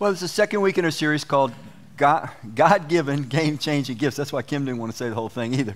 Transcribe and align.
Well, 0.00 0.12
it's 0.12 0.20
the 0.20 0.28
second 0.28 0.60
week 0.60 0.78
in 0.78 0.84
a 0.84 0.92
series 0.92 1.24
called 1.24 1.50
God, 1.96 2.30
God-given 2.54 3.24
game-changing 3.24 3.96
gifts. 3.96 4.16
That's 4.16 4.32
why 4.32 4.42
Kim 4.42 4.64
didn't 4.64 4.78
want 4.78 4.92
to 4.92 4.96
say 4.96 5.08
the 5.08 5.14
whole 5.16 5.28
thing 5.28 5.54
either. 5.54 5.74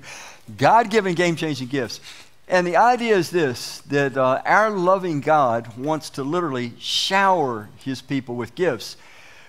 God-given 0.57 1.17
game-changing 1.17 1.67
gifts. 1.67 1.99
And 2.47 2.65
the 2.65 2.77
idea 2.77 3.17
is 3.17 3.31
this, 3.31 3.81
that 3.89 4.17
uh, 4.17 4.41
our 4.45 4.71
loving 4.71 5.23
God 5.23 5.77
wants 5.77 6.09
to 6.11 6.23
literally 6.23 6.73
shower 6.79 7.69
his 7.79 8.01
people 8.01 8.37
with 8.37 8.55
gifts. 8.55 8.97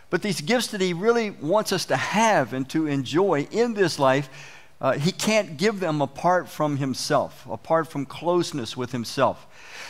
But 0.09 0.23
these 0.23 0.41
gifts 0.41 0.70
that 0.70 0.82
he 0.82 0.94
really 0.94 1.30
wants 1.30 1.71
us 1.71 1.86
to 1.86 1.96
have 1.96 2.54
and 2.54 2.68
to 2.70 2.88
enjoy 2.88 3.48
in 3.52 3.76
this 3.76 4.00
life, 4.00 4.28
uh, 4.82 4.94
he 4.94 5.12
can't 5.12 5.55
give 5.55 5.82
them 5.82 6.02
apart 6.02 6.50
from 6.50 6.78
himself, 6.78 7.46
apart 7.48 7.90
from 7.90 8.08
closeness 8.08 8.76
with 8.76 8.92
himself. 8.92 9.46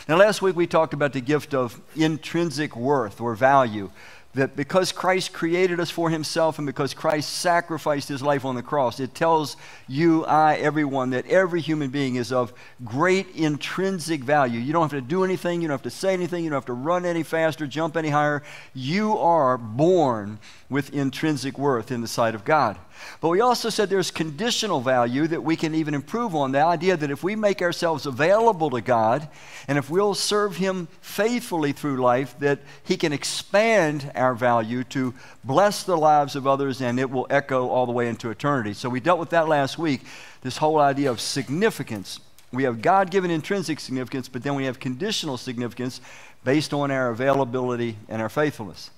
Now, 0.09 0.17
last 0.17 0.41
week 0.41 0.57
we 0.57 0.67
talked 0.67 0.93
about 0.93 1.13
the 1.13 1.21
gift 1.21 1.53
of 1.53 1.79
intrinsic 1.95 2.75
worth 2.75 3.21
or 3.21 3.33
value 3.33 3.89
that 4.33 4.55
because 4.55 4.91
Christ 4.91 5.31
created 5.31 5.79
us 5.79 5.91
for 5.91 6.09
himself 6.09 6.57
and 6.57 6.65
because 6.65 6.93
Christ 6.93 7.29
sacrificed 7.29 8.09
his 8.09 8.23
life 8.23 8.45
on 8.45 8.55
the 8.55 8.63
cross, 8.63 8.99
it 8.99 9.13
tells 9.13 9.57
you, 9.87 10.25
I, 10.25 10.55
everyone 10.55 11.11
that 11.11 11.27
every 11.27 11.61
human 11.61 11.91
being 11.91 12.15
is 12.15 12.31
of 12.31 12.51
great 12.83 13.35
intrinsic 13.35 14.23
value. 14.23 14.59
You 14.59 14.73
don't 14.73 14.91
have 14.91 14.99
to 14.99 15.07
do 15.07 15.23
anything, 15.23 15.61
you 15.61 15.67
don't 15.67 15.75
have 15.75 15.83
to 15.83 15.91
say 15.91 16.13
anything, 16.13 16.43
you 16.43 16.49
don't 16.49 16.57
have 16.57 16.65
to 16.65 16.73
run 16.73 17.05
any 17.05 17.21
faster, 17.21 17.67
jump 17.67 17.95
any 17.95 18.09
higher. 18.09 18.41
You 18.73 19.17
are 19.19 19.57
born 19.57 20.39
with 20.73 20.93
intrinsic 20.93 21.57
worth 21.57 21.91
in 21.91 22.01
the 22.01 22.07
sight 22.07 22.35
of 22.35 22.43
God. 22.43 22.77
But 23.21 23.29
we 23.29 23.41
also 23.41 23.69
said 23.69 23.89
there's 23.89 24.11
conditional 24.11 24.81
value 24.81 25.27
that 25.27 25.43
we 25.43 25.55
can 25.55 25.75
even 25.75 25.93
improve 25.93 26.35
on. 26.35 26.51
The 26.51 26.65
idea 26.65 26.97
that 26.97 27.11
if 27.11 27.23
we 27.23 27.35
make 27.35 27.61
ourselves 27.61 28.05
available 28.05 28.69
to 28.71 28.81
God 28.81 29.29
and 29.67 29.77
if 29.77 29.89
we'll 29.89 30.15
serve 30.15 30.57
Him 30.57 30.87
faithfully 31.01 31.71
through 31.71 31.97
life, 31.97 32.35
that 32.39 32.59
He 32.83 32.97
can 32.97 33.13
expand 33.13 34.11
our 34.15 34.33
value 34.33 34.83
to 34.85 35.13
bless 35.43 35.83
the 35.83 35.97
lives 35.97 36.35
of 36.35 36.47
others 36.47 36.81
and 36.81 36.99
it 36.99 37.09
will 37.09 37.27
echo 37.29 37.67
all 37.67 37.85
the 37.85 37.91
way 37.91 38.09
into 38.09 38.29
eternity. 38.29 38.73
So 38.73 38.89
we 38.89 38.99
dealt 38.99 39.19
with 39.19 39.29
that 39.29 39.47
last 39.47 39.77
week 39.77 40.01
this 40.41 40.57
whole 40.57 40.79
idea 40.79 41.09
of 41.09 41.21
significance. 41.21 42.19
We 42.51 42.63
have 42.63 42.81
God 42.81 43.09
given 43.11 43.31
intrinsic 43.31 43.79
significance, 43.79 44.27
but 44.27 44.43
then 44.43 44.55
we 44.55 44.65
have 44.65 44.79
conditional 44.79 45.37
significance 45.37 46.01
based 46.43 46.73
on 46.73 46.91
our 46.91 47.09
availability 47.09 47.97
and 48.09 48.21
our 48.21 48.29
faithfulness. 48.29 48.91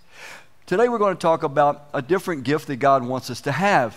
Today 0.67 0.89
we're 0.89 0.97
going 0.97 1.15
to 1.15 1.21
talk 1.21 1.43
about 1.43 1.89
a 1.93 2.01
different 2.01 2.43
gift 2.43 2.65
that 2.69 2.77
God 2.77 3.05
wants 3.05 3.29
us 3.29 3.39
to 3.41 3.51
have. 3.51 3.95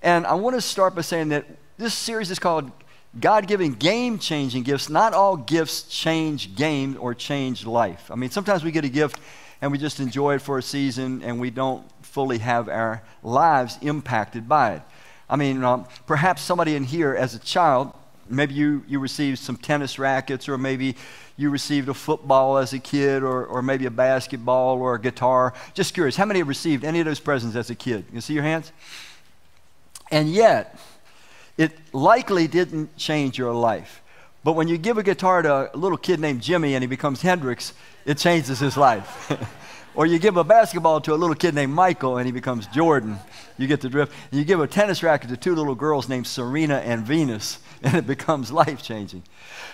And 0.00 0.26
I 0.26 0.32
want 0.36 0.56
to 0.56 0.62
start 0.62 0.94
by 0.94 1.02
saying 1.02 1.28
that 1.28 1.44
this 1.76 1.92
series 1.92 2.30
is 2.30 2.38
called 2.38 2.72
God 3.20 3.46
giving 3.46 3.74
game 3.74 4.18
changing 4.18 4.62
gifts. 4.62 4.88
Not 4.88 5.12
all 5.12 5.36
gifts 5.36 5.82
change 5.82 6.54
game 6.56 6.96
or 6.98 7.12
change 7.12 7.66
life. 7.66 8.10
I 8.10 8.14
mean, 8.14 8.30
sometimes 8.30 8.64
we 8.64 8.70
get 8.70 8.86
a 8.86 8.88
gift 8.88 9.20
and 9.60 9.70
we 9.70 9.76
just 9.76 10.00
enjoy 10.00 10.36
it 10.36 10.40
for 10.40 10.56
a 10.56 10.62
season 10.62 11.22
and 11.22 11.38
we 11.38 11.50
don't 11.50 11.84
fully 12.02 12.38
have 12.38 12.70
our 12.70 13.02
lives 13.22 13.76
impacted 13.82 14.48
by 14.48 14.76
it. 14.76 14.82
I 15.28 15.36
mean, 15.36 15.62
um, 15.62 15.84
perhaps 16.06 16.40
somebody 16.40 16.74
in 16.74 16.84
here 16.84 17.14
as 17.14 17.34
a 17.34 17.38
child, 17.38 17.92
maybe 18.30 18.54
you, 18.54 18.84
you 18.88 18.98
received 18.98 19.38
some 19.38 19.56
tennis 19.56 19.98
rackets 19.98 20.48
or 20.48 20.58
maybe 20.58 20.96
you 21.36 21.50
received 21.50 21.88
a 21.88 21.94
football 21.94 22.58
as 22.58 22.72
a 22.72 22.78
kid, 22.78 23.22
or, 23.22 23.46
or 23.46 23.62
maybe 23.62 23.86
a 23.86 23.90
basketball 23.90 24.78
or 24.78 24.96
a 24.96 25.00
guitar. 25.00 25.54
Just 25.72 25.94
curious, 25.94 26.16
how 26.16 26.24
many 26.24 26.40
have 26.40 26.48
received 26.48 26.84
any 26.84 26.98
of 26.98 27.06
those 27.06 27.20
presents 27.20 27.54
as 27.54 27.70
a 27.70 27.76
kid? 27.76 28.04
You 28.12 28.20
see 28.20 28.34
your 28.34 28.42
hands? 28.42 28.72
And 30.10 30.28
yet, 30.28 30.78
it 31.56 31.72
likely 31.92 32.48
didn't 32.48 32.96
change 32.96 33.38
your 33.38 33.52
life. 33.52 34.02
But 34.42 34.54
when 34.54 34.66
you 34.66 34.78
give 34.78 34.98
a 34.98 35.02
guitar 35.02 35.42
to 35.42 35.74
a 35.74 35.76
little 35.76 35.98
kid 35.98 36.20
named 36.20 36.40
Jimi 36.40 36.72
and 36.72 36.82
he 36.82 36.88
becomes 36.88 37.22
Hendrix, 37.22 37.72
it 38.04 38.18
changes 38.18 38.58
his 38.58 38.76
life. 38.76 39.30
or 39.98 40.06
you 40.06 40.20
give 40.20 40.36
a 40.36 40.44
basketball 40.44 41.00
to 41.00 41.12
a 41.12 41.16
little 41.16 41.34
kid 41.34 41.56
named 41.56 41.74
Michael 41.74 42.18
and 42.18 42.26
he 42.26 42.30
becomes 42.30 42.68
Jordan. 42.68 43.18
You 43.58 43.66
get 43.66 43.80
the 43.80 43.88
drift. 43.88 44.12
You 44.30 44.44
give 44.44 44.60
a 44.60 44.68
tennis 44.68 45.02
racket 45.02 45.28
to 45.30 45.36
two 45.36 45.56
little 45.56 45.74
girls 45.74 46.08
named 46.08 46.28
Serena 46.28 46.76
and 46.76 47.04
Venus, 47.04 47.58
and 47.82 47.96
it 47.96 48.06
becomes 48.06 48.52
life 48.52 48.80
changing. 48.80 49.24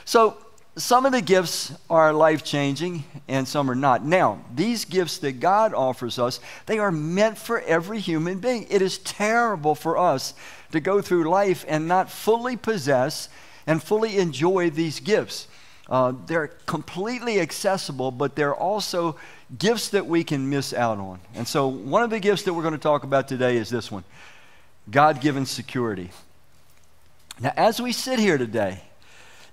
So 0.07 0.39
some 0.77 1.05
of 1.05 1.13
the 1.13 1.21
gifts 1.21 1.75
are 1.91 2.11
life 2.15 2.43
changing 2.43 3.05
and 3.29 3.47
some 3.47 3.71
are 3.71 3.75
not. 3.75 4.03
Now, 4.03 4.43
these 4.55 4.87
gifts 4.87 5.19
that 5.19 5.41
God 5.41 5.75
offers 5.75 6.19
us, 6.19 6.41
they 6.65 6.79
are 6.79 6.91
meant 6.91 7.37
for 7.37 7.61
every 7.61 8.01
human 8.01 8.39
being. 8.39 8.67
It 8.71 8.81
is 8.81 8.97
terrible 8.97 9.75
for 9.75 9.99
us 9.99 10.33
to 10.73 10.81
go 10.81 11.03
through 11.03 11.29
life 11.29 11.67
and 11.69 11.87
not 11.87 12.11
fully 12.11 12.57
possess 12.57 13.29
and 13.67 13.83
fully 13.83 14.17
enjoy 14.17 14.71
these 14.71 15.01
gifts. 15.01 15.49
Uh, 15.89 16.15
they're 16.27 16.49
completely 16.65 17.41
accessible, 17.41 18.11
but 18.11 18.37
they're 18.37 18.55
also 18.55 19.17
gifts 19.59 19.91
that 19.91 20.07
we 20.07 20.25
can 20.25 20.49
miss 20.49 20.73
out 20.73 20.99
on. 20.99 21.21
And 21.35 21.47
so, 21.47 21.69
one 21.69 22.03
of 22.03 22.11
the 22.11 22.21
gifts 22.21 22.43
that 22.45 22.55
we're 22.55 22.63
going 22.63 22.75
to 22.75 22.81
talk 22.81 23.05
about 23.05 23.29
today 23.29 23.57
is 23.57 23.71
this 23.71 23.91
one 23.91 24.05
God 24.91 25.21
given 25.21 25.47
security. 25.47 26.11
Now, 27.41 27.53
as 27.57 27.81
we 27.81 27.93
sit 27.93 28.19
here 28.19 28.39
today, 28.39 28.81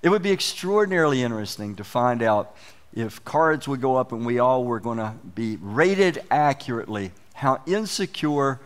it 0.02 0.08
would 0.08 0.22
be 0.22 0.32
extraordinarily 0.32 1.22
interesting 1.22 1.76
to 1.76 1.84
find 1.84 2.22
out 2.22 2.56
if 2.94 3.24
cards 3.24 3.66
would 3.66 3.80
go 3.80 3.96
up 3.96 4.12
and 4.12 4.26
we 4.26 4.38
all 4.38 4.64
were 4.64 4.80
going 4.80 4.98
to 4.98 5.14
be 5.34 5.56
rated 5.60 6.22
accurately 6.30 7.12
how 7.34 7.60
insecure 7.66 8.60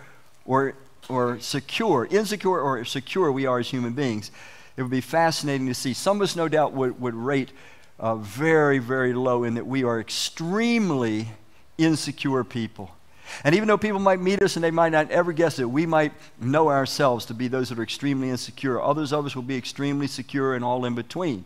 or, 0.45 0.75
or 1.09 1.39
secure, 1.41 2.07
insecure 2.11 2.61
or 2.61 2.85
secure 2.85 3.31
we 3.31 3.47
are 3.47 3.61
as 3.61 3.71
human 3.71 3.93
beings. 3.93 4.31
It 4.77 4.83
would 4.83 4.91
be 4.91 5.01
fascinating 5.01 5.67
to 5.69 5.75
see. 5.75 5.95
Some 5.95 6.19
of 6.19 6.23
us, 6.23 6.37
no 6.37 6.49
doubt, 6.49 6.73
would, 6.73 7.01
would 7.01 7.15
rate 7.15 7.51
uh, 7.99 8.17
very, 8.17 8.79
very 8.79 9.13
low 9.13 9.45
in 9.45 9.55
that 9.55 9.67
we 9.67 9.85
are 9.85 10.01
extremely 10.01 11.29
insecure 11.79 12.45
people. 12.45 12.91
And 13.43 13.55
even 13.55 13.67
though 13.69 13.79
people 13.79 13.99
might 13.99 14.21
meet 14.21 14.41
us 14.43 14.57
and 14.57 14.65
they 14.65 14.71
might 14.71 14.93
not 14.93 15.11
ever 15.11 15.33
guess 15.33 15.59
it, 15.59 15.69
we 15.69 15.85
might 15.85 16.13
know 16.41 16.69
ourselves 16.71 17.27
to 17.27 17.35
be 17.35 17.49
those 17.49 17.71
that 17.71 17.79
are 17.79 17.83
extremely 17.83 18.31
insecure. 18.31 18.81
Others 18.81 19.13
of 19.13 19.27
us 19.27 19.35
will 19.35 19.43
be 19.43 19.57
extremely 19.57 20.07
secure 20.07 20.55
and 20.55 20.65
all 20.65 20.85
in 20.85 20.95
between. 20.95 21.45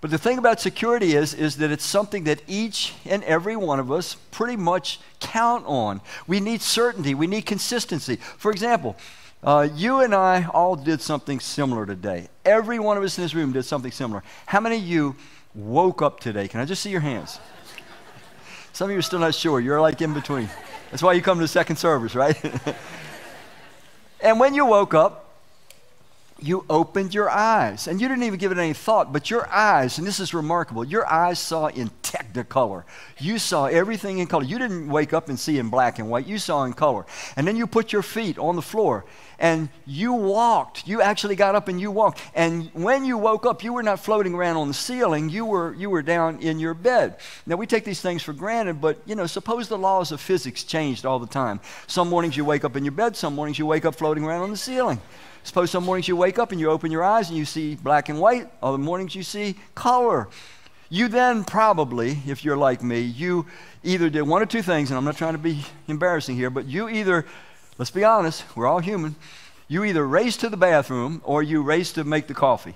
But 0.00 0.10
the 0.10 0.18
thing 0.18 0.38
about 0.38 0.60
security 0.60 1.14
is, 1.14 1.34
is 1.34 1.56
that 1.58 1.70
it's 1.70 1.84
something 1.84 2.24
that 2.24 2.42
each 2.46 2.94
and 3.04 3.22
every 3.24 3.54
one 3.56 3.78
of 3.78 3.92
us 3.92 4.16
pretty 4.30 4.56
much 4.56 4.98
count 5.18 5.64
on. 5.66 6.00
We 6.26 6.40
need 6.40 6.62
certainty, 6.62 7.14
we 7.14 7.26
need 7.26 7.44
consistency. 7.44 8.16
For 8.16 8.50
example, 8.50 8.96
uh, 9.42 9.68
you 9.74 10.00
and 10.00 10.14
I 10.14 10.44
all 10.44 10.76
did 10.76 11.00
something 11.00 11.40
similar 11.40 11.86
today. 11.86 12.28
Every 12.44 12.78
one 12.78 12.96
of 12.96 13.02
us 13.02 13.16
in 13.16 13.24
this 13.24 13.34
room 13.34 13.52
did 13.52 13.62
something 13.62 13.92
similar. 13.92 14.22
How 14.46 14.60
many 14.60 14.76
of 14.76 14.82
you 14.82 15.16
woke 15.54 16.02
up 16.02 16.20
today? 16.20 16.46
Can 16.46 16.60
I 16.60 16.64
just 16.66 16.82
see 16.82 16.90
your 16.90 17.00
hands? 17.00 17.38
Some 18.72 18.88
of 18.88 18.92
you 18.92 18.98
are 18.98 19.02
still 19.02 19.18
not 19.18 19.34
sure. 19.34 19.58
You're 19.60 19.80
like 19.80 20.00
in 20.02 20.12
between. 20.12 20.48
That's 20.90 21.02
why 21.02 21.14
you 21.14 21.22
come 21.22 21.38
to 21.38 21.42
the 21.42 21.48
second 21.48 21.76
service, 21.76 22.14
right? 22.14 22.36
and 24.20 24.38
when 24.38 24.54
you 24.54 24.66
woke 24.66 24.94
up, 24.94 25.30
you 26.42 26.64
opened 26.70 27.14
your 27.14 27.28
eyes. 27.28 27.86
And 27.86 28.00
you 28.00 28.08
didn't 28.08 28.24
even 28.24 28.38
give 28.38 28.52
it 28.52 28.58
any 28.58 28.72
thought, 28.72 29.12
but 29.12 29.30
your 29.30 29.48
eyes, 29.50 29.98
and 29.98 30.06
this 30.06 30.20
is 30.20 30.32
remarkable, 30.32 30.84
your 30.84 31.06
eyes 31.06 31.38
saw 31.38 31.66
in 31.66 31.90
technicolor. 32.02 32.84
You 33.18 33.38
saw 33.38 33.66
everything 33.66 34.18
in 34.18 34.26
color. 34.26 34.44
You 34.44 34.58
didn't 34.58 34.88
wake 34.88 35.12
up 35.12 35.28
and 35.28 35.38
see 35.38 35.58
in 35.58 35.68
black 35.68 35.98
and 35.98 36.10
white, 36.10 36.26
you 36.26 36.38
saw 36.38 36.64
in 36.64 36.72
color. 36.72 37.06
And 37.36 37.46
then 37.46 37.56
you 37.56 37.66
put 37.66 37.92
your 37.92 38.02
feet 38.02 38.38
on 38.38 38.56
the 38.56 38.62
floor 38.62 39.04
and 39.40 39.70
you 39.86 40.12
walked. 40.12 40.86
You 40.86 41.00
actually 41.00 41.34
got 41.34 41.54
up 41.54 41.66
and 41.66 41.80
you 41.80 41.90
walked. 41.90 42.20
And 42.34 42.70
when 42.74 43.04
you 43.04 43.18
woke 43.18 43.46
up, 43.46 43.64
you 43.64 43.72
were 43.72 43.82
not 43.82 43.98
floating 43.98 44.34
around 44.34 44.58
on 44.58 44.68
the 44.68 44.74
ceiling, 44.74 45.30
you 45.30 45.44
were, 45.46 45.74
you 45.74 45.90
were 45.90 46.02
down 46.02 46.38
in 46.40 46.60
your 46.60 46.74
bed. 46.74 47.16
Now, 47.46 47.56
we 47.56 47.66
take 47.66 47.84
these 47.84 48.00
things 48.00 48.22
for 48.22 48.32
granted, 48.32 48.80
but 48.80 49.00
you 49.06 49.14
know, 49.14 49.26
suppose 49.26 49.66
the 49.66 49.78
laws 49.78 50.12
of 50.12 50.20
physics 50.20 50.62
changed 50.62 51.04
all 51.04 51.18
the 51.18 51.26
time. 51.26 51.60
Some 51.86 52.08
mornings 52.08 52.36
you 52.36 52.44
wake 52.44 52.64
up 52.64 52.76
in 52.76 52.84
your 52.84 52.92
bed, 52.92 53.16
some 53.16 53.34
mornings 53.34 53.58
you 53.58 53.66
wake 53.66 53.84
up 53.84 53.94
floating 53.94 54.24
around 54.24 54.42
on 54.42 54.50
the 54.50 54.56
ceiling. 54.56 55.00
Suppose 55.42 55.70
some 55.70 55.84
mornings 55.84 56.06
you 56.06 56.16
wake 56.16 56.38
up 56.38 56.52
and 56.52 56.60
you 56.60 56.70
open 56.70 56.90
your 56.90 57.02
eyes 57.02 57.30
and 57.30 57.38
you 57.38 57.46
see 57.46 57.74
black 57.74 58.10
and 58.10 58.20
white, 58.20 58.50
other 58.62 58.76
mornings 58.78 59.14
you 59.14 59.22
see 59.22 59.56
color. 59.74 60.28
You 60.90 61.08
then 61.08 61.44
probably, 61.44 62.18
if 62.26 62.44
you're 62.44 62.56
like 62.56 62.82
me, 62.82 63.00
you 63.00 63.46
either 63.84 64.10
did 64.10 64.22
one 64.22 64.42
or 64.42 64.46
two 64.46 64.60
things, 64.60 64.90
and 64.90 64.98
I'm 64.98 65.04
not 65.04 65.16
trying 65.16 65.34
to 65.34 65.38
be 65.38 65.64
embarrassing 65.86 66.34
here, 66.34 66.50
but 66.50 66.66
you 66.66 66.88
either, 66.88 67.24
let's 67.80 67.90
be 67.90 68.04
honest, 68.04 68.44
we're 68.54 68.66
all 68.66 68.78
human, 68.78 69.16
you 69.66 69.84
either 69.84 70.06
race 70.06 70.36
to 70.36 70.50
the 70.50 70.56
bathroom 70.58 71.22
or 71.24 71.42
you 71.42 71.62
race 71.62 71.94
to 71.94 72.04
make 72.04 72.26
the 72.26 72.34
coffee. 72.34 72.74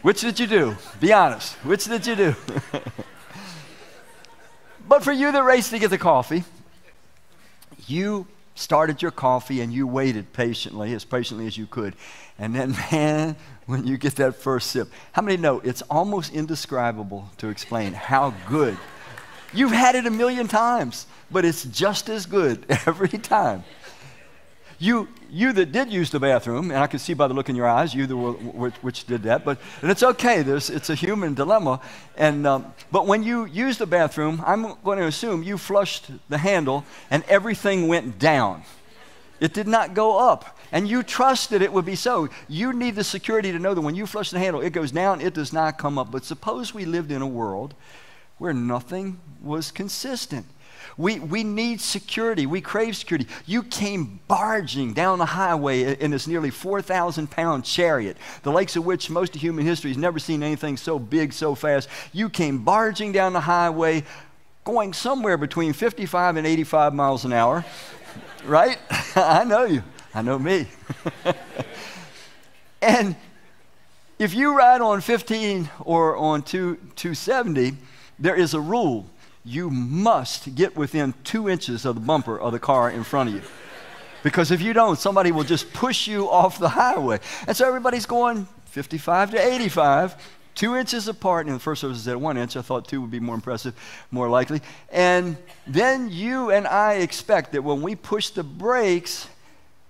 Which 0.00 0.22
did 0.22 0.40
you 0.40 0.46
do? 0.46 0.74
Be 1.00 1.12
honest. 1.12 1.52
Which 1.56 1.84
did 1.84 2.06
you 2.06 2.16
do? 2.16 2.36
but 4.88 5.04
for 5.04 5.12
you 5.12 5.30
that 5.32 5.44
raced 5.44 5.68
to 5.72 5.78
get 5.78 5.90
the 5.90 5.98
coffee, 5.98 6.44
you 7.86 8.26
started 8.54 9.02
your 9.02 9.10
coffee 9.10 9.60
and 9.60 9.70
you 9.70 9.86
waited 9.86 10.32
patiently, 10.32 10.94
as 10.94 11.04
patiently 11.04 11.46
as 11.46 11.58
you 11.58 11.66
could. 11.66 11.94
And 12.38 12.54
then, 12.54 12.70
man, 12.90 13.36
when 13.66 13.86
you 13.86 13.98
get 13.98 14.16
that 14.16 14.36
first 14.36 14.70
sip, 14.70 14.88
how 15.12 15.20
many 15.20 15.36
know 15.36 15.60
it's 15.60 15.82
almost 15.90 16.32
indescribable 16.32 17.28
to 17.36 17.48
explain 17.48 17.92
how 17.92 18.32
good? 18.48 18.78
You've 19.52 19.72
had 19.72 19.94
it 19.94 20.06
a 20.06 20.10
million 20.10 20.48
times, 20.48 21.06
but 21.30 21.44
it's 21.44 21.64
just 21.64 22.08
as 22.08 22.24
good 22.24 22.64
every 22.86 23.10
time. 23.10 23.64
You, 24.80 25.08
you 25.28 25.52
that 25.54 25.72
did 25.72 25.92
use 25.92 26.10
the 26.10 26.20
bathroom, 26.20 26.70
and 26.70 26.78
I 26.78 26.86
can 26.86 27.00
see 27.00 27.12
by 27.12 27.26
the 27.26 27.34
look 27.34 27.48
in 27.48 27.56
your 27.56 27.66
eyes, 27.66 27.94
you 27.94 28.06
which, 28.06 28.74
which 28.76 29.06
did 29.06 29.24
that, 29.24 29.44
but 29.44 29.58
and 29.82 29.90
it's 29.90 30.04
okay. 30.04 30.42
There's, 30.42 30.70
it's 30.70 30.88
a 30.88 30.94
human 30.94 31.34
dilemma. 31.34 31.80
And, 32.16 32.46
um, 32.46 32.72
but 32.92 33.06
when 33.06 33.24
you 33.24 33.46
use 33.46 33.76
the 33.78 33.86
bathroom, 33.86 34.40
I'm 34.46 34.74
going 34.84 34.98
to 34.98 35.06
assume 35.06 35.42
you 35.42 35.58
flushed 35.58 36.10
the 36.28 36.38
handle 36.38 36.84
and 37.10 37.24
everything 37.24 37.88
went 37.88 38.20
down. 38.20 38.62
It 39.40 39.52
did 39.52 39.66
not 39.66 39.94
go 39.94 40.18
up. 40.18 40.56
And 40.70 40.86
you 40.86 41.02
trusted 41.02 41.62
it 41.62 41.72
would 41.72 41.86
be 41.86 41.94
so. 41.96 42.28
You 42.46 42.72
need 42.72 42.94
the 42.94 43.04
security 43.04 43.52
to 43.52 43.58
know 43.58 43.74
that 43.74 43.80
when 43.80 43.94
you 43.94 44.06
flush 44.06 44.30
the 44.30 44.38
handle, 44.38 44.60
it 44.60 44.70
goes 44.70 44.92
down, 44.92 45.20
it 45.20 45.32
does 45.32 45.52
not 45.52 45.78
come 45.78 45.98
up. 45.98 46.10
But 46.10 46.24
suppose 46.24 46.74
we 46.74 46.84
lived 46.84 47.10
in 47.10 47.22
a 47.22 47.26
world 47.26 47.74
where 48.36 48.52
nothing 48.52 49.18
was 49.42 49.70
consistent. 49.70 50.46
We, 50.98 51.20
we 51.20 51.44
need 51.44 51.80
security. 51.80 52.44
We 52.44 52.60
crave 52.60 52.96
security. 52.96 53.28
You 53.46 53.62
came 53.62 54.18
barging 54.26 54.94
down 54.94 55.20
the 55.20 55.26
highway 55.26 55.94
in 55.94 56.10
this 56.10 56.26
nearly 56.26 56.50
4,000 56.50 57.30
pound 57.30 57.64
chariot, 57.64 58.16
the 58.42 58.50
likes 58.50 58.74
of 58.74 58.84
which 58.84 59.08
most 59.08 59.36
of 59.36 59.40
human 59.40 59.64
history 59.64 59.90
has 59.90 59.96
never 59.96 60.18
seen 60.18 60.42
anything 60.42 60.76
so 60.76 60.98
big, 60.98 61.32
so 61.32 61.54
fast. 61.54 61.88
You 62.12 62.28
came 62.28 62.64
barging 62.64 63.12
down 63.12 63.32
the 63.32 63.40
highway, 63.40 64.02
going 64.64 64.92
somewhere 64.92 65.36
between 65.36 65.72
55 65.72 66.36
and 66.36 66.44
85 66.44 66.92
miles 66.92 67.24
an 67.24 67.32
hour, 67.32 67.64
right? 68.44 68.78
I 69.14 69.44
know 69.44 69.64
you. 69.64 69.84
I 70.12 70.22
know 70.22 70.38
me. 70.38 70.66
and 72.82 73.14
if 74.18 74.34
you 74.34 74.56
ride 74.56 74.80
on 74.80 75.00
15 75.00 75.70
or 75.84 76.16
on 76.16 76.42
2, 76.42 76.74
270, 76.96 77.76
there 78.18 78.34
is 78.34 78.52
a 78.52 78.60
rule 78.60 79.06
you 79.48 79.70
must 79.70 80.54
get 80.54 80.76
within 80.76 81.14
two 81.24 81.48
inches 81.48 81.84
of 81.86 81.94
the 81.94 82.00
bumper 82.00 82.38
of 82.38 82.52
the 82.52 82.58
car 82.58 82.90
in 82.90 83.02
front 83.02 83.30
of 83.30 83.34
you. 83.34 83.42
Because 84.22 84.50
if 84.50 84.60
you 84.60 84.72
don't, 84.72 84.98
somebody 84.98 85.32
will 85.32 85.44
just 85.44 85.72
push 85.72 86.06
you 86.06 86.28
off 86.28 86.58
the 86.58 86.68
highway. 86.68 87.20
And 87.46 87.56
so 87.56 87.66
everybody's 87.66 88.04
going 88.04 88.46
55 88.66 89.30
to 89.30 89.54
85, 89.54 90.16
two 90.54 90.76
inches 90.76 91.08
apart. 91.08 91.46
And 91.46 91.50
in 91.50 91.54
the 91.54 91.60
first 91.60 91.80
service 91.80 92.02
said 92.02 92.16
one 92.16 92.36
inch. 92.36 92.56
I 92.56 92.62
thought 92.62 92.86
two 92.86 93.00
would 93.00 93.10
be 93.10 93.20
more 93.20 93.34
impressive, 93.34 93.74
more 94.10 94.28
likely. 94.28 94.60
And 94.90 95.36
then 95.66 96.10
you 96.10 96.50
and 96.50 96.66
I 96.66 96.94
expect 96.94 97.52
that 97.52 97.62
when 97.62 97.80
we 97.80 97.94
push 97.94 98.30
the 98.30 98.42
brakes, 98.42 99.28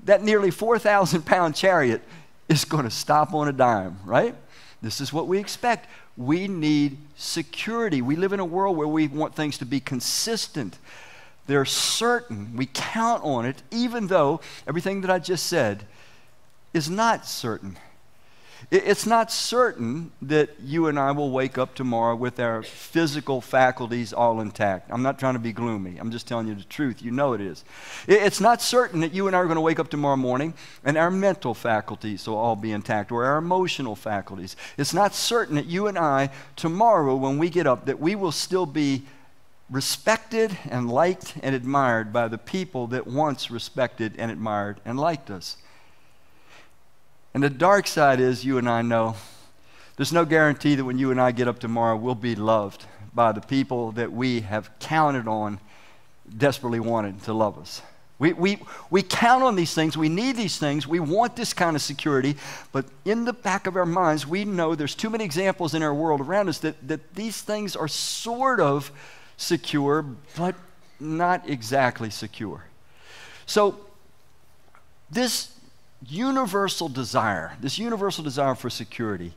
that 0.04 0.22
nearly 0.22 0.52
4,000 0.52 1.22
pound 1.26 1.56
chariot 1.56 2.02
is 2.48 2.64
going 2.64 2.84
to 2.84 2.90
stop 2.90 3.34
on 3.34 3.48
a 3.48 3.52
dime, 3.52 3.98
right? 4.04 4.34
This 4.80 5.00
is 5.00 5.12
what 5.12 5.26
we 5.26 5.38
expect. 5.38 5.88
We 6.18 6.48
need 6.48 6.98
security. 7.16 8.02
We 8.02 8.16
live 8.16 8.32
in 8.34 8.40
a 8.40 8.44
world 8.44 8.76
where 8.76 8.88
we 8.88 9.06
want 9.06 9.36
things 9.36 9.56
to 9.58 9.64
be 9.64 9.78
consistent. 9.78 10.76
They're 11.46 11.64
certain. 11.64 12.56
We 12.56 12.66
count 12.66 13.22
on 13.22 13.46
it, 13.46 13.62
even 13.70 14.08
though 14.08 14.40
everything 14.66 15.00
that 15.02 15.10
I 15.10 15.20
just 15.20 15.46
said 15.46 15.86
is 16.74 16.90
not 16.90 17.24
certain. 17.24 17.78
It's 18.70 19.06
not 19.06 19.32
certain 19.32 20.12
that 20.22 20.50
you 20.60 20.88
and 20.88 20.98
I 20.98 21.12
will 21.12 21.30
wake 21.30 21.58
up 21.58 21.74
tomorrow 21.74 22.14
with 22.16 22.38
our 22.40 22.62
physical 22.62 23.40
faculties 23.40 24.12
all 24.12 24.40
intact. 24.40 24.90
I'm 24.92 25.02
not 25.02 25.18
trying 25.18 25.34
to 25.34 25.38
be 25.38 25.52
gloomy. 25.52 25.96
I'm 25.98 26.10
just 26.10 26.26
telling 26.26 26.48
you 26.48 26.54
the 26.54 26.64
truth. 26.64 27.00
You 27.00 27.10
know 27.10 27.32
it 27.32 27.40
is. 27.40 27.64
It's 28.06 28.40
not 28.40 28.60
certain 28.60 29.00
that 29.00 29.14
you 29.14 29.26
and 29.26 29.34
I 29.34 29.38
are 29.38 29.46
going 29.46 29.56
to 29.56 29.60
wake 29.60 29.78
up 29.78 29.88
tomorrow 29.88 30.16
morning 30.16 30.54
and 30.84 30.98
our 30.98 31.10
mental 31.10 31.54
faculties 31.54 32.26
will 32.26 32.36
all 32.36 32.56
be 32.56 32.72
intact 32.72 33.12
or 33.12 33.24
our 33.24 33.38
emotional 33.38 33.96
faculties. 33.96 34.56
It's 34.76 34.92
not 34.92 35.14
certain 35.14 35.54
that 35.56 35.66
you 35.66 35.86
and 35.86 35.98
I 35.98 36.30
tomorrow 36.56 37.16
when 37.16 37.38
we 37.38 37.50
get 37.50 37.66
up 37.66 37.86
that 37.86 38.00
we 38.00 38.14
will 38.14 38.32
still 38.32 38.66
be 38.66 39.04
respected 39.70 40.56
and 40.68 40.90
liked 40.90 41.34
and 41.42 41.54
admired 41.54 42.12
by 42.12 42.28
the 42.28 42.38
people 42.38 42.86
that 42.88 43.06
once 43.06 43.50
respected 43.50 44.14
and 44.18 44.30
admired 44.30 44.80
and 44.84 44.98
liked 44.98 45.30
us. 45.30 45.56
And 47.34 47.42
the 47.42 47.50
dark 47.50 47.86
side 47.86 48.20
is, 48.20 48.44
you 48.44 48.58
and 48.58 48.68
I 48.68 48.82
know, 48.82 49.16
there's 49.96 50.12
no 50.12 50.24
guarantee 50.24 50.76
that 50.76 50.84
when 50.84 50.98
you 50.98 51.10
and 51.10 51.20
I 51.20 51.32
get 51.32 51.48
up 51.48 51.58
tomorrow, 51.58 51.96
we'll 51.96 52.14
be 52.14 52.34
loved 52.34 52.84
by 53.12 53.32
the 53.32 53.40
people 53.40 53.92
that 53.92 54.12
we 54.12 54.40
have 54.42 54.70
counted 54.78 55.26
on, 55.26 55.58
desperately 56.36 56.80
wanted 56.80 57.22
to 57.24 57.32
love 57.32 57.58
us. 57.58 57.82
We, 58.18 58.32
we, 58.32 58.58
we 58.90 59.02
count 59.02 59.44
on 59.44 59.54
these 59.54 59.74
things. 59.74 59.96
We 59.96 60.08
need 60.08 60.36
these 60.36 60.58
things. 60.58 60.86
We 60.86 60.98
want 60.98 61.36
this 61.36 61.52
kind 61.52 61.76
of 61.76 61.82
security. 61.82 62.36
But 62.72 62.86
in 63.04 63.24
the 63.24 63.32
back 63.32 63.66
of 63.66 63.76
our 63.76 63.86
minds, 63.86 64.26
we 64.26 64.44
know 64.44 64.74
there's 64.74 64.96
too 64.96 65.10
many 65.10 65.24
examples 65.24 65.74
in 65.74 65.82
our 65.82 65.94
world 65.94 66.20
around 66.20 66.48
us 66.48 66.58
that, 66.58 66.88
that 66.88 67.14
these 67.14 67.40
things 67.40 67.76
are 67.76 67.86
sort 67.86 68.58
of 68.58 68.90
secure, 69.36 70.02
but 70.36 70.56
not 70.98 71.48
exactly 71.48 72.10
secure. 72.10 72.64
So, 73.46 73.78
this 75.10 75.57
universal 76.06 76.88
desire, 76.88 77.56
this 77.60 77.78
universal 77.78 78.22
desire 78.24 78.54
for 78.54 78.70
security. 78.70 79.32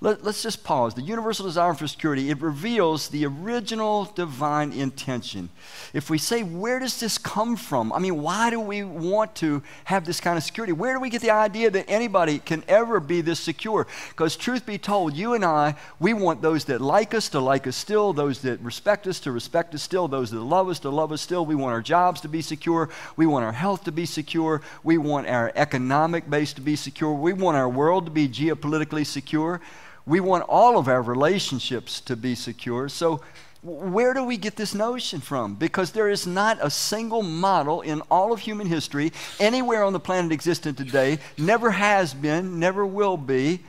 Let, 0.00 0.26
us 0.26 0.42
just 0.42 0.64
pause. 0.64 0.92
The 0.92 1.00
universal 1.00 1.46
desire 1.46 1.72
for 1.72 1.86
security, 1.86 2.28
it 2.28 2.42
reveals 2.42 3.08
the 3.08 3.24
original 3.24 4.04
divine 4.04 4.72
intention. 4.72 5.48
If 5.94 6.10
we 6.10 6.18
say, 6.18 6.42
where 6.42 6.78
does 6.78 7.00
this 7.00 7.16
come 7.16 7.56
from? 7.56 7.90
I 7.90 8.00
mean, 8.00 8.20
why 8.20 8.50
do 8.50 8.60
we 8.60 8.84
want 8.84 9.34
to 9.36 9.62
have 9.84 10.04
this 10.04 10.20
kind 10.20 10.36
of 10.36 10.44
security? 10.44 10.74
Where 10.74 10.92
do 10.92 11.00
we 11.00 11.08
get 11.08 11.22
the 11.22 11.30
idea 11.30 11.70
that 11.70 11.88
anybody 11.88 12.38
can 12.38 12.64
ever 12.68 13.00
be 13.00 13.22
this 13.22 13.40
secure? 13.40 13.86
Because, 14.10 14.36
truth 14.36 14.66
be 14.66 14.76
told, 14.76 15.14
you 15.14 15.32
and 15.32 15.42
I, 15.42 15.74
we 15.98 16.12
want 16.12 16.42
those 16.42 16.66
that 16.66 16.82
like 16.82 17.14
us 17.14 17.30
to 17.30 17.40
like 17.40 17.66
us 17.66 17.76
still, 17.76 18.12
those 18.12 18.42
that 18.42 18.60
respect 18.60 19.06
us 19.06 19.20
to 19.20 19.32
respect 19.32 19.74
us 19.74 19.82
still, 19.82 20.06
those 20.06 20.30
that 20.32 20.40
love 20.40 20.68
us 20.68 20.80
to 20.80 20.90
love 20.90 21.12
us 21.12 21.22
still. 21.22 21.46
We 21.46 21.54
want 21.54 21.72
our 21.72 21.82
jobs 21.82 22.20
to 22.22 22.28
be 22.28 22.42
secure. 22.42 22.90
We 23.16 23.24
want 23.24 23.46
our 23.46 23.52
health 23.52 23.84
to 23.84 23.92
be 23.92 24.04
secure. 24.04 24.60
We 24.82 24.98
want 24.98 25.28
our 25.28 25.50
economic 25.54 26.28
base 26.28 26.52
to 26.54 26.60
be 26.60 26.76
secure. 26.76 27.14
We 27.14 27.32
want 27.32 27.56
our 27.56 27.70
world 27.70 28.04
to 28.04 28.10
be 28.10 28.28
geopolitically 28.28 29.06
secure. 29.06 29.62
We 30.06 30.20
want 30.20 30.44
all 30.48 30.78
of 30.78 30.88
our 30.88 31.02
relationships 31.02 32.00
to 32.02 32.16
be 32.16 32.34
secure. 32.34 32.88
So, 32.88 33.22
where 33.62 34.12
do 34.12 34.22
we 34.24 34.36
get 34.36 34.56
this 34.56 34.74
notion 34.74 35.20
from? 35.20 35.54
Because 35.54 35.92
there 35.92 36.10
is 36.10 36.26
not 36.26 36.58
a 36.60 36.68
single 36.68 37.22
model 37.22 37.80
in 37.80 38.02
all 38.10 38.30
of 38.30 38.40
human 38.40 38.66
history, 38.66 39.10
anywhere 39.40 39.82
on 39.82 39.94
the 39.94 40.00
planet 40.00 40.32
existent 40.32 40.76
today, 40.76 41.18
never 41.38 41.70
has 41.70 42.12
been, 42.12 42.58
never 42.60 42.84
will 42.84 43.16
be, 43.16 43.60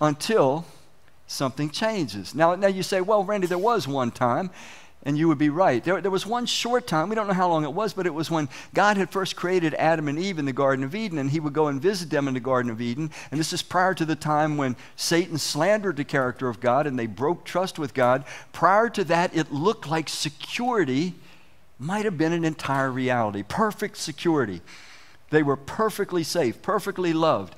until 0.00 0.64
something 1.26 1.68
changes. 1.68 2.34
Now, 2.34 2.54
now 2.54 2.68
you 2.68 2.82
say, 2.82 3.02
well, 3.02 3.22
Randy, 3.22 3.46
there 3.46 3.58
was 3.58 3.86
one 3.86 4.10
time, 4.10 4.50
and 5.08 5.16
you 5.16 5.26
would 5.26 5.38
be 5.38 5.48
right. 5.48 5.82
There, 5.82 6.02
there 6.02 6.10
was 6.10 6.26
one 6.26 6.44
short 6.44 6.86
time, 6.86 7.08
we 7.08 7.14
don't 7.14 7.26
know 7.26 7.32
how 7.32 7.48
long 7.48 7.64
it 7.64 7.72
was, 7.72 7.94
but 7.94 8.04
it 8.04 8.12
was 8.12 8.30
when 8.30 8.46
God 8.74 8.98
had 8.98 9.08
first 9.08 9.36
created 9.36 9.72
Adam 9.72 10.06
and 10.06 10.18
Eve 10.18 10.38
in 10.38 10.44
the 10.44 10.52
Garden 10.52 10.84
of 10.84 10.94
Eden, 10.94 11.16
and 11.16 11.30
he 11.30 11.40
would 11.40 11.54
go 11.54 11.68
and 11.68 11.80
visit 11.80 12.10
them 12.10 12.28
in 12.28 12.34
the 12.34 12.40
Garden 12.40 12.70
of 12.70 12.82
Eden. 12.82 13.10
And 13.30 13.40
this 13.40 13.54
is 13.54 13.62
prior 13.62 13.94
to 13.94 14.04
the 14.04 14.14
time 14.14 14.58
when 14.58 14.76
Satan 14.96 15.38
slandered 15.38 15.96
the 15.96 16.04
character 16.04 16.46
of 16.50 16.60
God 16.60 16.86
and 16.86 16.98
they 16.98 17.06
broke 17.06 17.46
trust 17.46 17.78
with 17.78 17.94
God. 17.94 18.22
Prior 18.52 18.90
to 18.90 19.04
that, 19.04 19.34
it 19.34 19.50
looked 19.50 19.88
like 19.88 20.10
security 20.10 21.14
might 21.78 22.04
have 22.04 22.18
been 22.18 22.34
an 22.34 22.44
entire 22.44 22.90
reality 22.90 23.42
perfect 23.42 23.96
security. 23.96 24.60
They 25.30 25.42
were 25.42 25.56
perfectly 25.56 26.22
safe, 26.22 26.60
perfectly 26.60 27.14
loved. 27.14 27.54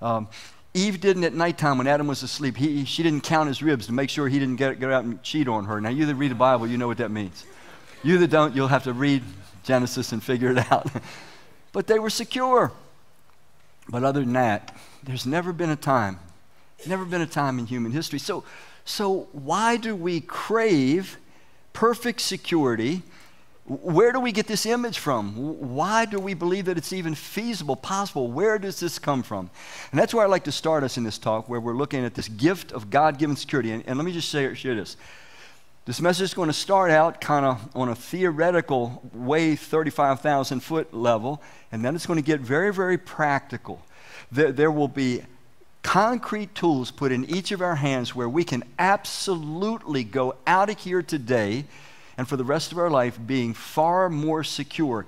Um, 0.00 0.28
Eve 0.74 1.00
didn't 1.00 1.24
at 1.24 1.34
nighttime 1.34 1.78
when 1.78 1.86
Adam 1.86 2.06
was 2.06 2.22
asleep. 2.22 2.56
He, 2.56 2.84
she 2.84 3.02
didn't 3.02 3.22
count 3.22 3.48
his 3.48 3.62
ribs 3.62 3.86
to 3.86 3.92
make 3.92 4.08
sure 4.08 4.28
he 4.28 4.38
didn't 4.38 4.56
get, 4.56 4.80
get 4.80 4.90
out 4.90 5.04
and 5.04 5.22
cheat 5.22 5.46
on 5.46 5.66
her. 5.66 5.80
Now, 5.80 5.90
you 5.90 6.06
that 6.06 6.14
read 6.14 6.30
the 6.30 6.36
Bible, 6.36 6.66
you 6.66 6.78
know 6.78 6.86
what 6.86 6.98
that 6.98 7.10
means. 7.10 7.44
You 8.02 8.18
that 8.18 8.28
don't, 8.28 8.56
you'll 8.56 8.68
have 8.68 8.84
to 8.84 8.92
read 8.92 9.22
Genesis 9.64 10.12
and 10.12 10.22
figure 10.22 10.50
it 10.50 10.72
out. 10.72 10.90
but 11.72 11.86
they 11.86 11.98
were 11.98 12.10
secure. 12.10 12.72
But 13.88 14.02
other 14.02 14.20
than 14.20 14.32
that, 14.32 14.74
there's 15.02 15.26
never 15.26 15.52
been 15.52 15.70
a 15.70 15.76
time, 15.76 16.18
never 16.86 17.04
been 17.04 17.20
a 17.20 17.26
time 17.26 17.58
in 17.58 17.66
human 17.66 17.92
history. 17.92 18.18
So, 18.18 18.44
so 18.84 19.28
why 19.32 19.76
do 19.76 19.94
we 19.94 20.20
crave 20.20 21.18
perfect 21.72 22.20
security 22.20 23.02
where 23.64 24.10
do 24.10 24.18
we 24.18 24.32
get 24.32 24.48
this 24.48 24.66
image 24.66 24.98
from? 24.98 25.74
Why 25.74 26.04
do 26.04 26.18
we 26.18 26.34
believe 26.34 26.64
that 26.64 26.76
it's 26.76 26.92
even 26.92 27.14
feasible, 27.14 27.76
possible? 27.76 28.30
Where 28.30 28.58
does 28.58 28.80
this 28.80 28.98
come 28.98 29.22
from? 29.22 29.50
And 29.92 30.00
that's 30.00 30.12
where 30.12 30.24
I'd 30.24 30.30
like 30.30 30.44
to 30.44 30.52
start 30.52 30.82
us 30.82 30.96
in 30.96 31.04
this 31.04 31.16
talk, 31.16 31.48
where 31.48 31.60
we're 31.60 31.76
looking 31.76 32.04
at 32.04 32.14
this 32.14 32.28
gift 32.28 32.72
of 32.72 32.90
God 32.90 33.18
given 33.18 33.36
security. 33.36 33.70
And, 33.70 33.84
and, 33.86 33.98
let 33.98 34.04
me 34.04 34.12
just 34.12 34.30
say, 34.30 34.52
share 34.54 34.74
this. 34.74 34.96
This 35.84 36.00
message 36.00 36.24
is 36.24 36.34
going 36.34 36.48
to 36.48 36.52
start 36.52 36.90
out 36.90 37.20
kind 37.20 37.46
of 37.46 37.68
on 37.76 37.88
a 37.88 37.94
theoretical 37.94 39.02
way, 39.12 39.54
35,000 39.54 40.60
foot 40.60 40.92
level, 40.92 41.40
and 41.70 41.84
then 41.84 41.94
it's 41.94 42.06
going 42.06 42.18
to 42.18 42.24
get 42.24 42.40
very, 42.40 42.72
very 42.72 42.98
practical. 42.98 43.80
There, 44.32 44.50
there 44.50 44.70
will 44.72 44.88
be 44.88 45.22
concrete 45.82 46.54
tools 46.54 46.90
put 46.90 47.12
in 47.12 47.24
each 47.24 47.52
of 47.52 47.60
our 47.60 47.76
hands 47.76 48.14
where 48.14 48.28
we 48.28 48.44
can 48.44 48.64
absolutely 48.78 50.04
go 50.04 50.36
out 50.46 50.70
of 50.70 50.78
here 50.78 51.02
today 51.02 51.64
and 52.22 52.28
for 52.28 52.36
the 52.36 52.44
rest 52.44 52.70
of 52.70 52.78
our 52.78 52.88
life 52.88 53.18
being 53.26 53.52
far 53.52 54.08
more 54.08 54.44
secure, 54.44 55.04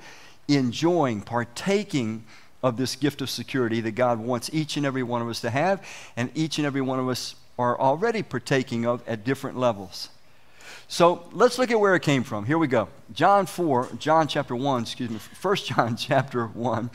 enjoying, 0.48 1.20
partaking 1.20 2.24
of 2.60 2.76
this 2.76 2.96
gift 2.96 3.22
of 3.22 3.30
security 3.30 3.80
that 3.82 3.92
God 3.92 4.18
wants 4.18 4.50
each 4.52 4.76
and 4.76 4.84
every 4.84 5.04
one 5.04 5.22
of 5.22 5.28
us 5.28 5.40
to 5.42 5.50
have, 5.50 5.86
and 6.16 6.28
each 6.34 6.58
and 6.58 6.66
every 6.66 6.80
one 6.80 6.98
of 6.98 7.08
us 7.08 7.36
are 7.56 7.78
already 7.78 8.24
partaking 8.24 8.84
of 8.84 9.00
at 9.06 9.22
different 9.22 9.56
levels. 9.56 10.08
So 10.88 11.28
let's 11.30 11.56
look 11.56 11.70
at 11.70 11.78
where 11.78 11.94
it 11.94 12.02
came 12.02 12.24
from. 12.24 12.46
Here 12.46 12.58
we 12.58 12.66
go. 12.66 12.88
John 13.12 13.46
4, 13.46 13.90
John 14.00 14.26
chapter 14.26 14.56
1, 14.56 14.82
excuse 14.82 15.08
me, 15.08 15.20
1 15.40 15.56
John 15.64 15.96
chapter 15.96 16.48
1. 16.48 16.90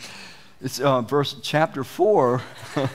It's 0.62 0.82
uh, 0.82 1.00
verse 1.00 1.38
chapter 1.42 1.86
4. 1.86 2.42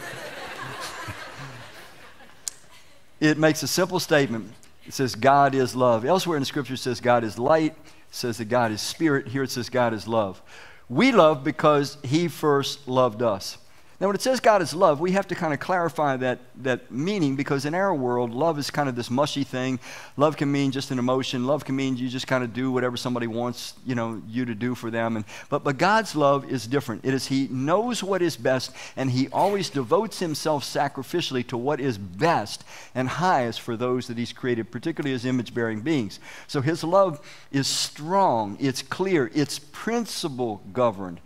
it 3.20 3.38
makes 3.38 3.62
a 3.62 3.66
simple 3.66 3.98
statement. 3.98 4.52
It 4.86 4.92
says, 4.92 5.14
God 5.14 5.54
is 5.54 5.74
love. 5.74 6.04
Elsewhere 6.04 6.36
in 6.36 6.42
the 6.42 6.46
scripture, 6.46 6.74
it 6.74 6.78
says, 6.78 7.00
God 7.00 7.24
is 7.24 7.38
light. 7.38 7.72
It 7.72 7.94
says 8.10 8.38
that 8.38 8.46
God 8.46 8.70
is 8.70 8.80
spirit. 8.80 9.28
Here 9.28 9.42
it 9.42 9.50
says, 9.50 9.70
God 9.70 9.94
is 9.94 10.06
love. 10.06 10.42
We 10.88 11.12
love 11.12 11.42
because 11.42 11.96
he 12.02 12.28
first 12.28 12.86
loved 12.86 13.22
us. 13.22 13.58
Now, 14.04 14.08
when 14.08 14.16
it 14.16 14.20
says 14.20 14.38
God 14.38 14.60
is 14.60 14.74
love, 14.74 15.00
we 15.00 15.12
have 15.12 15.28
to 15.28 15.34
kind 15.34 15.54
of 15.54 15.60
clarify 15.60 16.18
that, 16.18 16.38
that 16.56 16.90
meaning 16.90 17.36
because 17.36 17.64
in 17.64 17.74
our 17.74 17.94
world, 17.94 18.34
love 18.34 18.58
is 18.58 18.70
kind 18.70 18.86
of 18.86 18.96
this 18.96 19.10
mushy 19.10 19.44
thing. 19.44 19.80
Love 20.18 20.36
can 20.36 20.52
mean 20.52 20.72
just 20.72 20.90
an 20.90 20.98
emotion. 20.98 21.46
Love 21.46 21.64
can 21.64 21.74
mean 21.74 21.96
you 21.96 22.10
just 22.10 22.26
kind 22.26 22.44
of 22.44 22.52
do 22.52 22.70
whatever 22.70 22.98
somebody 22.98 23.26
wants 23.26 23.72
you, 23.86 23.94
know, 23.94 24.20
you 24.28 24.44
to 24.44 24.54
do 24.54 24.74
for 24.74 24.90
them. 24.90 25.16
And, 25.16 25.24
but, 25.48 25.64
but 25.64 25.78
God's 25.78 26.14
love 26.14 26.44
is 26.52 26.66
different. 26.66 27.02
It 27.02 27.14
is 27.14 27.28
He 27.28 27.48
knows 27.48 28.04
what 28.04 28.20
is 28.20 28.36
best, 28.36 28.72
and 28.94 29.10
He 29.10 29.28
always 29.28 29.70
devotes 29.70 30.18
Himself 30.18 30.64
sacrificially 30.64 31.46
to 31.46 31.56
what 31.56 31.80
is 31.80 31.96
best 31.96 32.62
and 32.94 33.08
highest 33.08 33.62
for 33.62 33.74
those 33.74 34.06
that 34.08 34.18
He's 34.18 34.34
created, 34.34 34.70
particularly 34.70 35.14
as 35.14 35.24
image 35.24 35.54
bearing 35.54 35.80
beings. 35.80 36.20
So 36.46 36.60
His 36.60 36.84
love 36.84 37.26
is 37.50 37.66
strong, 37.66 38.58
it's 38.60 38.82
clear, 38.82 39.30
it's 39.34 39.58
principle 39.58 40.60
governed. 40.74 41.22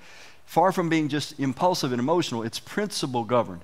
Far 0.49 0.73
from 0.73 0.89
being 0.89 1.11
just 1.11 1.39
impulsive 1.39 1.93
and 1.93 2.01
emotional, 2.01 2.43
it's 2.43 2.59
principle 2.59 3.23
governed. 3.23 3.61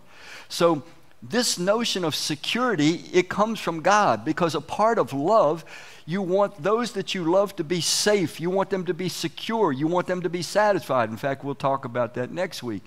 So, 0.50 0.82
this 1.22 1.58
notion 1.58 2.04
of 2.04 2.14
security, 2.14 3.06
it 3.10 3.30
comes 3.30 3.58
from 3.58 3.80
God 3.80 4.22
because 4.22 4.54
a 4.54 4.60
part 4.60 4.98
of 4.98 5.14
love, 5.14 5.64
you 6.04 6.20
want 6.20 6.62
those 6.62 6.92
that 6.92 7.14
you 7.14 7.24
love 7.24 7.56
to 7.56 7.64
be 7.64 7.80
safe. 7.80 8.38
You 8.38 8.50
want 8.50 8.68
them 8.68 8.84
to 8.84 8.92
be 8.92 9.08
secure. 9.08 9.72
You 9.72 9.86
want 9.86 10.06
them 10.06 10.20
to 10.20 10.28
be 10.28 10.42
satisfied. 10.42 11.08
In 11.08 11.16
fact, 11.16 11.42
we'll 11.42 11.54
talk 11.54 11.86
about 11.86 12.12
that 12.16 12.30
next 12.30 12.62
week. 12.62 12.82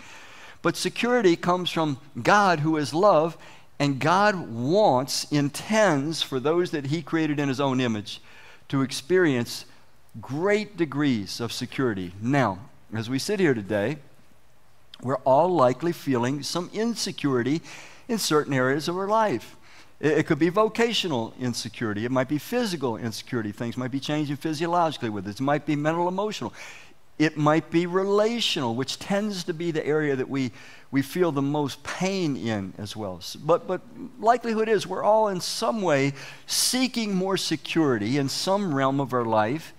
But 0.61 0.77
security 0.77 1.35
comes 1.35 1.71
from 1.71 1.97
God, 2.21 2.59
who 2.59 2.77
is 2.77 2.93
love, 2.93 3.35
and 3.79 3.99
God 3.99 4.35
wants, 4.35 5.23
intends 5.31 6.21
for 6.21 6.39
those 6.39 6.69
that 6.69 6.85
He 6.85 7.01
created 7.01 7.39
in 7.39 7.49
His 7.49 7.59
own 7.59 7.81
image 7.81 8.21
to 8.69 8.83
experience 8.83 9.65
great 10.21 10.77
degrees 10.77 11.39
of 11.39 11.51
security. 11.51 12.13
Now, 12.21 12.59
as 12.93 13.09
we 13.09 13.19
sit 13.19 13.39
here 13.39 13.53
today, 13.53 13.97
we're 15.01 15.17
all 15.17 15.49
likely 15.49 15.91
feeling 15.91 16.41
some 16.41 16.69
insecurity 16.73 17.61
in 18.07 18.17
certain 18.17 18.53
areas 18.53 18.87
of 18.87 18.97
our 18.97 19.07
life. 19.07 19.55
It, 19.99 20.27
could 20.27 20.39
be 20.39 20.49
vocational 20.49 21.33
insecurity. 21.39 22.05
It 22.05 22.11
might 22.11 22.29
be 22.29 22.37
physical 22.37 22.97
insecurity. 22.97 23.51
Things 23.51 23.77
might 23.77 23.91
be 23.91 23.99
changing 23.99 24.35
physiologically 24.35 25.09
with 25.09 25.27
us. 25.27 25.35
It 25.35 25.41
might 25.41 25.65
be 25.65 25.75
mental, 25.75 26.07
emotional. 26.07 26.53
It 27.17 27.35
might 27.35 27.71
be 27.71 27.87
relational, 27.87 28.75
which 28.75 28.99
tends 28.99 29.43
to 29.45 29.53
be 29.53 29.71
the 29.71 29.85
area 29.85 30.15
that 30.15 30.29
we, 30.29 30.51
we 30.91 31.01
feel 31.01 31.31
the 31.31 31.41
most 31.41 31.83
pain 31.83 32.37
in 32.37 32.73
as 32.77 32.95
well. 32.95 33.19
But, 33.43 33.67
but 33.67 33.81
likelihood 34.19 34.69
is 34.69 34.85
we're 34.85 35.03
all 35.03 35.29
in 35.29 35.41
some 35.41 35.81
way 35.81 36.13
seeking 36.45 37.15
more 37.15 37.35
security 37.35 38.17
in 38.17 38.29
some 38.29 38.73
realm 38.73 38.99
of 38.99 39.13
our 39.13 39.25
life 39.25 39.73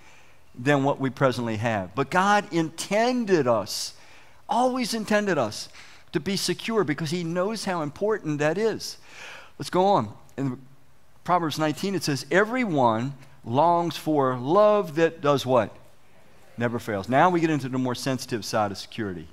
than 0.58 0.84
what 0.84 0.98
we 1.00 1.10
presently 1.10 1.56
have. 1.56 1.94
But 1.94 2.10
God 2.10 2.52
intended 2.52 3.46
us, 3.46 3.94
always 4.48 4.92
intended 4.92 5.38
us, 5.38 5.68
to 6.12 6.20
be 6.20 6.36
secure 6.36 6.84
because 6.84 7.10
He 7.10 7.22
knows 7.22 7.64
how 7.64 7.82
important 7.82 8.38
that 8.38 8.58
is. 8.58 8.96
Let's 9.58 9.70
go 9.70 9.84
on. 9.86 10.12
In 10.36 10.58
Proverbs 11.24 11.58
19, 11.58 11.94
it 11.94 12.02
says, 12.02 12.26
Everyone 12.30 13.14
longs 13.44 13.96
for 13.96 14.36
love 14.36 14.96
that 14.96 15.20
does 15.20 15.46
what? 15.46 15.74
Never 16.56 16.78
fails. 16.78 17.08
Now 17.08 17.30
we 17.30 17.40
get 17.40 17.50
into 17.50 17.68
the 17.68 17.78
more 17.78 17.94
sensitive 17.94 18.44
side 18.44 18.72
of 18.72 18.78
security. 18.78 19.28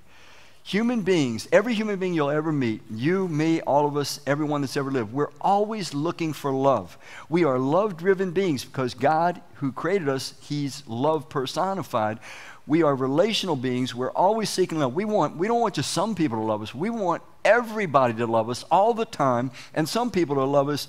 Human 0.66 1.02
beings, 1.02 1.48
every 1.52 1.76
human 1.76 2.00
being 2.00 2.16
you'll 2.16 2.32
ever 2.32 2.52
meet, 2.52 2.82
you, 2.90 3.28
me, 3.28 3.62
all 3.62 3.86
of 3.86 3.96
us, 3.96 4.20
everyone 4.26 4.62
that's 4.62 4.76
ever 4.76 4.90
lived, 4.90 5.14
we're 5.14 5.30
always 5.40 5.94
looking 5.94 6.34
for 6.34 6.52
love. 6.52 6.98
We 7.30 7.44
are 7.44 7.60
love 7.60 7.98
driven 7.98 8.32
beings 8.32 8.66
because 8.66 8.96
God, 8.96 9.40
who 9.58 9.72
created 9.72 10.10
us, 10.10 10.34
He's 10.42 10.82
love 10.88 11.30
personified. 11.30 12.18
We 12.66 12.82
are 12.82 12.96
relational 12.96 13.56
beings. 13.56 13.94
We're 13.94 14.10
always 14.10 14.50
seeking 14.50 14.80
love. 14.80 14.96
We, 14.96 15.06
want, 15.06 15.38
we 15.38 15.48
don't 15.48 15.62
want 15.62 15.76
just 15.76 15.92
some 15.92 16.16
people 16.16 16.40
to 16.40 16.44
love 16.44 16.64
us. 16.64 16.74
We 16.74 16.90
want 16.90 17.22
everybody 17.44 18.16
to 18.16 18.26
love 18.26 18.50
us 18.50 18.66
all 18.72 18.96
the 18.96 19.06
time, 19.06 19.52
and 19.76 19.88
some 19.88 20.10
people 20.10 20.38
to 20.38 20.46
love 20.46 20.70
us 20.70 20.88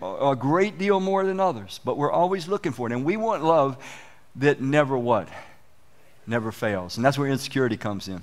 a 0.00 0.34
great 0.34 0.78
deal 0.78 0.98
more 0.98 1.26
than 1.26 1.40
others. 1.40 1.78
But 1.84 1.98
we're 1.98 2.10
always 2.10 2.48
looking 2.48 2.72
for 2.72 2.86
it. 2.86 2.94
And 2.94 3.04
we 3.04 3.18
want 3.18 3.44
love 3.44 3.76
that 4.36 4.62
never 4.62 4.96
what? 4.96 5.28
Never 6.26 6.50
fails. 6.50 6.96
And 6.96 7.04
that's 7.04 7.18
where 7.18 7.28
insecurity 7.28 7.76
comes 7.76 8.08
in. 8.08 8.22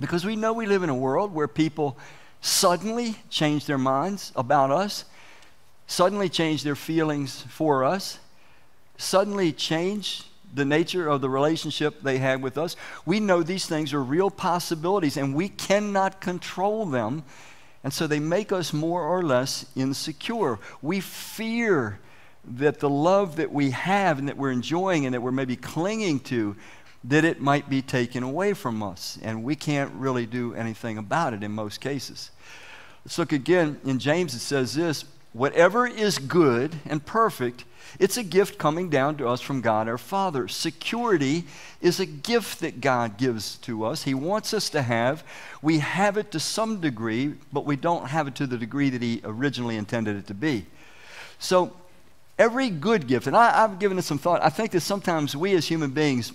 Because 0.00 0.24
we 0.24 0.36
know 0.36 0.52
we 0.52 0.66
live 0.66 0.82
in 0.82 0.90
a 0.90 0.94
world 0.94 1.32
where 1.32 1.48
people 1.48 1.96
suddenly 2.40 3.16
change 3.30 3.66
their 3.66 3.78
minds 3.78 4.32
about 4.36 4.70
us, 4.70 5.04
suddenly 5.86 6.28
change 6.28 6.62
their 6.62 6.74
feelings 6.74 7.42
for 7.48 7.84
us, 7.84 8.18
suddenly 8.96 9.52
change 9.52 10.24
the 10.54 10.64
nature 10.64 11.08
of 11.08 11.20
the 11.20 11.28
relationship 11.28 12.02
they 12.02 12.18
had 12.18 12.42
with 12.42 12.58
us. 12.58 12.76
We 13.04 13.20
know 13.20 13.42
these 13.42 13.66
things 13.66 13.92
are 13.92 14.02
real 14.02 14.30
possibilities 14.30 15.16
and 15.16 15.34
we 15.34 15.48
cannot 15.48 16.20
control 16.20 16.86
them. 16.86 17.24
And 17.82 17.92
so 17.92 18.06
they 18.06 18.20
make 18.20 18.52
us 18.52 18.72
more 18.72 19.02
or 19.02 19.22
less 19.22 19.66
insecure. 19.74 20.58
We 20.80 21.00
fear 21.00 21.98
that 22.44 22.78
the 22.78 22.90
love 22.90 23.36
that 23.36 23.52
we 23.52 23.70
have 23.70 24.18
and 24.18 24.28
that 24.28 24.36
we're 24.36 24.52
enjoying 24.52 25.06
and 25.06 25.14
that 25.14 25.20
we're 25.20 25.32
maybe 25.32 25.56
clinging 25.56 26.20
to 26.20 26.56
that 27.04 27.24
it 27.24 27.40
might 27.40 27.68
be 27.68 27.82
taken 27.82 28.22
away 28.22 28.54
from 28.54 28.82
us. 28.82 29.18
And 29.22 29.44
we 29.44 29.54
can't 29.54 29.92
really 29.94 30.26
do 30.26 30.54
anything 30.54 30.98
about 30.98 31.34
it 31.34 31.42
in 31.42 31.52
most 31.52 31.80
cases. 31.80 32.30
Let's 33.04 33.18
look 33.18 33.32
again 33.32 33.78
in 33.84 33.98
James, 33.98 34.34
it 34.34 34.40
says 34.40 34.74
this 34.74 35.04
whatever 35.34 35.84
is 35.84 36.18
good 36.18 36.76
and 36.86 37.04
perfect, 37.04 37.64
it's 37.98 38.16
a 38.16 38.22
gift 38.22 38.56
coming 38.56 38.88
down 38.88 39.16
to 39.16 39.28
us 39.28 39.40
from 39.40 39.60
God 39.60 39.88
our 39.88 39.98
Father. 39.98 40.48
Security 40.48 41.44
is 41.80 42.00
a 42.00 42.06
gift 42.06 42.60
that 42.60 42.80
God 42.80 43.18
gives 43.18 43.56
to 43.58 43.84
us. 43.84 44.04
He 44.04 44.14
wants 44.14 44.54
us 44.54 44.70
to 44.70 44.82
have. 44.82 45.24
We 45.60 45.80
have 45.80 46.16
it 46.16 46.30
to 46.32 46.40
some 46.40 46.80
degree, 46.80 47.34
but 47.52 47.66
we 47.66 47.76
don't 47.76 48.06
have 48.06 48.26
it 48.28 48.36
to 48.36 48.46
the 48.46 48.56
degree 48.56 48.90
that 48.90 49.02
He 49.02 49.20
originally 49.24 49.76
intended 49.76 50.16
it 50.16 50.26
to 50.28 50.34
be. 50.34 50.66
So, 51.38 51.72
every 52.38 52.70
good 52.70 53.06
gift, 53.06 53.26
and 53.26 53.36
I, 53.36 53.50
have 53.50 53.78
given 53.78 53.98
it 53.98 54.02
some 54.02 54.18
thought, 54.18 54.42
I 54.42 54.50
think 54.50 54.70
that 54.70 54.80
sometimes 54.80 55.36
we 55.36 55.54
as 55.54 55.66
human 55.66 55.90
beings, 55.90 56.32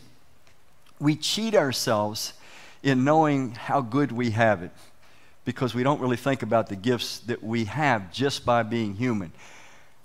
we 0.99 1.15
cheat 1.15 1.55
ourselves 1.55 2.33
in 2.83 3.03
knowing 3.03 3.51
how 3.51 3.81
good 3.81 4.11
we 4.11 4.31
have 4.31 4.63
it 4.63 4.71
because 5.45 5.73
we 5.73 5.83
don't 5.83 6.01
really 6.01 6.17
think 6.17 6.43
about 6.43 6.67
the 6.67 6.75
gifts 6.75 7.19
that 7.21 7.43
we 7.43 7.65
have 7.65 8.11
just 8.11 8.45
by 8.45 8.63
being 8.63 8.95
human. 8.95 9.31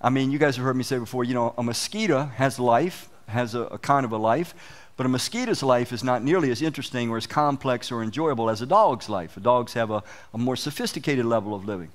I 0.01 0.11
mean, 0.11 0.31
you 0.31 0.39
guys 0.39 0.57
have 0.57 0.65
heard 0.65 0.77
me 0.77 0.85
say 0.85 0.99
before, 0.99 1.25
you 1.25 1.35
know, 1.35 1.55
a 1.59 1.63
mosquito 1.63 2.25
has 2.37 2.59
life, 2.59 3.09
has 3.27 3.55
a, 3.55 3.63
a 3.63 3.79
kind 3.79 4.05
of 4.05 4.13
a 4.13 4.17
life, 4.17 4.55
but 4.97 5.07
a 5.07 5.09
mosquito's 5.09 5.63
life 5.63 5.93
is 5.93 6.05
not 6.05 6.23
nearly 6.23 6.51
as 6.51 6.63
interesting 6.63 7.11
or 7.11 7.17
as 7.17 7.27
complex 7.27 7.91
or 7.91 8.03
enjoyable 8.03 8.49
as 8.49 8.63
a 8.63 8.67
dog's 8.67 9.09
life. 9.09 9.37
Dogs 9.41 9.73
have 9.73 9.91
a, 9.91 10.03
a 10.33 10.39
more 10.39 10.57
sophisticated 10.57 11.25
level 11.25 11.55
of 11.55 11.65
living. 11.65 11.91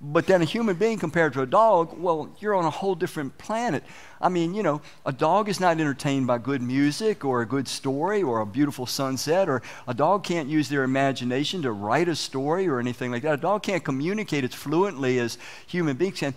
But 0.00 0.26
then 0.26 0.42
a 0.42 0.44
human 0.44 0.76
being 0.76 0.96
compared 0.96 1.32
to 1.32 1.42
a 1.42 1.46
dog, 1.46 1.98
well, 1.98 2.30
you're 2.38 2.54
on 2.54 2.64
a 2.64 2.70
whole 2.70 2.94
different 2.94 3.36
planet. 3.36 3.82
I 4.20 4.28
mean, 4.28 4.54
you 4.54 4.62
know, 4.62 4.80
a 5.04 5.10
dog 5.10 5.48
is 5.48 5.58
not 5.58 5.80
entertained 5.80 6.28
by 6.28 6.38
good 6.38 6.62
music 6.62 7.24
or 7.24 7.42
a 7.42 7.46
good 7.46 7.66
story 7.66 8.22
or 8.22 8.40
a 8.40 8.46
beautiful 8.46 8.86
sunset, 8.86 9.48
or 9.48 9.60
a 9.88 9.94
dog 9.94 10.22
can't 10.22 10.48
use 10.48 10.68
their 10.68 10.84
imagination 10.84 11.62
to 11.62 11.72
write 11.72 12.08
a 12.08 12.14
story 12.14 12.68
or 12.68 12.78
anything 12.78 13.10
like 13.10 13.22
that. 13.22 13.34
A 13.34 13.38
dog 13.38 13.64
can't 13.64 13.82
communicate 13.82 14.44
as 14.44 14.54
fluently 14.54 15.18
as 15.18 15.36
human 15.66 15.96
beings 15.96 16.20
can. 16.20 16.34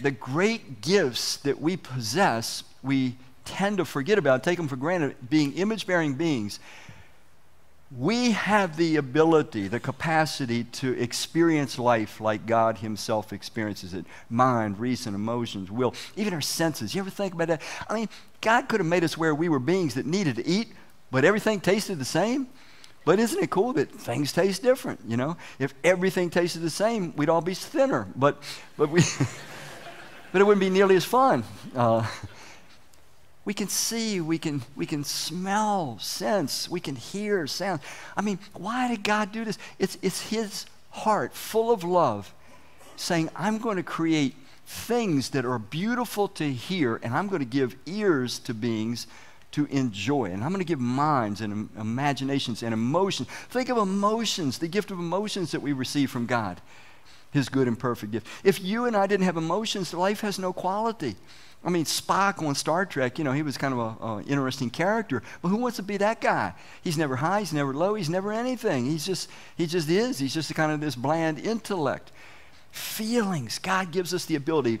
The 0.00 0.10
great 0.10 0.80
gifts 0.80 1.36
that 1.38 1.60
we 1.60 1.76
possess, 1.76 2.64
we 2.82 3.16
tend 3.44 3.78
to 3.78 3.84
forget 3.84 4.16
about, 4.16 4.42
take 4.42 4.56
them 4.56 4.66
for 4.66 4.76
granted, 4.76 5.14
being 5.28 5.52
image 5.52 5.86
bearing 5.86 6.14
beings 6.14 6.58
we 7.96 8.32
have 8.32 8.76
the 8.76 8.96
ability, 8.96 9.66
the 9.68 9.80
capacity 9.80 10.64
to 10.64 10.92
experience 11.00 11.78
life 11.78 12.20
like 12.20 12.44
God 12.44 12.78
Himself 12.78 13.32
experiences 13.32 13.94
it 13.94 14.04
mind, 14.28 14.78
reason, 14.78 15.14
emotions, 15.14 15.70
will, 15.70 15.94
even 16.14 16.34
our 16.34 16.42
senses. 16.42 16.94
You 16.94 17.00
ever 17.00 17.10
think 17.10 17.32
about 17.32 17.48
that? 17.48 17.62
I 17.88 17.94
mean, 17.94 18.08
God 18.42 18.68
could 18.68 18.80
have 18.80 18.86
made 18.86 19.04
us 19.04 19.16
where 19.16 19.34
we 19.34 19.48
were 19.48 19.58
beings 19.58 19.94
that 19.94 20.04
needed 20.04 20.36
to 20.36 20.46
eat, 20.46 20.68
but 21.10 21.24
everything 21.24 21.60
tasted 21.60 21.98
the 21.98 22.04
same. 22.04 22.48
But 23.06 23.18
isn't 23.18 23.42
it 23.42 23.48
cool 23.48 23.72
that 23.72 23.90
things 23.90 24.32
taste 24.32 24.62
different? 24.62 25.00
You 25.06 25.16
know, 25.16 25.38
if 25.58 25.72
everything 25.82 26.28
tasted 26.28 26.60
the 26.60 26.68
same, 26.68 27.16
we'd 27.16 27.30
all 27.30 27.40
be 27.40 27.54
thinner. 27.54 28.06
But, 28.14 28.42
but 28.76 28.90
we, 28.90 29.00
but 30.32 30.42
it 30.42 30.44
wouldn't 30.44 30.60
be 30.60 30.68
nearly 30.68 30.96
as 30.96 31.06
fun. 31.06 31.42
Uh, 31.74 32.06
we 33.48 33.54
can 33.54 33.68
see, 33.68 34.20
we 34.20 34.36
can, 34.36 34.60
we 34.76 34.84
can 34.84 35.02
smell, 35.02 35.98
sense, 36.00 36.68
we 36.68 36.80
can 36.80 36.94
hear 36.96 37.46
sound. 37.46 37.80
I 38.14 38.20
mean, 38.20 38.38
why 38.52 38.88
did 38.88 39.02
God 39.02 39.32
do 39.32 39.42
this? 39.42 39.56
It's, 39.78 39.96
it's 40.02 40.20
His 40.28 40.66
heart 40.90 41.32
full 41.32 41.70
of 41.72 41.82
love 41.82 42.34
saying, 42.96 43.30
I'm 43.34 43.56
going 43.56 43.78
to 43.78 43.82
create 43.82 44.34
things 44.66 45.30
that 45.30 45.46
are 45.46 45.58
beautiful 45.58 46.28
to 46.28 46.52
hear, 46.52 47.00
and 47.02 47.14
I'm 47.14 47.26
going 47.26 47.40
to 47.40 47.46
give 47.46 47.74
ears 47.86 48.38
to 48.40 48.52
beings 48.52 49.06
to 49.52 49.64
enjoy. 49.70 50.26
And 50.26 50.44
I'm 50.44 50.50
going 50.50 50.60
to 50.60 50.66
give 50.66 50.78
minds 50.78 51.40
and 51.40 51.70
imaginations 51.78 52.62
and 52.62 52.74
emotions. 52.74 53.30
Think 53.48 53.70
of 53.70 53.78
emotions, 53.78 54.58
the 54.58 54.68
gift 54.68 54.90
of 54.90 54.98
emotions 54.98 55.52
that 55.52 55.62
we 55.62 55.72
receive 55.72 56.10
from 56.10 56.26
God, 56.26 56.60
His 57.30 57.48
good 57.48 57.68
and 57.68 57.78
perfect 57.78 58.12
gift. 58.12 58.26
If 58.42 58.62
you 58.62 58.86
and 58.86 58.96
I 58.96 59.06
didn't 59.06 59.24
have 59.24 59.36
emotions, 59.36 59.92
life 59.92 60.20
has 60.22 60.38
no 60.38 60.52
quality. 60.52 61.16
I 61.64 61.70
mean, 61.70 61.84
Spock 61.84 62.42
on 62.46 62.54
Star 62.54 62.86
Trek, 62.86 63.18
you 63.18 63.24
know, 63.24 63.32
he 63.32 63.42
was 63.42 63.58
kind 63.58 63.74
of 63.74 63.98
an 64.00 64.24
interesting 64.24 64.70
character. 64.70 65.22
But 65.42 65.48
who 65.48 65.56
wants 65.56 65.76
to 65.76 65.82
be 65.82 65.96
that 65.96 66.20
guy? 66.20 66.54
He's 66.82 66.96
never 66.96 67.16
high, 67.16 67.40
he's 67.40 67.52
never 67.52 67.74
low, 67.74 67.94
he's 67.94 68.08
never 68.08 68.32
anything. 68.32 68.86
He's 68.86 69.04
just, 69.04 69.28
he 69.56 69.66
just 69.66 69.88
is. 69.88 70.18
He's 70.18 70.32
just 70.32 70.54
kind 70.54 70.70
of 70.70 70.80
this 70.80 70.94
bland 70.94 71.38
intellect. 71.38 72.12
Feelings. 72.70 73.58
God 73.58 73.90
gives 73.90 74.14
us 74.14 74.24
the 74.24 74.36
ability 74.36 74.78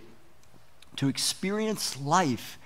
to 0.96 1.08
experience 1.08 1.98
life 2.00 2.58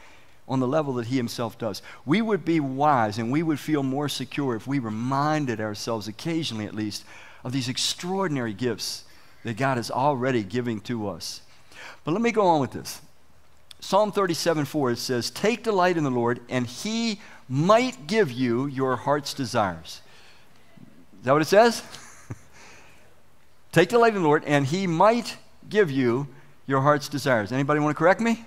on 0.47 0.61
the 0.61 0.69
level 0.69 0.95
that 0.95 1.07
he 1.07 1.17
himself 1.17 1.57
does. 1.57 1.81
We 2.05 2.21
would 2.21 2.45
be 2.45 2.61
wise 2.61 3.19
and 3.19 3.33
we 3.33 3.43
would 3.43 3.61
feel 3.61 3.83
more 3.83 4.09
secure 4.09 4.55
if 4.55 4.67
we 4.67 4.79
reminded 4.79 5.61
ourselves, 5.61 6.07
occasionally 6.07 6.67
at 6.67 6.75
least, 6.75 7.05
of 7.45 7.53
these 7.53 7.69
extraordinary 7.69 8.53
gifts 8.53 9.05
that 9.45 9.57
God 9.57 9.79
is 9.79 9.91
already 9.91 10.43
giving 10.43 10.81
to 10.83 11.09
us. 11.09 11.41
But 12.05 12.13
let 12.13 12.21
me 12.21 12.33
go 12.33 12.47
on 12.47 12.61
with 12.61 12.73
this. 12.73 13.01
Psalm 13.81 14.13
37 14.13 14.65
4, 14.65 14.93
it 14.93 14.99
says, 14.99 15.31
Take 15.31 15.65
delight 15.65 15.97
in 15.97 16.05
the 16.05 16.11
Lord, 16.11 16.41
and 16.49 16.67
he 16.67 17.21
might 17.49 18.07
give 18.07 18.31
you 18.31 18.67
your 18.67 18.97
heart's 18.97 19.35
desires. 19.35 20.01
Is 21.19 21.25
that 21.25 21.33
what 21.33 21.43
it 21.43 21.49
says? 21.49 21.83
Take 23.73 23.89
delight 23.89 24.15
in 24.15 24.23
the 24.23 24.29
Lord, 24.29 24.45
and 24.45 24.67
he 24.67 24.87
might 24.87 25.37
give 25.69 25.91
you 25.91 26.29
your 26.67 26.81
heart's 26.81 27.09
desires. 27.09 27.51
Anybody 27.51 27.81
want 27.81 27.97
to 27.97 27.99
correct 27.99 28.21
me? 28.21 28.45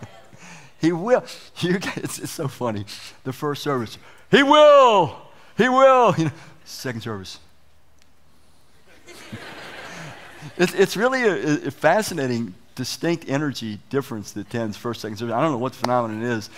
he 0.80 0.92
will. 0.92 1.24
You, 1.60 1.78
it's, 1.96 2.18
it's 2.18 2.30
so 2.30 2.46
funny. 2.46 2.84
The 3.24 3.32
first 3.32 3.62
service, 3.62 3.98
he 4.30 4.42
will. 4.42 5.16
He 5.56 5.68
will. 5.68 6.14
You 6.16 6.26
know, 6.26 6.30
second 6.64 7.00
service. 7.00 7.40
It's, 10.58 10.74
it's 10.74 10.96
really 10.96 11.22
a, 11.22 11.68
a 11.68 11.70
fascinating 11.70 12.54
distinct 12.74 13.28
energy 13.28 13.78
difference 13.90 14.32
that 14.32 14.50
tends 14.50 14.76
first, 14.76 15.00
second 15.00 15.16
service. 15.16 15.34
I 15.34 15.40
don't 15.40 15.52
know 15.52 15.58
what 15.58 15.72
the 15.72 15.78
phenomenon 15.78 16.22
is, 16.22 16.50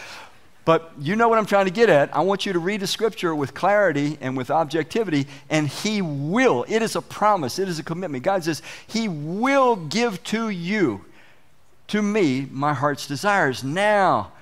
but 0.64 0.92
you 0.99 1.16
know 1.16 1.28
what 1.28 1.38
I'm 1.38 1.47
trying 1.47 1.66
to 1.66 1.71
get 1.71 1.88
at. 1.88 2.14
I 2.14 2.21
want 2.21 2.47
you 2.47 2.52
to 2.52 2.59
read 2.59 2.80
the 2.80 2.87
scripture 2.87 3.35
with 3.35 3.54
clarity 3.54 4.19
and 4.21 4.37
with 4.37 4.50
objectivity, 4.50 5.26
and 5.49 5.69
He 5.69 6.02
will. 6.02 6.64
It 6.69 6.83
is 6.83 6.97
a 6.97 7.02
promise, 7.02 7.59
it 7.59 7.69
is 7.69 7.78
a 7.78 7.83
commitment. 7.83 8.25
God 8.25 8.45
says, 8.45 8.62
He 8.87 9.09
will 9.09 9.76
give 9.76 10.23
to 10.25 10.49
you, 10.49 11.04
to 11.88 12.00
me, 12.00 12.47
my 12.50 12.73
heart's 12.73 13.07
desires. 13.07 13.64
Now, 13.64 14.33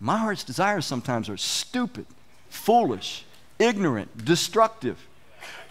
my 0.00 0.18
heart's 0.18 0.44
desires 0.44 0.86
sometimes 0.86 1.28
are 1.28 1.36
stupid, 1.36 2.06
foolish, 2.48 3.24
ignorant, 3.58 4.24
destructive. 4.24 4.98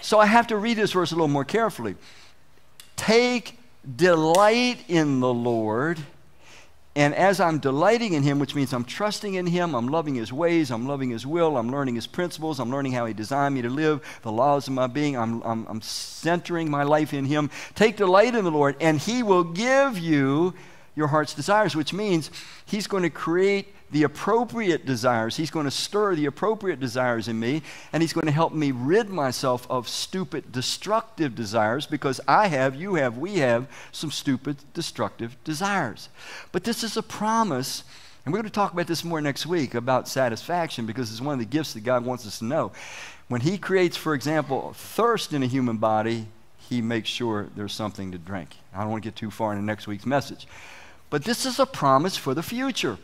So 0.02 0.20
I 0.20 0.26
have 0.26 0.48
to 0.48 0.58
read 0.58 0.78
this 0.78 0.92
verse 0.92 1.12
a 1.12 1.16
little 1.16 1.28
more 1.28 1.46
carefully. 1.46 1.96
Take 2.96 3.60
delight 3.96 4.78
in 4.88 5.20
the 5.20 5.34
Lord. 5.34 6.00
And 6.98 7.14
as 7.14 7.42
I'm 7.42 7.60
delighting 7.60 8.14
in 8.14 8.24
Him, 8.24 8.40
which 8.40 8.56
means 8.56 8.74
I'm 8.74 8.86
trusting 8.86 9.34
in 9.34 9.46
Him, 9.46 9.76
I'm 9.76 9.90
loving 9.90 10.16
His 10.16 10.32
ways, 10.32 10.72
I'm 10.72 10.88
loving 10.88 11.10
His 11.10 11.28
will, 11.28 11.58
I'm 11.58 11.70
learning 11.70 11.96
His 11.96 12.08
principles, 12.08 12.58
I'm 12.58 12.72
learning 12.72 12.94
how 12.94 13.06
He 13.06 13.14
designed 13.14 13.54
me 13.54 13.62
to 13.64 13.70
live, 13.70 14.02
the 14.22 14.32
laws 14.32 14.68
of 14.68 14.74
my 14.74 14.88
being, 14.88 15.18
I'm, 15.18 15.42
I'm, 15.44 15.68
I'm 15.68 15.82
centering 15.82 16.72
my 16.72 16.84
life 16.84 17.14
in 17.14 17.26
Him. 17.26 17.50
Take 17.76 17.98
delight 17.98 18.34
in 18.34 18.46
the 18.46 18.52
Lord, 18.52 18.78
and 18.80 18.98
He 18.98 19.24
will 19.24 19.44
give 19.44 20.00
you 20.00 20.54
your 20.96 21.08
heart's 21.08 21.34
desires, 21.34 21.76
which 21.76 21.92
means 21.92 22.32
He's 22.66 22.88
going 22.88 23.04
to 23.04 23.10
create 23.10 23.76
the 23.96 24.04
appropriate 24.04 24.86
desires. 24.86 25.38
He's 25.38 25.50
going 25.50 25.64
to 25.64 25.72
stir 25.72 26.16
the 26.16 26.26
appropriate 26.26 26.82
desires 26.82 27.30
in 27.30 27.40
me, 27.40 27.62
and 27.94 28.04
He's 28.04 28.12
going 28.12 28.26
to 28.26 28.32
help 28.34 28.52
me 28.52 28.72
rid 28.72 29.08
myself 29.08 29.66
of 29.70 29.88
stupid, 29.88 30.52
destructive 30.52 31.34
desires 31.34 31.86
because 31.86 32.20
I 32.28 32.48
have, 32.48 32.76
you 32.76 32.96
have, 32.96 33.18
we 33.18 33.36
have 33.38 33.70
some 33.94 34.12
stupid, 34.12 34.58
destructive 34.74 35.42
desires. 35.46 36.10
But 36.52 36.66
this 36.66 36.84
is 36.84 36.98
a 36.98 37.02
promise. 37.02 37.86
And 38.26 38.34
we're 38.34 38.40
going 38.40 38.50
to 38.50 38.54
talk 38.54 38.74
about 38.74 38.88
this 38.88 39.06
more 39.06 39.22
next 39.22 39.46
week 39.46 39.76
about 39.76 40.10
satisfaction 40.10 40.86
because 40.86 41.10
it's 41.10 41.22
one 41.22 41.32
of 41.32 41.40
the 41.40 41.46
gifts 41.46 41.72
that 41.72 41.86
God 41.86 42.04
wants 42.04 42.28
us 42.28 42.40
to 42.40 42.46
know. 42.46 42.74
When 43.30 43.40
He 43.40 43.58
creates, 43.58 43.96
for 43.96 44.14
example, 44.14 44.74
thirst 44.74 45.32
in 45.32 45.42
a 45.42 45.48
human 45.48 45.78
body, 45.78 46.28
He 46.58 46.82
makes 46.82 47.08
sure 47.08 47.48
there's 47.56 47.72
something 47.72 48.12
to 48.12 48.18
drink. 48.18 48.58
I 48.74 48.82
don't 48.82 48.92
want 48.92 49.04
to 49.04 49.10
get 49.10 49.16
too 49.16 49.32
far 49.32 49.54
into 49.54 49.64
next 49.64 49.88
week's 49.88 50.06
message. 50.06 50.50
But 51.10 51.24
this 51.24 51.46
is 51.46 51.60
a 51.60 51.66
promise 51.66 52.18
for 52.18 52.34
the 52.34 52.44
future. 52.44 52.98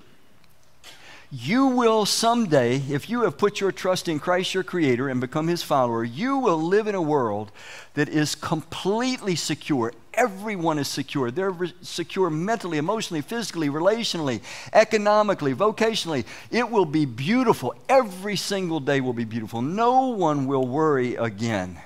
You 1.34 1.68
will 1.68 2.06
someday, 2.06 2.82
if 2.90 3.10
you 3.10 3.22
have 3.22 3.38
put 3.38 3.62
your 3.62 3.72
trust 3.72 4.10
in 4.10 4.20
Christ 4.20 4.54
your 4.54 4.66
Creator 4.66 5.08
and 5.08 5.22
become 5.22 5.48
His 5.48 5.64
follower, 5.64 6.04
you 6.04 6.38
will 6.40 6.62
live 6.62 6.88
in 6.88 6.96
a 6.96 7.02
world 7.02 7.54
that 7.94 8.10
is 8.10 8.36
completely 8.36 9.36
secure. 9.36 9.94
Everyone 10.14 10.78
is 10.78 10.90
secure. 10.90 11.32
They're 11.32 11.52
re- 11.52 11.74
secure 11.82 12.30
mentally, 12.30 12.78
emotionally, 12.78 13.22
physically, 13.22 13.70
relationally, 13.70 14.42
economically, 14.74 15.56
vocationally. 15.56 16.26
It 16.52 16.70
will 16.70 16.84
be 16.84 17.06
beautiful. 17.06 17.76
Every 17.88 18.36
single 18.36 18.82
day 18.82 19.00
will 19.00 19.14
be 19.14 19.24
beautiful. 19.24 19.62
No 19.62 20.10
one 20.10 20.48
will 20.48 20.68
worry 20.68 21.16
again. 21.16 21.80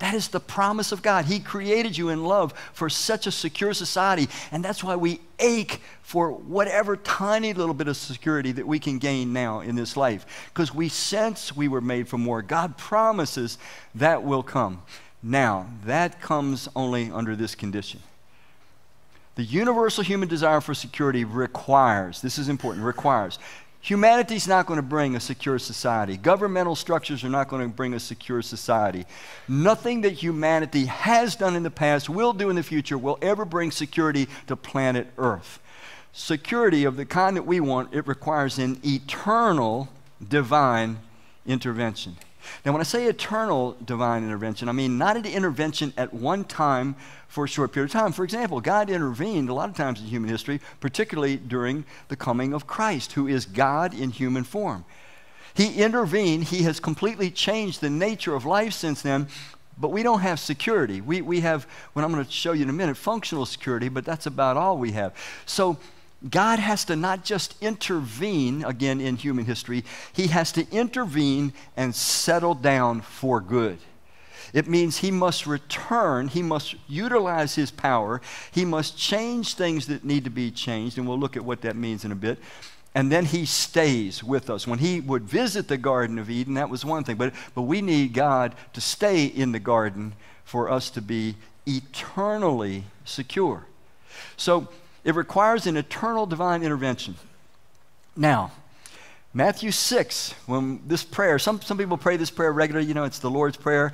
That 0.00 0.14
is 0.14 0.28
the 0.28 0.40
promise 0.40 0.92
of 0.92 1.02
God. 1.02 1.26
He 1.26 1.40
created 1.40 1.96
you 1.96 2.08
in 2.08 2.24
love 2.24 2.54
for 2.72 2.88
such 2.88 3.26
a 3.26 3.30
secure 3.30 3.74
society, 3.74 4.28
and 4.50 4.64
that's 4.64 4.82
why 4.82 4.96
we 4.96 5.20
ache 5.38 5.82
for 6.02 6.32
whatever 6.32 6.96
tiny 6.96 7.52
little 7.52 7.74
bit 7.74 7.86
of 7.86 7.96
security 7.96 8.50
that 8.52 8.66
we 8.66 8.78
can 8.78 8.98
gain 8.98 9.32
now 9.32 9.60
in 9.60 9.76
this 9.76 9.96
life, 9.96 10.48
because 10.52 10.74
we 10.74 10.88
sense 10.88 11.54
we 11.54 11.68
were 11.68 11.82
made 11.82 12.08
for 12.08 12.16
more. 12.16 12.40
God 12.40 12.78
promises 12.78 13.58
that 13.94 14.22
will 14.22 14.42
come. 14.42 14.82
Now, 15.22 15.66
that 15.84 16.20
comes 16.20 16.66
only 16.74 17.10
under 17.10 17.36
this 17.36 17.54
condition. 17.54 18.00
The 19.34 19.44
universal 19.44 20.02
human 20.02 20.28
desire 20.28 20.62
for 20.62 20.74
security 20.74 21.24
requires, 21.24 22.22
this 22.22 22.38
is 22.38 22.48
important, 22.48 22.84
requires 22.84 23.38
Humanity's 23.82 24.46
not 24.46 24.66
going 24.66 24.76
to 24.76 24.82
bring 24.82 25.16
a 25.16 25.20
secure 25.20 25.58
society. 25.58 26.18
Governmental 26.18 26.76
structures 26.76 27.24
are 27.24 27.30
not 27.30 27.48
going 27.48 27.62
to 27.62 27.74
bring 27.74 27.94
a 27.94 28.00
secure 28.00 28.42
society. 28.42 29.06
Nothing 29.48 30.02
that 30.02 30.12
humanity 30.12 30.84
has 30.84 31.34
done 31.34 31.56
in 31.56 31.62
the 31.62 31.70
past, 31.70 32.10
will 32.10 32.34
do 32.34 32.50
in 32.50 32.56
the 32.56 32.62
future, 32.62 32.98
will 32.98 33.18
ever 33.22 33.46
bring 33.46 33.70
security 33.70 34.28
to 34.48 34.54
planet 34.54 35.08
Earth. 35.16 35.60
Security 36.12 36.84
of 36.84 36.96
the 36.96 37.06
kind 37.06 37.36
that 37.36 37.46
we 37.46 37.58
want, 37.58 37.94
it 37.94 38.06
requires 38.06 38.58
an 38.58 38.78
eternal 38.84 39.88
divine 40.28 40.98
intervention. 41.46 42.16
Now, 42.64 42.72
when 42.72 42.80
I 42.80 42.84
say 42.84 43.06
eternal 43.06 43.76
divine 43.84 44.24
intervention, 44.24 44.68
I 44.68 44.72
mean 44.72 44.98
not 44.98 45.16
an 45.16 45.26
intervention 45.26 45.92
at 45.96 46.12
one 46.12 46.44
time 46.44 46.96
for 47.28 47.44
a 47.44 47.48
short 47.48 47.72
period 47.72 47.90
of 47.90 47.92
time. 47.92 48.12
For 48.12 48.24
example, 48.24 48.60
God 48.60 48.90
intervened 48.90 49.48
a 49.48 49.54
lot 49.54 49.68
of 49.68 49.76
times 49.76 50.00
in 50.00 50.06
human 50.06 50.28
history, 50.28 50.60
particularly 50.80 51.36
during 51.36 51.84
the 52.08 52.16
coming 52.16 52.52
of 52.52 52.66
Christ, 52.66 53.12
who 53.12 53.28
is 53.28 53.46
God 53.46 53.94
in 53.94 54.10
human 54.10 54.44
form. 54.44 54.84
He 55.54 55.74
intervened, 55.82 56.44
He 56.44 56.62
has 56.62 56.80
completely 56.80 57.30
changed 57.30 57.80
the 57.80 57.90
nature 57.90 58.34
of 58.34 58.44
life 58.44 58.72
since 58.72 59.02
then, 59.02 59.28
but 59.78 59.88
we 59.88 60.02
don't 60.02 60.20
have 60.20 60.38
security. 60.38 61.00
We, 61.00 61.22
we 61.22 61.40
have, 61.40 61.66
what 61.92 62.04
I'm 62.04 62.12
going 62.12 62.24
to 62.24 62.30
show 62.30 62.52
you 62.52 62.64
in 62.64 62.68
a 62.68 62.72
minute, 62.72 62.96
functional 62.96 63.46
security, 63.46 63.88
but 63.88 64.04
that's 64.04 64.26
about 64.26 64.56
all 64.56 64.76
we 64.76 64.92
have. 64.92 65.14
So, 65.46 65.78
God 66.28 66.58
has 66.58 66.84
to 66.86 66.96
not 66.96 67.24
just 67.24 67.54
intervene 67.62 68.64
again 68.64 69.00
in 69.00 69.16
human 69.16 69.46
history, 69.46 69.84
He 70.12 70.26
has 70.28 70.52
to 70.52 70.66
intervene 70.70 71.52
and 71.76 71.94
settle 71.94 72.54
down 72.54 73.00
for 73.00 73.40
good. 73.40 73.78
It 74.52 74.66
means 74.66 74.98
he 74.98 75.10
must 75.10 75.46
return, 75.46 76.28
he 76.28 76.42
must 76.42 76.74
utilize 76.88 77.54
his 77.54 77.70
power, 77.70 78.20
he 78.50 78.64
must 78.64 78.98
change 78.98 79.54
things 79.54 79.86
that 79.86 80.04
need 80.04 80.24
to 80.24 80.30
be 80.30 80.50
changed, 80.50 80.98
and 80.98 81.06
we'll 81.06 81.18
look 81.18 81.36
at 81.36 81.44
what 81.44 81.62
that 81.62 81.76
means 81.76 82.04
in 82.04 82.12
a 82.12 82.16
bit. 82.16 82.38
And 82.94 83.12
then 83.12 83.24
he 83.24 83.44
stays 83.44 84.24
with 84.24 84.50
us. 84.50 84.66
When 84.66 84.80
he 84.80 85.00
would 85.00 85.22
visit 85.22 85.68
the 85.68 85.76
Garden 85.76 86.18
of 86.18 86.28
Eden, 86.28 86.54
that 86.54 86.68
was 86.68 86.84
one 86.84 87.04
thing, 87.04 87.16
but, 87.16 87.32
but 87.54 87.62
we 87.62 87.80
need 87.80 88.12
God 88.12 88.56
to 88.72 88.80
stay 88.80 89.26
in 89.26 89.52
the 89.52 89.60
garden 89.60 90.14
for 90.44 90.68
us 90.68 90.90
to 90.90 91.00
be 91.00 91.36
eternally 91.66 92.84
secure. 93.04 93.64
So 94.36 94.68
it 95.04 95.14
requires 95.14 95.66
an 95.66 95.76
eternal 95.76 96.26
divine 96.26 96.62
intervention. 96.62 97.16
Now, 98.16 98.52
Matthew 99.32 99.70
6, 99.70 100.34
when 100.46 100.80
this 100.86 101.04
prayer, 101.04 101.38
some, 101.38 101.60
some 101.60 101.78
people 101.78 101.96
pray 101.96 102.16
this 102.16 102.30
prayer 102.30 102.52
regularly, 102.52 102.88
you 102.88 102.94
know, 102.94 103.04
it's 103.04 103.20
the 103.20 103.30
Lord's 103.30 103.56
Prayer. 103.56 103.92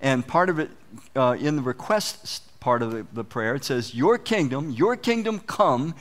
And 0.00 0.26
part 0.26 0.48
of 0.48 0.58
it, 0.58 0.70
uh, 1.14 1.36
in 1.38 1.56
the 1.56 1.62
request 1.62 2.42
part 2.60 2.82
of 2.82 2.92
the, 2.92 3.06
the 3.12 3.24
prayer, 3.24 3.54
it 3.54 3.64
says, 3.64 3.94
Your 3.94 4.16
kingdom, 4.16 4.70
your 4.70 4.96
kingdom 4.96 5.40
come, 5.40 5.94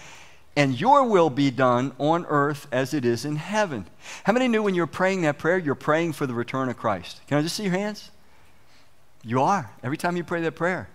and 0.56 0.80
your 0.80 1.04
will 1.04 1.30
be 1.30 1.52
done 1.52 1.92
on 2.00 2.26
earth 2.28 2.68
as 2.72 2.94
it 2.94 3.06
is 3.06 3.26
in 3.26 3.36
heaven. 3.36 3.86
How 4.24 4.34
many 4.34 4.48
knew 4.48 4.64
when 4.64 4.74
you're 4.74 4.88
praying 4.88 5.22
that 5.22 5.38
prayer, 5.38 5.58
you're 5.58 5.76
praying 5.76 6.14
for 6.14 6.26
the 6.26 6.34
return 6.34 6.70
of 6.70 6.78
Christ? 6.78 7.22
Can 7.28 7.38
I 7.38 7.42
just 7.42 7.56
see 7.56 7.64
your 7.64 7.74
hands? 7.74 8.10
You 9.24 9.42
are. 9.42 9.70
Every 9.84 9.98
time 9.98 10.16
you 10.16 10.24
pray 10.24 10.42
that 10.42 10.54
prayer, 10.54 10.90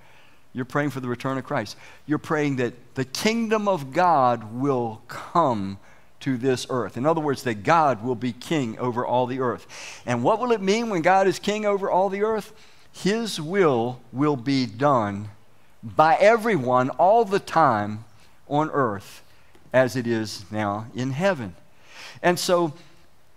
you're 0.53 0.65
praying 0.65 0.91
for 0.91 1.01
the 1.01 1.09
return 1.09 1.39
of 1.39 1.45
Christ. 1.45 1.77
You're 2.07 2.19
praying 2.19 2.57
that 2.57 2.95
the 2.95 3.05
kingdom 3.05 3.69
of 3.69 3.93
God 3.93 4.53
will 4.53 5.03
come 5.09 5.79
to 6.21 6.37
this 6.37 6.67
earth. 6.71 6.97
In 6.97 7.07
other 7.07 7.21
words, 7.21 7.43
that 7.45 7.63
God 7.63 8.05
will 8.05 8.15
be 8.15 8.33
king 8.33 8.79
over 8.79 9.05
all 9.05 9.27
the 9.27 9.41
earth. 9.41 9.67
And 10.07 10.23
what 10.23 10.39
will 10.41 10.53
it 10.53 10.61
mean 10.61 10.89
when 10.89 11.03
God 11.03 11.27
is 11.27 11.39
king 11.39 11.65
over 11.65 11.91
all 11.91 12.09
the 12.09 12.23
earth? 12.23 12.53
His 12.93 13.41
will 13.41 14.01
will 14.13 14.37
be 14.37 14.67
done 14.67 15.31
by 15.83 16.17
everyone 16.17 16.91
all 16.91 17.25
the 17.25 17.41
time 17.41 18.05
on 18.47 18.71
earth 18.71 19.23
as 19.73 19.97
it 19.97 20.07
is 20.07 20.45
now 20.51 20.87
in 20.95 21.11
heaven. 21.13 21.55
And 22.23 22.39
so, 22.39 22.75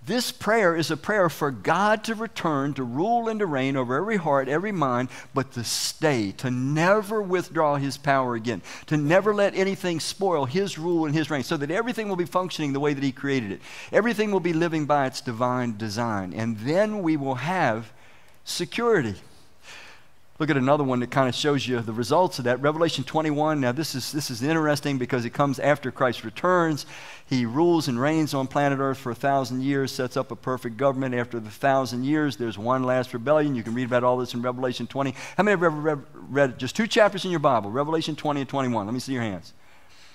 this 0.05 0.31
prayer 0.31 0.75
is 0.75 0.91
a 0.91 0.97
prayer 0.97 1.29
for 1.29 1.51
God 1.51 2.03
to 2.05 2.15
return, 2.15 2.73
to 2.75 2.83
rule 2.83 3.27
and 3.27 3.39
to 3.39 3.45
reign 3.45 3.75
over 3.75 3.95
every 3.95 4.17
heart, 4.17 4.47
every 4.47 4.71
mind, 4.71 5.09
but 5.33 5.51
to 5.53 5.63
stay, 5.63 6.31
to 6.33 6.51
never 6.51 7.21
withdraw 7.21 7.75
his 7.75 7.97
power 7.97 8.35
again, 8.35 8.61
to 8.87 8.97
never 8.97 9.33
let 9.33 9.55
anything 9.55 9.99
spoil 9.99 10.45
his 10.45 10.77
rule 10.77 11.05
and 11.05 11.15
his 11.15 11.29
reign, 11.29 11.43
so 11.43 11.57
that 11.57 11.71
everything 11.71 12.07
will 12.07 12.15
be 12.15 12.25
functioning 12.25 12.73
the 12.73 12.79
way 12.79 12.93
that 12.93 13.03
he 13.03 13.11
created 13.11 13.51
it. 13.51 13.61
Everything 13.91 14.31
will 14.31 14.39
be 14.39 14.53
living 14.53 14.85
by 14.85 15.07
its 15.07 15.21
divine 15.21 15.77
design. 15.77 16.33
And 16.33 16.57
then 16.59 17.01
we 17.01 17.17
will 17.17 17.35
have 17.35 17.91
security. 18.43 19.15
Look 20.37 20.49
at 20.49 20.57
another 20.57 20.83
one 20.83 20.99
that 20.99 21.11
kind 21.11 21.29
of 21.29 21.35
shows 21.35 21.65
you 21.65 21.79
the 21.79 21.93
results 21.93 22.39
of 22.39 22.45
that. 22.45 22.61
Revelation 22.61 23.05
21. 23.05 23.61
Now, 23.61 23.71
this 23.71 23.95
is, 23.95 24.11
this 24.11 24.29
is 24.29 24.43
interesting 24.43 24.97
because 24.97 25.23
it 25.23 25.29
comes 25.29 25.59
after 25.59 25.91
Christ 25.91 26.25
returns. 26.25 26.85
He 27.25 27.45
rules 27.45 27.87
and 27.87 27.97
reigns 27.97 28.33
on 28.33 28.47
planet 28.47 28.79
Earth 28.79 28.97
for 28.97 29.11
a 29.11 29.15
thousand 29.15 29.63
years, 29.63 29.93
sets 29.93 30.17
up 30.17 30.31
a 30.31 30.35
perfect 30.35 30.75
government. 30.75 31.15
After 31.15 31.39
the 31.39 31.49
thousand 31.49 32.03
years, 32.03 32.35
there's 32.35 32.57
one 32.57 32.83
last 32.83 33.13
rebellion. 33.13 33.55
You 33.55 33.63
can 33.63 33.73
read 33.73 33.85
about 33.85 34.03
all 34.03 34.17
this 34.17 34.33
in 34.33 34.41
Revelation 34.41 34.87
20. 34.87 35.15
How 35.37 35.43
many 35.43 35.53
have 35.53 35.63
ever 35.63 35.79
read, 35.79 36.03
read 36.13 36.59
just 36.59 36.75
two 36.75 36.85
chapters 36.85 37.23
in 37.23 37.31
your 37.31 37.39
Bible, 37.39 37.71
Revelation 37.71 38.17
20 38.17 38.41
and 38.41 38.49
21? 38.49 38.85
Let 38.85 38.93
me 38.93 38.99
see 38.99 39.13
your 39.13 39.21
hands. 39.21 39.53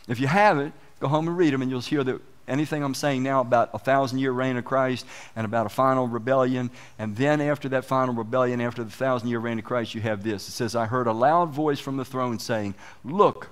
If 0.06 0.20
you 0.20 0.26
haven't, 0.26 0.74
go 1.00 1.08
home 1.08 1.28
and 1.28 1.36
read 1.36 1.54
them, 1.54 1.62
and 1.62 1.70
you'll 1.70 1.80
hear 1.80 2.04
that 2.04 2.20
anything 2.50 2.82
I'm 2.82 2.94
saying 2.94 3.22
now 3.22 3.40
about 3.40 3.70
a 3.72 3.78
thousand 3.78 4.18
year 4.18 4.32
reign 4.32 4.56
of 4.56 4.64
Christ 4.64 5.06
and 5.36 5.44
about 5.44 5.66
a 5.66 5.70
final 5.70 6.08
rebellion. 6.08 6.70
And 6.98 7.16
then 7.16 7.40
after 7.40 7.68
that 7.70 7.84
final 7.84 8.14
rebellion, 8.14 8.60
after 8.60 8.84
the 8.84 8.90
thousand 8.90 9.28
year 9.28 9.38
reign 9.38 9.58
of 9.58 9.64
Christ, 9.64 9.94
you 9.94 10.00
have 10.02 10.22
this. 10.22 10.48
It 10.48 10.52
says, 10.52 10.76
I 10.76 10.86
heard 10.86 11.06
a 11.06 11.12
loud 11.12 11.50
voice 11.50 11.80
from 11.80 11.96
the 11.96 12.04
throne 12.04 12.38
saying, 12.38 12.74
Look, 13.04 13.50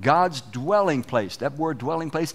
God's 0.00 0.40
dwelling 0.40 1.02
place, 1.02 1.36
that 1.38 1.56
word 1.56 1.78
dwelling 1.78 2.10
place, 2.10 2.34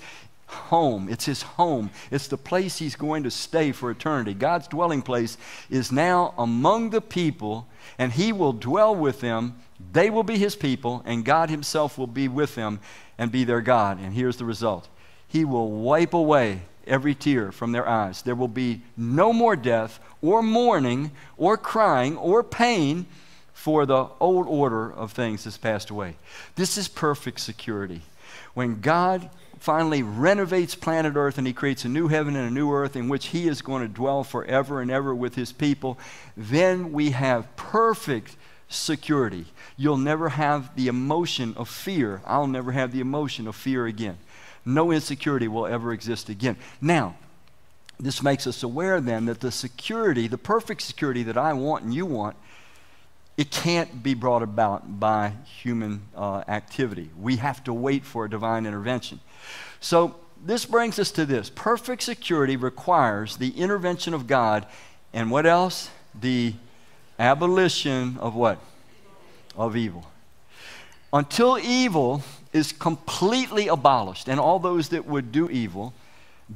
home. 0.52 1.08
It's 1.10 1.26
his 1.26 1.42
home. 1.42 1.90
It's 2.12 2.28
the 2.28 2.38
place 2.38 2.78
he's 2.78 2.96
going 2.96 3.24
to 3.24 3.32
stay 3.32 3.72
for 3.72 3.90
eternity. 3.90 4.34
God's 4.34 4.68
dwelling 4.68 5.02
place 5.02 5.38
is 5.70 5.92
now 5.92 6.34
among 6.38 6.90
the 6.90 7.02
people, 7.02 7.68
and 7.98 8.12
he 8.12 8.32
will 8.34 8.54
dwell 8.54 8.96
with 8.96 9.22
them. 9.22 9.56
They 9.94 10.10
will 10.10 10.24
be 10.24 10.38
his 10.38 10.56
people, 10.56 11.02
and 11.06 11.26
God 11.26 11.50
himself 11.50 11.98
will 11.98 12.08
be 12.08 12.28
with 12.28 12.56
them 12.56 12.80
and 13.18 13.32
be 13.32 13.44
their 13.44 13.62
God. 13.62 14.00
And 14.00 14.14
here's 14.14 14.38
the 14.38 14.46
result 14.46 14.88
he 15.32 15.46
will 15.46 15.72
wipe 15.72 16.14
away 16.14 16.62
every 16.86 17.16
tear 17.16 17.54
from 17.54 17.72
their 17.72 17.88
eyes. 17.88 18.22
There 18.22 18.36
will 18.36 18.50
be 18.50 18.82
no 18.98 19.32
more 19.32 19.56
death, 19.56 19.98
or 20.22 20.44
mourning, 20.44 21.12
or 21.38 21.56
crying, 21.56 22.18
or 22.18 22.44
pain, 22.44 23.06
for 23.54 23.86
the 23.86 24.08
old 24.20 24.46
order 24.48 24.92
of 24.92 25.14
things 25.14 25.46
has 25.46 25.58
passed 25.58 25.90
away. 25.90 26.16
This 26.56 26.78
is 26.78 26.90
perfect 26.90 27.40
security. 27.40 28.02
When 28.56 28.82
God 28.82 29.30
finally 29.58 30.04
renovates 30.04 30.76
planet 30.76 31.14
Earth 31.16 31.38
and 31.38 31.48
he 31.48 31.54
creates 31.54 31.86
a 31.86 31.90
new 31.90 32.10
heaven 32.10 32.36
and 32.36 32.50
a 32.50 32.54
new 32.54 32.70
earth 32.70 32.98
in 32.98 33.08
which 33.08 33.28
he 33.28 33.48
is 33.48 33.62
going 33.62 33.84
to 33.84 33.88
dwell 33.88 34.26
forever 34.26 34.82
and 34.82 34.92
ever 34.92 35.16
with 35.16 35.36
his 35.36 35.54
people, 35.54 35.98
then 36.36 36.92
we 36.92 37.12
have 37.12 37.56
perfect 37.56 38.36
security. 38.68 39.46
You'll 39.78 39.98
never 39.98 40.30
have 40.30 40.76
the 40.76 40.88
emotion 40.88 41.54
of 41.56 41.70
fear. 41.70 42.22
I'll 42.26 42.48
never 42.48 42.74
have 42.74 42.92
the 42.92 43.00
emotion 43.00 43.48
of 43.48 43.56
fear 43.56 43.86
again 43.86 44.18
no 44.66 44.92
insecurity 44.92 45.48
will 45.48 45.68
ever 45.68 45.94
exist 45.94 46.30
again. 46.30 46.56
Now, 46.80 47.16
this 48.00 48.24
makes 48.24 48.48
us 48.48 48.64
aware 48.64 49.00
then 49.00 49.26
that 49.26 49.40
the 49.40 49.52
security, 49.52 50.28
the 50.28 50.38
perfect 50.38 50.82
security 50.82 51.24
that 51.24 51.38
I 51.38 51.54
want 51.54 51.84
and 51.84 51.94
you 51.94 52.06
want, 52.06 52.36
it 53.38 53.52
can't 53.52 54.04
be 54.04 54.14
brought 54.14 54.44
about 54.44 55.00
by 55.00 55.34
human 55.46 56.02
uh, 56.16 56.44
activity. 56.48 57.10
We 57.20 57.38
have 57.38 57.64
to 57.64 57.74
wait 57.74 58.06
for 58.06 58.26
a 58.26 58.30
divine 58.30 58.66
intervention. 58.66 59.20
So, 59.80 60.16
this 60.44 60.66
brings 60.66 60.98
us 60.98 61.12
to 61.12 61.26
this 61.26 61.52
perfect 61.52 62.02
security 62.02 62.56
requires 62.56 63.38
the 63.38 63.50
intervention 63.50 64.16
of 64.16 64.26
God, 64.26 64.66
and 65.14 65.30
what 65.30 65.46
else? 65.46 65.92
The 66.20 66.56
abolition 67.20 68.18
of 68.18 68.34
what? 68.34 68.60
Of 69.56 69.76
evil. 69.76 70.08
Until 71.14 71.60
evil 71.60 72.24
is 72.54 72.72
completely 72.72 73.68
abolished, 73.68 74.28
and 74.28 74.40
all 74.40 74.60
those 74.60 74.90
that 74.90 75.06
would 75.06 75.32
do 75.32 75.50
evil, 75.50 75.94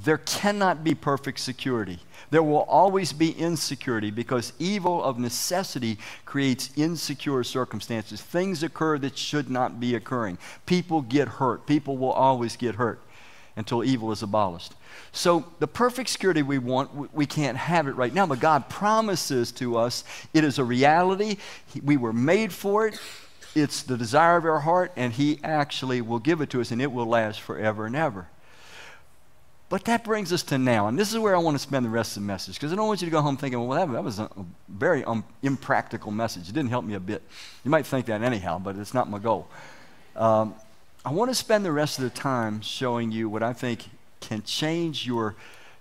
there 0.03 0.17
cannot 0.17 0.83
be 0.83 0.93
perfect 0.93 1.39
security. 1.39 1.99
There 2.29 2.43
will 2.43 2.63
always 2.63 3.13
be 3.13 3.31
insecurity 3.31 4.11
because 4.11 4.51
evil 4.59 5.01
of 5.01 5.17
necessity 5.17 5.97
creates 6.25 6.69
insecure 6.75 7.43
circumstances. 7.43 8.21
Things 8.21 8.61
occur 8.61 8.97
that 8.99 9.17
should 9.17 9.49
not 9.49 9.79
be 9.79 9.95
occurring. 9.95 10.37
People 10.65 11.01
get 11.01 11.27
hurt. 11.27 11.65
People 11.65 11.97
will 11.97 12.11
always 12.11 12.57
get 12.57 12.75
hurt 12.75 12.99
until 13.55 13.83
evil 13.83 14.11
is 14.11 14.21
abolished. 14.21 14.73
So, 15.13 15.45
the 15.59 15.67
perfect 15.67 16.09
security 16.09 16.41
we 16.41 16.57
want, 16.57 17.13
we 17.13 17.25
can't 17.25 17.57
have 17.57 17.87
it 17.87 17.93
right 17.93 18.13
now, 18.13 18.25
but 18.25 18.39
God 18.41 18.67
promises 18.69 19.51
to 19.53 19.77
us 19.77 20.03
it 20.33 20.43
is 20.43 20.59
a 20.59 20.63
reality. 20.63 21.37
We 21.83 21.95
were 21.95 22.11
made 22.11 22.51
for 22.51 22.87
it. 22.87 22.99
It's 23.55 23.81
the 23.83 23.97
desire 23.97 24.37
of 24.37 24.45
our 24.45 24.59
heart, 24.59 24.91
and 24.95 25.13
He 25.13 25.39
actually 25.43 26.01
will 26.01 26.19
give 26.19 26.41
it 26.41 26.49
to 26.51 26.61
us, 26.61 26.71
and 26.71 26.81
it 26.81 26.91
will 26.91 27.05
last 27.05 27.41
forever 27.41 27.85
and 27.85 27.95
ever. 27.95 28.27
But 29.67 29.85
that 29.85 30.03
brings 30.03 30.31
us 30.31 30.43
to 30.43 30.57
now, 30.57 30.87
and 30.87 30.99
this 30.99 31.11
is 31.11 31.17
where 31.17 31.35
I 31.35 31.39
want 31.39 31.55
to 31.55 31.59
spend 31.59 31.85
the 31.85 31.89
rest 31.89 32.15
of 32.15 32.21
the 32.21 32.27
message, 32.27 32.55
because 32.55 32.71
I 32.71 32.75
don't 32.75 32.87
want 32.87 33.01
you 33.01 33.07
to 33.07 33.11
go 33.11 33.21
home 33.21 33.35
thinking, 33.35 33.65
well, 33.65 33.79
that, 33.79 33.91
that 33.93 34.03
was 34.03 34.19
a, 34.19 34.29
very 34.69 35.03
um, 35.05 35.23
impractical 35.41 36.11
message. 36.11 36.49
It 36.49 36.53
didn't 36.53 36.69
help 36.69 36.85
me 36.85 36.93
a 36.93 36.99
bit. 36.99 37.23
You 37.63 37.71
might 37.71 37.85
think 37.85 38.05
that 38.05 38.21
anyhow, 38.21 38.59
but 38.59 38.75
it's 38.77 38.93
not 38.93 39.09
my 39.09 39.17
goal. 39.17 39.47
Um, 40.15 40.53
I 41.03 41.11
want 41.11 41.31
to 41.31 41.35
spend 41.35 41.65
the 41.65 41.71
rest 41.71 41.97
of 41.97 42.03
the 42.03 42.09
time 42.09 42.61
showing 42.61 43.11
you 43.11 43.29
what 43.29 43.41
I 43.41 43.53
think 43.53 43.85
can 44.19 44.43
change 44.43 45.07
your 45.07 45.35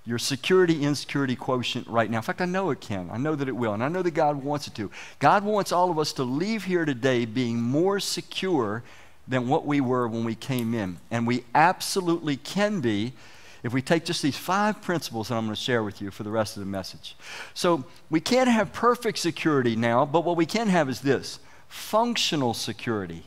your 0.07 0.19
security 0.19 0.83
insecurity 0.83 1.35
quotient 1.35 1.87
right 1.87 2.11
now. 2.11 2.19
In 2.19 2.23
fact, 2.23 2.41
I 2.41 2.45
know 2.45 2.71
it 2.71 2.81
can. 2.81 3.09
I 3.11 3.17
know 3.17 3.35
that 3.35 3.49
it 3.49 3.57
will. 3.57 3.73
And 3.73 3.83
I 3.83 3.89
know 3.89 4.03
that 4.03 4.11
God 4.13 4.43
wants 4.43 4.67
it 4.69 4.75
to. 4.75 4.91
God 5.19 5.45
wants 5.45 5.73
all 5.73 5.91
of 5.91 5.99
us 5.99 6.13
to 6.15 6.25
leave 6.25 6.65
here 6.65 6.85
today 6.85 7.25
being 7.25 7.61
more 7.61 8.01
secure 8.01 8.83
than 9.27 9.49
what 9.49 9.65
we 9.65 9.81
were 9.81 10.07
when 10.07 10.25
we 10.25 10.35
came 10.35 10.75
in. 10.75 10.99
And 11.11 11.27
we 11.27 11.45
absolutely 11.55 12.37
can 12.37 12.81
be 12.81 13.15
if 13.63 13.73
we 13.73 13.81
take 13.81 14.05
just 14.05 14.23
these 14.23 14.37
five 14.37 14.83
principles 14.83 15.29
that 15.29 15.37
I'm 15.37 15.47
going 15.47 15.55
to 15.55 15.61
share 15.61 15.83
with 15.83 16.03
you 16.03 16.11
for 16.11 16.23
the 16.23 16.31
rest 16.31 16.59
of 16.59 16.61
the 16.61 16.69
message. 16.69 17.17
So, 17.55 17.85
we 18.11 18.21
can't 18.21 18.51
have 18.51 18.75
perfect 18.75 19.17
security 19.17 19.75
now, 19.75 20.05
but 20.05 20.23
what 20.23 20.37
we 20.37 20.45
can 20.45 20.69
have 20.69 20.91
is 20.91 21.01
this 21.01 21.39
functional 21.67 22.53
security. 22.53 23.23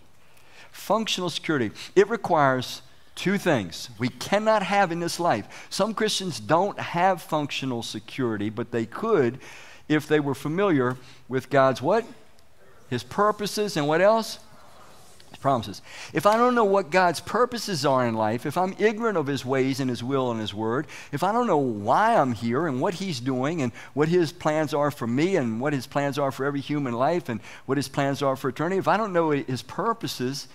Functional 0.71 1.31
security. 1.31 1.71
It 1.95 2.07
requires 2.07 2.83
Two 3.17 3.39
things 3.39 3.89
we 3.97 4.09
cannot 4.09 4.61
have 4.61 4.91
in 4.91 4.99
this 4.99 5.19
life. 5.19 5.67
Some 5.71 5.95
Christians 5.95 6.39
don't 6.39 6.79
have 6.79 7.19
functional 7.19 7.81
security, 7.81 8.51
but 8.51 8.69
they 8.69 8.85
could 8.85 9.39
if 9.89 10.07
they 10.07 10.19
were 10.19 10.35
familiar 10.35 10.97
with 11.27 11.49
God's 11.49 11.81
what? 11.81 12.05
His 12.91 13.01
purposes 13.01 13.75
and 13.75 13.87
what 13.87 14.01
else? 14.01 14.37
His 15.31 15.39
promises. 15.39 15.81
If 16.13 16.27
I 16.27 16.37
don't 16.37 16.53
know 16.53 16.65
what 16.65 16.91
God's 16.91 17.19
purposes 17.19 17.87
are 17.87 18.05
in 18.05 18.13
life, 18.13 18.45
if 18.45 18.55
I'm 18.55 18.75
ignorant 18.77 19.17
of 19.17 19.25
His 19.25 19.43
ways 19.43 19.79
and 19.79 19.89
His 19.89 20.03
will 20.03 20.29
and 20.29 20.39
His 20.39 20.53
word, 20.53 20.85
if 21.11 21.23
I 21.23 21.31
don't 21.31 21.47
know 21.47 21.57
why 21.57 22.15
I'm 22.15 22.33
here 22.33 22.67
and 22.67 22.79
what 22.79 22.93
He's 22.93 23.19
doing 23.19 23.63
and 23.63 23.71
what 23.95 24.09
His 24.09 24.31
plans 24.31 24.75
are 24.75 24.91
for 24.91 25.07
me 25.07 25.37
and 25.37 25.59
what 25.59 25.73
His 25.73 25.87
plans 25.87 26.19
are 26.19 26.31
for 26.31 26.45
every 26.45 26.61
human 26.61 26.93
life 26.93 27.29
and 27.29 27.41
what 27.65 27.79
His 27.79 27.87
plans 27.87 28.21
are 28.21 28.35
for 28.35 28.49
eternity, 28.49 28.77
if 28.77 28.87
I 28.87 28.95
don't 28.95 29.11
know 29.11 29.31
His 29.31 29.63
purposes, 29.63 30.47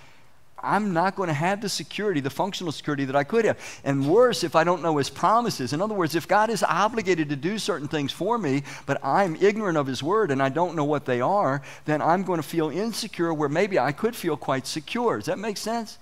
I'm 0.62 0.92
not 0.92 1.16
going 1.16 1.28
to 1.28 1.34
have 1.34 1.60
the 1.60 1.68
security, 1.68 2.20
the 2.20 2.30
functional 2.30 2.72
security 2.72 3.04
that 3.04 3.16
I 3.16 3.24
could 3.24 3.44
have. 3.44 3.58
And 3.84 4.08
worse, 4.08 4.44
if 4.44 4.54
I 4.54 4.64
don't 4.64 4.82
know 4.82 4.98
His 4.98 5.10
promises. 5.10 5.72
In 5.72 5.80
other 5.82 5.94
words, 5.94 6.14
if 6.14 6.28
God 6.28 6.50
is 6.50 6.62
obligated 6.62 7.28
to 7.30 7.36
do 7.36 7.58
certain 7.58 7.88
things 7.88 8.12
for 8.12 8.38
me, 8.38 8.62
but 8.86 9.04
I'm 9.04 9.36
ignorant 9.36 9.78
of 9.78 9.86
His 9.86 10.02
word 10.02 10.30
and 10.30 10.42
I 10.42 10.48
don't 10.48 10.76
know 10.76 10.84
what 10.84 11.04
they 11.04 11.20
are, 11.20 11.62
then 11.84 12.00
I'm 12.00 12.22
going 12.22 12.40
to 12.40 12.46
feel 12.46 12.70
insecure 12.70 13.34
where 13.34 13.48
maybe 13.48 13.78
I 13.78 13.92
could 13.92 14.16
feel 14.16 14.36
quite 14.36 14.66
secure. 14.66 15.16
Does 15.16 15.26
that 15.26 15.38
make 15.38 15.56
sense? 15.56 15.98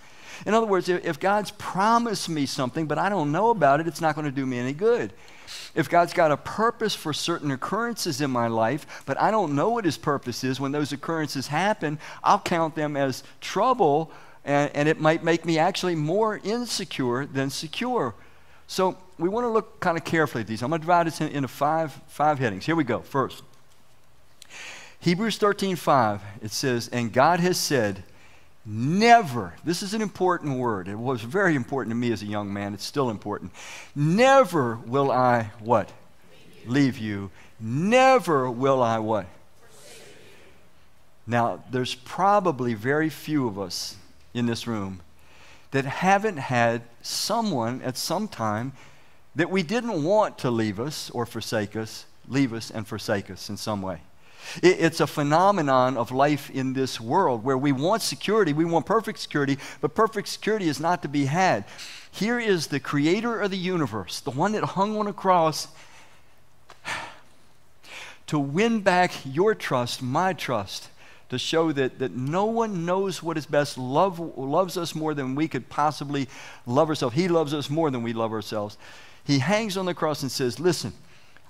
In 0.47 0.55
other 0.55 0.67
words, 0.67 0.89
if 0.89 1.21
God's 1.21 1.51
promised 1.53 2.29
me 2.29 2.47
something, 2.47 2.87
but 2.87 2.99
I 2.99 3.09
don't 3.09 3.33
know 3.33 3.51
about 3.51 3.81
it, 3.81 3.87
it's 3.87 4.01
not 4.01 4.15
going 4.15 4.25
to 4.25 4.31
do 4.31 4.47
me 4.47 4.59
any 4.59 4.73
good. 4.73 5.13
If 5.75 5.89
God's 5.89 6.13
got 6.13 6.31
a 6.31 6.37
purpose 6.37 6.95
for 6.95 7.13
certain 7.13 7.51
occurrences 7.51 8.21
in 8.21 8.31
my 8.31 8.47
life, 8.47 9.03
but 9.07 9.21
I 9.21 9.31
don't 9.31 9.55
know 9.55 9.71
what 9.71 9.85
His 9.85 9.99
purpose 9.99 10.43
is, 10.45 10.61
when 10.61 10.73
those 10.73 10.93
occurrences 10.93 11.49
happen, 11.49 11.99
I'll 12.25 12.41
count 12.41 12.75
them 12.75 12.97
as 12.97 13.23
trouble 13.41 14.11
and, 14.45 14.71
and 14.75 14.89
it 14.89 15.01
might 15.01 15.23
make 15.23 15.45
me 15.45 15.59
actually 15.59 15.95
more 15.95 16.41
insecure 16.43 17.27
than 17.27 17.51
secure. 17.51 18.15
So 18.67 18.97
we 19.19 19.29
want 19.29 19.45
to 19.45 19.49
look 19.49 19.81
kind 19.81 19.99
of 19.99 20.05
carefully 20.05 20.43
at 20.43 20.47
these. 20.47 20.63
I'm 20.63 20.71
going 20.71 20.81
to 20.81 20.85
divide 20.85 21.07
this 21.07 21.21
in, 21.21 21.29
into 21.29 21.49
five, 21.49 21.93
five 22.09 22.39
headings. 22.39 22.65
Here 22.65 22.77
we 22.77 22.85
go. 22.85 23.01
First, 23.01 23.43
Hebrews 25.01 25.39
13 25.39 25.77
5, 25.77 26.23
it 26.43 26.51
says, 26.51 26.89
And 26.89 27.13
God 27.13 27.41
has 27.41 27.59
said, 27.59 28.05
Never, 28.67 29.55
this 29.65 29.83
is 29.83 29.95
an 29.95 30.03
important 30.03 30.59
word. 30.59 30.87
It 30.87 30.99
was 30.99 31.23
very 31.23 31.55
important 31.55 31.93
to 31.93 31.97
me 31.97 32.13
as 32.13 32.23
a 32.23 32.27
young 32.27 32.53
man. 32.53 32.75
It's 32.75 32.85
still 32.85 33.09
important. 33.09 33.53
Never 33.97 34.77
will 34.77 35.11
I 35.11 35.51
what? 35.61 35.91
Leave 36.67 36.99
you. 36.99 37.31
Never 37.59 38.51
will 38.51 38.83
I 38.83 38.99
what? 38.99 39.27
Now, 41.27 41.65
there's 41.71 41.95
probably 41.95 42.75
very 42.75 43.09
few 43.09 43.47
of 43.49 43.59
us 43.59 43.97
in 44.35 44.47
this 44.47 44.67
room 44.67 45.01
that 45.71 45.85
haven't 45.85 46.39
had 46.39 46.83
someone 47.03 47.81
at 47.83 47.97
some 47.97 48.29
time 48.29 48.73
that 49.35 49.51
we 49.51 49.63
didn't 49.63 50.03
want 50.03 50.39
to 50.39 50.51
leave 50.51 50.81
us 50.81 51.11
or 51.11 51.25
forsake 51.25 51.77
us, 51.77 52.07
leave 52.29 52.53
us 52.53 52.71
and 52.71 52.87
forsake 52.87 53.31
us 53.31 53.49
in 53.49 53.57
some 53.57 53.81
way. 53.81 54.01
It's 54.63 55.01
a 55.01 55.07
phenomenon 55.07 55.97
of 55.97 56.11
life 56.11 56.51
in 56.51 56.73
this 56.73 57.01
world 57.01 57.45
where 57.45 57.59
we 57.59 57.73
want 57.73 58.03
security, 58.03 58.53
we 58.53 58.65
want 58.65 58.87
perfect 58.87 59.19
security, 59.19 59.59
but 59.81 59.95
perfect 59.95 60.29
security 60.29 60.69
is 60.69 60.81
not 60.81 61.03
to 61.03 61.09
be 61.09 61.27
had. 61.27 61.65
Here 62.11 62.41
is 62.41 62.67
the 62.67 62.81
creator 62.81 63.41
of 63.41 63.51
the 63.51 63.59
universe, 63.59 64.21
the 64.21 64.31
one 64.31 64.53
that 64.53 64.65
hung 64.65 64.97
on 64.99 65.07
a 65.07 65.13
cross 65.13 65.69
to 68.27 68.39
win 68.39 68.81
back 68.81 69.13
your 69.25 69.55
trust, 69.55 70.03
my 70.03 70.33
trust, 70.33 70.89
to 71.31 71.39
show 71.39 71.73
that, 71.73 71.99
that 72.01 72.13
no 72.13 72.45
one 72.45 72.85
knows 72.85 73.23
what 73.23 73.39
is 73.39 73.47
best, 73.47 73.79
love, 73.79 74.19
loves 74.37 74.77
us 74.77 74.95
more 74.95 75.15
than 75.15 75.35
we 75.35 75.49
could 75.49 75.69
possibly 75.69 76.29
love 76.67 76.89
ourselves. 76.89 77.15
He 77.15 77.29
loves 77.29 77.55
us 77.55 77.71
more 77.71 77.91
than 77.91 78.03
we 78.03 78.13
love 78.13 78.33
ourselves. 78.33 78.77
He 79.25 79.39
hangs 79.39 79.77
on 79.77 79.87
the 79.87 79.95
cross 79.95 80.23
and 80.23 80.31
says, 80.31 80.59
Listen, 80.59 80.93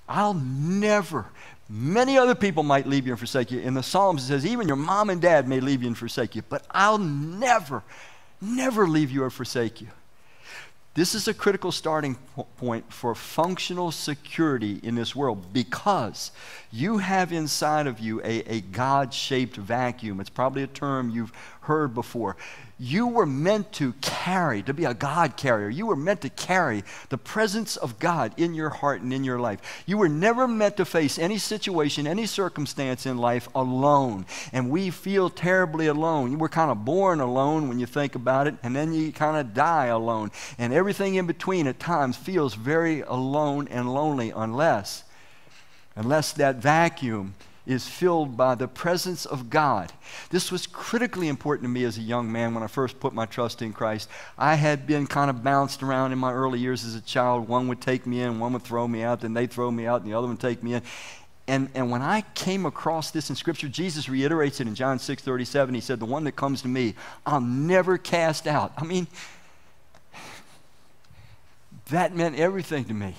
I'll 0.09 0.35
never, 0.35 1.27
many 1.69 2.19
other 2.19 2.35
people 2.35 2.62
might 2.62 2.87
leave 2.87 3.07
you 3.07 3.12
and 3.12 3.19
forsake 3.19 3.51
you. 3.51 3.61
In 3.61 3.75
the 3.75 3.83
Psalms, 3.83 4.25
it 4.25 4.27
says, 4.27 4.47
Even 4.47 4.69
your 4.69 4.77
mom 4.77 5.09
and 5.09 5.21
dad 5.21 5.49
may 5.49 5.61
leave 5.61 5.83
you 5.83 5.88
and 5.88 5.97
forsake 5.97 6.37
you, 6.37 6.43
but 6.43 6.66
I'll 6.71 6.99
never, 6.99 7.83
never 8.40 8.87
leave 8.87 9.11
you 9.11 9.25
or 9.25 9.31
forsake 9.31 9.81
you. 9.81 9.88
This 10.94 11.14
is 11.14 11.29
a 11.29 11.35
critical 11.35 11.70
starting 11.70 12.16
point 12.57 12.92
for 12.92 13.14
functional 13.14 13.92
security 13.92 14.81
in 14.83 14.96
this 14.96 15.14
world 15.14 15.53
because 15.53 16.33
you 16.72 16.98
have 16.98 17.33
inside 17.33 17.87
of 17.87 18.00
you 18.00 18.20
a, 18.22 18.40
a 18.57 18.61
God 18.61 19.14
shaped 19.14 19.57
vacuum. 19.57 20.18
It's 20.18 20.29
probably 20.29 20.64
a 20.64 20.66
term 20.66 21.09
you've 21.09 21.33
heard 21.61 21.94
before. 21.94 22.37
You 22.83 23.09
were 23.09 23.27
meant 23.27 23.73
to 23.73 23.93
carry, 24.01 24.62
to 24.62 24.73
be 24.73 24.87
a 24.87 24.95
God 24.95 25.37
carrier. 25.37 25.69
You 25.69 25.85
were 25.85 25.97
meant 25.97 26.23
to 26.23 26.31
carry 26.31 26.83
the 27.11 27.19
presence 27.19 27.77
of 27.77 27.99
God 27.99 28.33
in 28.38 28.55
your 28.55 28.71
heart 28.71 29.03
and 29.03 29.12
in 29.12 29.23
your 29.23 29.38
life. 29.38 29.83
You 29.85 29.99
were 29.99 30.09
never 30.09 30.49
meant 30.49 30.79
to 30.79 30.87
face 30.87 31.19
any 31.19 31.37
situation, 31.37 32.07
any 32.07 32.25
circumstance 32.25 33.05
in 33.05 33.19
life 33.19 33.51
alone. 33.55 34.25
And 34.51 34.71
we 34.71 34.88
feel 34.88 35.29
terribly 35.29 35.88
alone. 35.88 36.33
You 36.33 36.38
were 36.38 36.49
kind 36.49 36.71
of 36.71 36.87
born 36.87 37.21
alone 37.21 37.69
when 37.69 37.79
you 37.79 37.85
think 37.85 38.14
about 38.14 38.47
it, 38.47 38.55
and 38.62 38.75
then 38.75 38.95
you 38.95 39.12
kind 39.12 39.37
of 39.37 39.53
die 39.53 39.87
alone. 39.87 40.31
And 40.57 40.73
everything 40.73 41.16
in 41.16 41.27
between 41.27 41.66
at 41.66 41.79
times 41.79 42.16
feels 42.16 42.55
very 42.55 43.03
alone 43.03 43.69
and 43.69 43.93
lonely 43.93 44.31
unless 44.31 45.05
unless 45.97 46.33
that 46.33 46.57
vacuum 46.57 47.35
is 47.71 47.87
filled 47.89 48.37
by 48.37 48.57
the 48.57 48.67
presence 48.67 49.25
of 49.25 49.49
God. 49.49 49.93
This 50.31 50.51
was 50.51 50.67
critically 50.67 51.29
important 51.29 51.65
to 51.65 51.69
me 51.69 51.85
as 51.85 51.99
a 51.99 52.03
young 52.03 52.31
man 52.31 52.53
when 52.53 52.65
I 52.65 52.67
first 52.67 52.99
put 52.99 53.15
my 53.15 53.27
trust 53.27 53.63
in 53.63 53.73
Christ. 53.73 54.09
I 54.37 54.57
had 54.57 54.89
been 54.89 55.07
kind 55.07 55.31
of 55.31 55.45
bounced 55.45 55.83
around 55.83 56.11
in 56.11 56.19
my 56.19 56.33
early 56.33 56.59
years 56.59 56.85
as 56.85 56.97
a 56.97 57.01
child. 57.01 57.47
One 57.47 57.69
would 57.69 57.81
take 57.81 58.07
me 58.07 58.23
in, 58.23 58.41
one 58.41 58.53
would 58.55 58.63
throw 58.63 58.89
me 58.89 59.05
out, 59.05 59.21
then 59.21 59.35
they'd 59.35 59.53
throw 59.53 59.71
me 59.71 59.87
out, 59.87 60.03
and 60.03 60.11
the 60.11 60.17
other 60.17 60.27
one 60.27 60.35
would 60.35 60.41
take 60.41 60.65
me 60.65 60.75
in. 60.75 60.83
And, 61.47 61.69
and 61.75 61.91
when 61.91 62.03
I 62.03 62.23
came 62.35 62.67
across 62.67 63.13
this 63.13 63.31
in 63.31 63.37
Scripture, 63.37 63.69
Jesus 63.69 64.09
reiterates 64.09 64.61
it 64.61 64.67
in 64.67 64.75
John 64.75 64.99
6 64.99 65.23
37. 65.23 65.75
He 65.75 65.81
said, 65.81 66.01
The 66.01 66.07
one 66.07 66.25
that 66.25 66.33
comes 66.33 66.63
to 66.63 66.69
me, 66.69 66.95
I'll 67.25 67.41
never 67.41 67.99
cast 67.99 68.49
out. 68.49 68.73
I 68.79 68.85
mean, 68.85 69.07
that 71.91 72.15
meant 72.15 72.37
everything 72.37 72.85
to 72.87 72.95
me. 72.95 73.15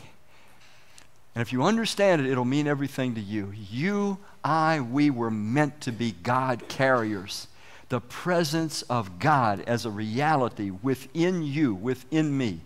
And 1.35 1.41
if 1.41 1.53
you 1.53 1.63
understand 1.63 2.21
it, 2.21 2.29
it'll 2.29 2.43
mean 2.43 2.67
everything 2.67 3.15
to 3.15 3.21
you. 3.21 3.53
You, 3.55 4.17
I, 4.43 4.79
we 4.79 5.09
were 5.09 5.31
meant 5.31 5.81
to 5.81 5.91
be 5.91 6.11
God 6.23 6.67
carriers. 6.67 7.47
The 7.89 8.01
presence 8.01 8.81
of 8.83 9.19
God 9.19 9.61
as 9.67 9.85
a 9.85 9.89
reality 9.89 10.71
within 10.71 11.43
you, 11.43 11.73
within 11.73 12.37
me. 12.37 12.61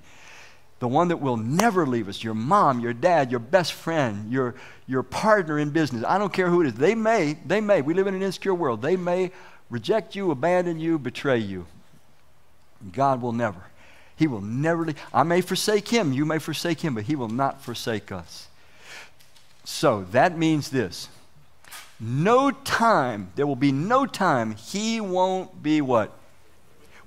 The 0.79 0.87
one 0.87 1.07
that 1.07 1.17
will 1.17 1.37
never 1.37 1.87
leave 1.87 2.09
us, 2.09 2.23
your 2.23 2.33
mom, 2.33 2.79
your 2.79 2.93
dad, 2.93 3.31
your 3.31 3.39
best 3.39 3.73
friend, 3.73 4.31
your, 4.31 4.55
your 4.87 5.03
partner 5.03 5.57
in 5.57 5.71
business. 5.71 6.03
I 6.05 6.17
don't 6.17 6.33
care 6.33 6.49
who 6.49 6.61
it 6.61 6.67
is. 6.67 6.73
They 6.75 6.95
may, 6.95 7.37
they 7.45 7.61
may, 7.61 7.81
we 7.81 7.93
live 7.93 8.07
in 8.07 8.13
an 8.13 8.21
insecure 8.21 8.53
world. 8.53 8.81
They 8.81 8.97
may 8.97 9.31
reject 9.69 10.15
you, 10.15 10.31
abandon 10.31 10.79
you, 10.79 10.99
betray 10.99 11.39
you. 11.39 11.65
God 12.91 13.21
will 13.21 13.31
never. 13.31 13.61
He 14.15 14.27
will 14.27 14.41
never 14.41 14.85
leave. 14.85 15.01
I 15.13 15.23
may 15.23 15.41
forsake 15.41 15.87
him, 15.87 16.13
you 16.13 16.25
may 16.25 16.39
forsake 16.39 16.81
him, 16.81 16.95
but 16.95 17.05
he 17.05 17.15
will 17.15 17.29
not 17.29 17.61
forsake 17.61 18.11
us. 18.11 18.47
So 19.63 20.05
that 20.11 20.37
means 20.37 20.69
this 20.69 21.09
no 21.99 22.51
time, 22.51 23.31
there 23.35 23.47
will 23.47 23.55
be 23.55 23.71
no 23.71 24.05
time 24.05 24.55
he 24.55 24.99
won't 24.99 25.63
be 25.63 25.81
what? 25.81 26.11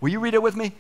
Will 0.01 0.11
you 0.11 0.21
read 0.21 0.35
it 0.35 0.43
with 0.43 0.57
me? 0.57 0.73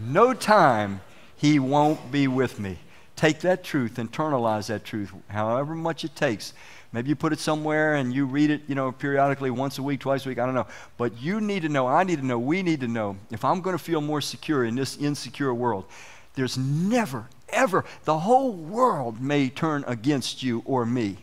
No 0.00 0.32
time 0.32 1.00
he 1.36 1.58
won't 1.58 2.12
be 2.12 2.28
with 2.28 2.60
me. 2.60 2.78
Take 3.16 3.40
that 3.40 3.62
truth, 3.62 3.94
internalize 3.96 4.68
that 4.68 4.84
truth, 4.84 5.12
however 5.28 5.74
much 5.74 6.04
it 6.04 6.14
takes. 6.16 6.54
Maybe 6.92 7.08
you 7.08 7.16
put 7.16 7.32
it 7.32 7.38
somewhere 7.38 7.94
and 7.94 8.12
you 8.12 8.26
read 8.26 8.50
it, 8.50 8.62
you 8.68 8.74
know, 8.74 8.92
periodically, 8.92 9.50
once 9.50 9.78
a 9.78 9.82
week, 9.82 10.00
twice 10.00 10.26
a 10.26 10.28
week, 10.28 10.38
I 10.38 10.44
don't 10.44 10.54
know. 10.54 10.66
But 10.98 11.20
you 11.20 11.40
need 11.40 11.62
to 11.62 11.68
know, 11.68 11.86
I 11.86 12.04
need 12.04 12.20
to 12.20 12.26
know, 12.26 12.38
we 12.38 12.62
need 12.62 12.80
to 12.80 12.88
know, 12.88 13.16
if 13.30 13.44
I'm 13.44 13.60
going 13.60 13.76
to 13.76 13.82
feel 13.82 14.00
more 14.00 14.20
secure 14.20 14.64
in 14.64 14.74
this 14.74 14.98
insecure 14.98 15.54
world, 15.54 15.86
there's 16.34 16.58
never, 16.58 17.28
ever, 17.48 17.84
the 18.04 18.18
whole 18.18 18.52
world 18.52 19.20
may 19.20 19.48
turn 19.48 19.84
against 19.86 20.42
you 20.42 20.62
or 20.66 20.84
me. 20.84 21.18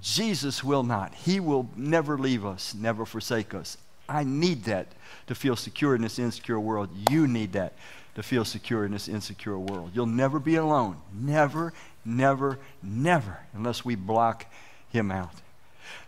Jesus 0.00 0.62
will 0.62 0.82
not. 0.82 1.14
He 1.14 1.40
will 1.40 1.68
never 1.76 2.16
leave 2.16 2.46
us, 2.46 2.74
never 2.74 3.04
forsake 3.04 3.54
us. 3.54 3.76
I 4.08 4.24
need 4.24 4.64
that 4.64 4.88
to 5.26 5.34
feel 5.34 5.56
secure 5.56 5.94
in 5.94 6.02
this 6.02 6.18
insecure 6.18 6.60
world. 6.60 6.90
You 7.10 7.26
need 7.26 7.52
that 7.52 7.74
to 8.14 8.22
feel 8.22 8.44
secure 8.44 8.84
in 8.84 8.92
this 8.92 9.08
insecure 9.08 9.58
world. 9.58 9.92
You'll 9.94 10.06
never 10.06 10.38
be 10.38 10.56
alone. 10.56 10.96
Never, 11.12 11.72
never, 12.04 12.58
never, 12.82 13.38
unless 13.54 13.84
we 13.84 13.94
block 13.94 14.46
him 14.90 15.10
out. 15.10 15.34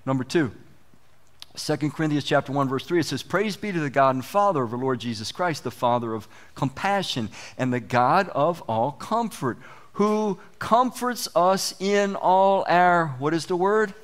Number 0.05 0.25
two, 0.25 0.53
2 1.55 1.77
Corinthians 1.91 2.25
chapter 2.25 2.51
1 2.51 2.69
verse 2.69 2.87
3 2.87 3.01
it 3.01 3.07
says 3.07 3.23
praise 3.23 3.59
be 3.59 3.73
to 3.73 3.81
the 3.81 3.91
God 3.91 4.15
and 4.15 4.25
Father 4.25 4.63
of 4.63 4.73
our 4.73 4.79
Lord 4.79 5.01
Jesus 5.01 5.31
Christ 5.31 5.65
the 5.65 5.71
father 5.71 6.15
of 6.15 6.27
compassion 6.55 7.29
and 7.59 7.71
the 7.71 7.81
God 7.81 8.31
of 8.31 8.63
all 8.63 8.93
comfort 8.93 9.59
who 9.93 10.39
comforts 10.59 11.29
us 11.35 11.75
in 11.81 12.17
all 12.17 12.65
our 12.69 13.09
what 13.19 13.35
is 13.35 13.47
the 13.47 13.57
word 13.57 13.95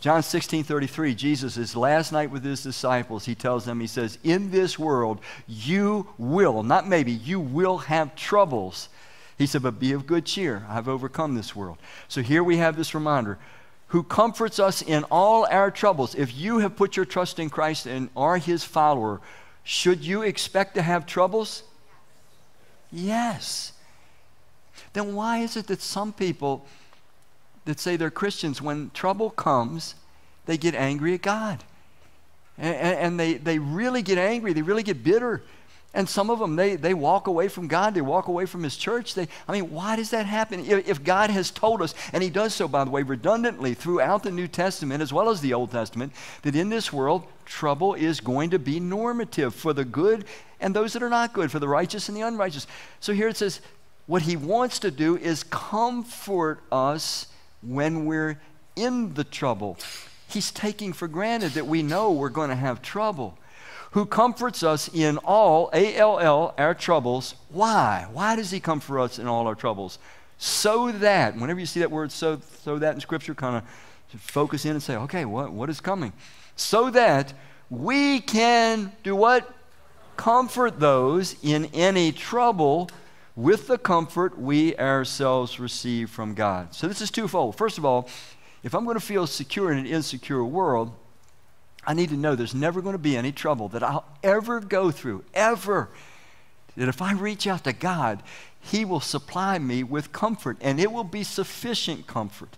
John 0.00 0.22
16 0.22 0.64
33 0.64 1.14
Jesus 1.14 1.56
is 1.56 1.76
last 1.76 2.12
night 2.12 2.30
with 2.30 2.44
his 2.44 2.62
disciples 2.62 3.24
he 3.24 3.34
tells 3.34 3.64
them 3.64 3.80
he 3.80 3.86
says 3.86 4.18
in 4.22 4.50
this 4.50 4.78
world 4.78 5.20
you 5.46 6.08
will 6.18 6.62
not 6.62 6.88
maybe 6.88 7.12
you 7.12 7.40
will 7.40 7.78
have 7.78 8.14
troubles 8.14 8.88
he 9.36 9.46
said 9.46 9.62
but 9.62 9.78
be 9.78 9.92
of 9.92 10.06
good 10.06 10.24
cheer 10.24 10.64
I've 10.68 10.88
overcome 10.88 11.34
this 11.34 11.54
world 11.54 11.78
so 12.08 12.22
here 12.22 12.44
we 12.44 12.58
have 12.58 12.76
this 12.76 12.94
reminder 12.94 13.38
who 13.90 14.04
comforts 14.04 14.60
us 14.60 14.82
in 14.82 15.02
all 15.04 15.46
our 15.50 15.70
troubles. 15.70 16.14
If 16.14 16.36
you 16.36 16.58
have 16.58 16.76
put 16.76 16.96
your 16.96 17.04
trust 17.04 17.40
in 17.40 17.50
Christ 17.50 17.86
and 17.86 18.08
are 18.16 18.38
his 18.38 18.62
follower, 18.62 19.20
should 19.64 20.04
you 20.04 20.22
expect 20.22 20.76
to 20.76 20.82
have 20.82 21.06
troubles? 21.06 21.64
Yes. 22.92 23.72
Then 24.92 25.14
why 25.14 25.38
is 25.38 25.56
it 25.56 25.66
that 25.68 25.80
some 25.80 26.12
people 26.12 26.66
that 27.64 27.78
say 27.78 27.96
they're 27.96 28.10
Christians, 28.10 28.60
when 28.60 28.90
trouble 28.90 29.30
comes, 29.30 29.94
they 30.46 30.56
get 30.56 30.74
angry 30.74 31.14
at 31.14 31.22
God? 31.22 31.62
And, 32.58 32.76
and 32.76 33.20
they, 33.20 33.34
they 33.34 33.58
really 33.58 34.02
get 34.02 34.18
angry, 34.18 34.52
they 34.52 34.62
really 34.62 34.82
get 34.82 35.02
bitter 35.04 35.42
and 35.92 36.08
some 36.08 36.30
of 36.30 36.38
them, 36.38 36.54
they, 36.54 36.76
they 36.76 36.94
walk 36.94 37.26
away 37.26 37.48
from 37.48 37.66
God. 37.66 37.94
They 37.94 38.00
walk 38.00 38.28
away 38.28 38.46
from 38.46 38.62
His 38.62 38.76
church. 38.76 39.14
They, 39.14 39.26
I 39.48 39.52
mean, 39.52 39.72
why 39.72 39.96
does 39.96 40.10
that 40.10 40.24
happen? 40.24 40.64
If, 40.64 40.88
if 40.88 41.02
God 41.02 41.30
has 41.30 41.50
told 41.50 41.82
us, 41.82 41.94
and 42.12 42.22
He 42.22 42.30
does 42.30 42.54
so, 42.54 42.68
by 42.68 42.84
the 42.84 42.90
way, 42.90 43.02
redundantly 43.02 43.74
throughout 43.74 44.22
the 44.22 44.30
New 44.30 44.46
Testament 44.46 45.02
as 45.02 45.12
well 45.12 45.30
as 45.30 45.40
the 45.40 45.52
Old 45.52 45.72
Testament, 45.72 46.12
that 46.42 46.54
in 46.54 46.68
this 46.68 46.92
world, 46.92 47.26
trouble 47.44 47.94
is 47.94 48.20
going 48.20 48.50
to 48.50 48.58
be 48.58 48.78
normative 48.78 49.52
for 49.52 49.72
the 49.72 49.84
good 49.84 50.26
and 50.60 50.76
those 50.76 50.92
that 50.92 51.02
are 51.02 51.10
not 51.10 51.32
good, 51.32 51.50
for 51.50 51.58
the 51.58 51.66
righteous 51.66 52.08
and 52.08 52.16
the 52.16 52.20
unrighteous. 52.20 52.68
So 53.00 53.12
here 53.12 53.28
it 53.28 53.36
says, 53.36 53.60
what 54.10 54.22
He 54.22 54.34
wants 54.34 54.80
to 54.80 54.90
do 54.90 55.16
is 55.16 55.44
comfort 55.44 56.58
us 56.72 57.28
when 57.62 58.06
we're 58.06 58.40
in 58.74 59.14
the 59.14 59.22
trouble. 59.22 59.78
He's 60.28 60.50
taking 60.50 60.92
for 60.92 61.06
granted 61.06 61.52
that 61.52 61.68
we 61.68 61.84
know 61.84 62.10
we're 62.10 62.28
going 62.28 62.50
to 62.50 62.56
have 62.56 62.82
trouble 62.82 63.38
who 63.92 64.04
comforts 64.04 64.64
us 64.64 64.88
in 64.92 65.16
all, 65.18 65.70
A 65.72 65.94
L 65.96 66.18
L, 66.18 66.54
our 66.58 66.74
troubles. 66.74 67.36
Why? 67.50 68.08
Why 68.12 68.34
does 68.34 68.50
He 68.50 68.58
comfort 68.58 68.98
us 68.98 69.20
in 69.20 69.28
all 69.28 69.46
our 69.46 69.54
troubles? 69.54 70.00
So 70.38 70.90
that, 70.90 71.36
whenever 71.36 71.60
you 71.60 71.66
see 71.66 71.78
that 71.78 71.92
word 71.92 72.10
so, 72.10 72.40
so 72.64 72.80
that 72.80 72.96
in 72.96 73.00
Scripture, 73.00 73.36
kind 73.36 73.56
of 73.56 74.20
focus 74.20 74.64
in 74.64 74.72
and 74.72 74.82
say, 74.82 74.96
okay, 74.96 75.24
what, 75.24 75.52
what 75.52 75.70
is 75.70 75.80
coming? 75.80 76.12
So 76.56 76.90
that 76.90 77.32
we 77.70 78.18
can 78.18 78.90
do 79.04 79.14
what? 79.14 79.48
comfort 80.20 80.78
those 80.78 81.34
in 81.42 81.64
any 81.72 82.12
trouble 82.12 82.90
with 83.36 83.66
the 83.66 83.78
comfort 83.78 84.38
we 84.38 84.76
ourselves 84.76 85.60
receive 85.60 86.10
from 86.10 86.34
God. 86.34 86.74
So 86.74 86.88
this 86.88 87.00
is 87.00 87.10
twofold. 87.10 87.56
First 87.56 87.78
of 87.78 87.84
all, 87.84 88.08
if 88.62 88.74
I'm 88.74 88.84
going 88.84 88.98
to 88.98 89.04
feel 89.04 89.26
secure 89.26 89.72
in 89.72 89.78
an 89.78 89.86
insecure 89.86 90.44
world, 90.44 90.92
I 91.86 91.94
need 91.94 92.10
to 92.10 92.16
know 92.16 92.34
there's 92.34 92.54
never 92.54 92.82
going 92.82 92.94
to 92.94 92.98
be 92.98 93.16
any 93.16 93.32
trouble 93.32 93.68
that 93.68 93.82
I'll 93.82 94.04
ever 94.22 94.60
go 94.60 94.90
through, 94.90 95.24
ever. 95.32 95.88
That 96.76 96.88
if 96.88 97.00
I 97.00 97.12
reach 97.14 97.46
out 97.46 97.64
to 97.64 97.72
God, 97.72 98.22
He 98.60 98.84
will 98.84 99.00
supply 99.00 99.58
me 99.58 99.82
with 99.82 100.12
comfort, 100.12 100.58
and 100.60 100.78
it 100.78 100.92
will 100.92 101.04
be 101.04 101.24
sufficient 101.24 102.06
comfort. 102.06 102.56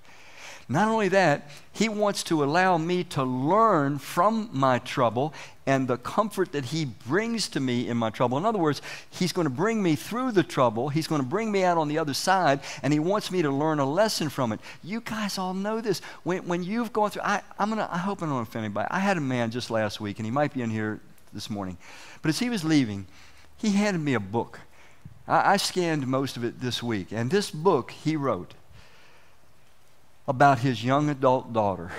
Not 0.69 0.89
only 0.89 1.09
that, 1.09 1.49
He 1.73 1.89
wants 1.89 2.23
to 2.25 2.43
allow 2.43 2.79
me 2.79 3.05
to 3.05 3.23
learn 3.23 3.99
from 3.99 4.49
my 4.53 4.81
trouble 4.81 5.33
and 5.67 5.87
the 5.87 5.97
comfort 5.97 6.53
that 6.53 6.67
He 6.67 6.85
brings 6.85 7.49
to 7.51 7.61
me 7.61 7.89
in 7.89 7.97
my 7.97 8.11
trouble. 8.11 8.39
In 8.39 8.45
other 8.45 8.59
words, 8.59 8.83
He's 9.11 9.33
going 9.33 9.47
to 9.47 9.51
bring 9.51 9.83
me 9.83 9.97
through 9.97 10.33
the 10.33 10.43
trouble, 10.43 10.89
He's 10.89 11.07
going 11.07 11.21
to 11.23 11.27
bring 11.27 11.53
me 11.53 11.65
out 11.65 11.79
on 11.79 11.89
the 11.89 11.99
other 11.99 12.15
side, 12.15 12.61
and 12.83 12.93
He 12.93 12.99
wants 12.99 13.31
me 13.31 13.43
to 13.43 13.51
learn 13.51 13.79
a 13.79 13.89
lesson 13.89 14.29
from 14.29 14.53
it. 14.53 14.61
You 14.83 15.01
guys 15.01 15.39
all 15.39 15.55
know 15.55 15.81
this. 15.81 16.01
When, 16.25 16.47
when 16.47 16.63
you've 16.63 16.93
gone 16.93 17.11
through, 17.11 17.23
I, 17.23 17.43
I'm 17.59 17.69
gonna, 17.69 17.89
I 17.91 17.99
hope 17.99 18.23
I 18.23 18.27
don't 18.27 18.43
offend 18.43 18.65
anybody. 18.65 18.89
I 18.91 18.99
had 18.99 19.17
a 19.17 19.21
man 19.21 19.51
just 19.51 19.71
last 19.71 20.01
week, 20.01 20.19
and 20.19 20.27
he 20.27 20.33
might 20.33 20.53
be 20.53 20.63
in 20.63 20.71
here 20.71 21.01
this 21.33 21.49
morning. 21.49 21.77
But 22.21 22.31
as 22.31 22.39
he 22.39 22.51
was 22.51 22.65
leaving, 22.65 23.07
he 23.57 23.71
handed 23.71 24.01
me 24.01 24.15
a 24.15 24.21
book. 24.21 24.61
I, 25.29 25.53
I 25.53 25.57
scanned 25.57 26.07
most 26.07 26.37
of 26.37 26.45
it 26.45 26.61
this 26.61 26.83
week, 26.83 27.13
and 27.13 27.31
this 27.31 27.51
book 27.51 27.91
he 27.91 28.17
wrote 28.17 28.55
about 30.27 30.61
his 30.61 30.85
young 30.85 31.09
adult 31.09 31.53
daughter 31.53 31.91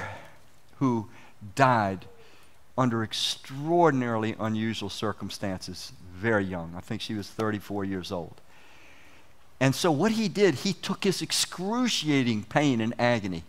who 0.79 1.07
died 1.55 2.05
under 2.77 3.03
extraordinarily 3.03 4.35
unusual 4.39 4.89
circumstances, 4.89 5.91
very 6.15 6.43
young. 6.43 6.73
I 6.75 6.81
think 6.81 7.01
she 7.01 7.13
was 7.13 7.27
34 7.27 7.85
years 7.85 8.11
old. 8.11 8.41
And 9.59 9.75
so, 9.75 9.91
what 9.91 10.13
he 10.13 10.27
did, 10.27 10.55
he 10.55 10.73
took 10.73 11.03
his 11.03 11.21
excruciating 11.21 12.43
pain 12.43 12.81
and 12.81 12.93
agony. 12.99 13.43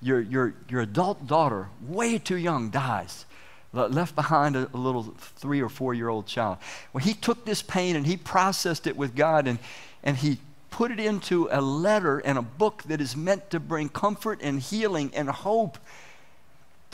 Your, 0.00 0.20
your, 0.20 0.54
your 0.68 0.80
adult 0.82 1.26
daughter, 1.26 1.68
way 1.86 2.18
too 2.18 2.36
young, 2.36 2.70
dies, 2.70 3.26
left 3.72 4.14
behind 4.14 4.54
a, 4.54 4.68
a 4.72 4.76
little 4.76 5.14
three 5.18 5.60
or 5.60 5.68
four 5.68 5.94
year 5.94 6.08
old 6.08 6.26
child. 6.26 6.58
Well, 6.92 7.04
he 7.04 7.14
took 7.14 7.44
this 7.44 7.62
pain 7.62 7.96
and 7.96 8.06
he 8.06 8.16
processed 8.16 8.86
it 8.86 8.96
with 8.96 9.16
God 9.16 9.46
and, 9.48 9.58
and 10.02 10.16
he 10.16 10.38
put 10.70 10.90
it 10.90 11.00
into 11.00 11.48
a 11.50 11.60
letter 11.60 12.18
and 12.20 12.38
a 12.38 12.42
book 12.42 12.82
that 12.84 13.00
is 13.00 13.16
meant 13.16 13.50
to 13.50 13.60
bring 13.60 13.88
comfort 13.88 14.40
and 14.42 14.60
healing 14.60 15.10
and 15.14 15.28
hope 15.28 15.78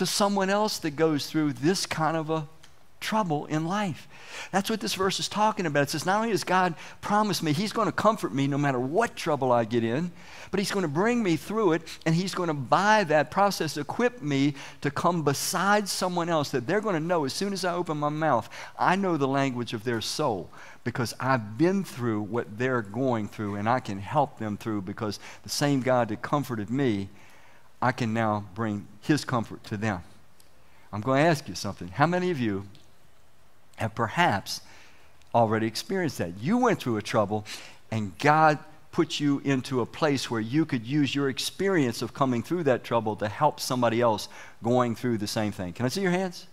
to 0.00 0.06
someone 0.06 0.48
else 0.48 0.78
that 0.78 0.92
goes 0.92 1.26
through 1.26 1.52
this 1.52 1.84
kind 1.84 2.16
of 2.16 2.30
a 2.30 2.48
trouble 3.00 3.44
in 3.46 3.66
life. 3.66 4.08
That's 4.50 4.70
what 4.70 4.80
this 4.80 4.94
verse 4.94 5.20
is 5.20 5.28
talking 5.28 5.66
about. 5.66 5.82
It 5.82 5.90
says, 5.90 6.06
not 6.06 6.16
only 6.16 6.30
does 6.30 6.42
God 6.42 6.74
promise 7.02 7.42
me 7.42 7.52
He's 7.52 7.72
going 7.72 7.84
to 7.84 7.92
comfort 7.92 8.32
me 8.32 8.46
no 8.46 8.56
matter 8.56 8.80
what 8.80 9.14
trouble 9.14 9.52
I 9.52 9.66
get 9.66 9.84
in, 9.84 10.10
but 10.50 10.58
He's 10.58 10.70
going 10.70 10.84
to 10.84 10.88
bring 10.88 11.22
me 11.22 11.36
through 11.36 11.72
it, 11.72 11.82
and 12.06 12.14
He's 12.14 12.34
going 12.34 12.46
to, 12.46 12.54
by 12.54 13.04
that 13.04 13.30
process, 13.30 13.76
equip 13.76 14.22
me 14.22 14.54
to 14.80 14.90
come 14.90 15.22
beside 15.22 15.86
someone 15.86 16.30
else 16.30 16.48
that 16.50 16.66
they're 16.66 16.80
going 16.80 16.94
to 16.94 17.06
know 17.06 17.26
as 17.26 17.34
soon 17.34 17.52
as 17.52 17.62
I 17.62 17.74
open 17.74 17.98
my 17.98 18.08
mouth, 18.08 18.48
I 18.78 18.96
know 18.96 19.18
the 19.18 19.28
language 19.28 19.74
of 19.74 19.84
their 19.84 20.00
soul 20.00 20.50
because 20.82 21.12
I've 21.20 21.58
been 21.58 21.84
through 21.84 22.22
what 22.22 22.56
they're 22.56 22.80
going 22.80 23.28
through 23.28 23.56
and 23.56 23.68
I 23.68 23.80
can 23.80 23.98
help 23.98 24.38
them 24.38 24.56
through 24.56 24.80
because 24.82 25.20
the 25.42 25.50
same 25.50 25.82
God 25.82 26.08
that 26.08 26.22
comforted 26.22 26.70
me, 26.70 27.10
I 27.82 27.92
can 27.92 28.12
now 28.12 28.46
bring 28.54 28.86
his 29.00 29.24
comfort 29.24 29.64
to 29.64 29.76
them. 29.76 30.02
I'm 30.92 31.00
going 31.00 31.22
to 31.22 31.28
ask 31.28 31.48
you 31.48 31.54
something. 31.54 31.88
How 31.88 32.06
many 32.06 32.30
of 32.30 32.38
you 32.38 32.64
have 33.76 33.94
perhaps 33.94 34.60
already 35.34 35.66
experienced 35.66 36.18
that? 36.18 36.38
You 36.40 36.58
went 36.58 36.80
through 36.80 36.96
a 36.96 37.02
trouble 37.02 37.46
and 37.90 38.16
God 38.18 38.58
put 38.92 39.20
you 39.20 39.40
into 39.44 39.80
a 39.80 39.86
place 39.86 40.30
where 40.30 40.40
you 40.40 40.64
could 40.64 40.84
use 40.84 41.14
your 41.14 41.28
experience 41.28 42.02
of 42.02 42.12
coming 42.12 42.42
through 42.42 42.64
that 42.64 42.82
trouble 42.82 43.14
to 43.16 43.28
help 43.28 43.60
somebody 43.60 44.00
else 44.00 44.28
going 44.62 44.96
through 44.96 45.18
the 45.18 45.26
same 45.26 45.52
thing. 45.52 45.72
Can 45.72 45.86
I 45.86 45.88
see 45.88 46.02
your 46.02 46.10
hands? 46.10 46.46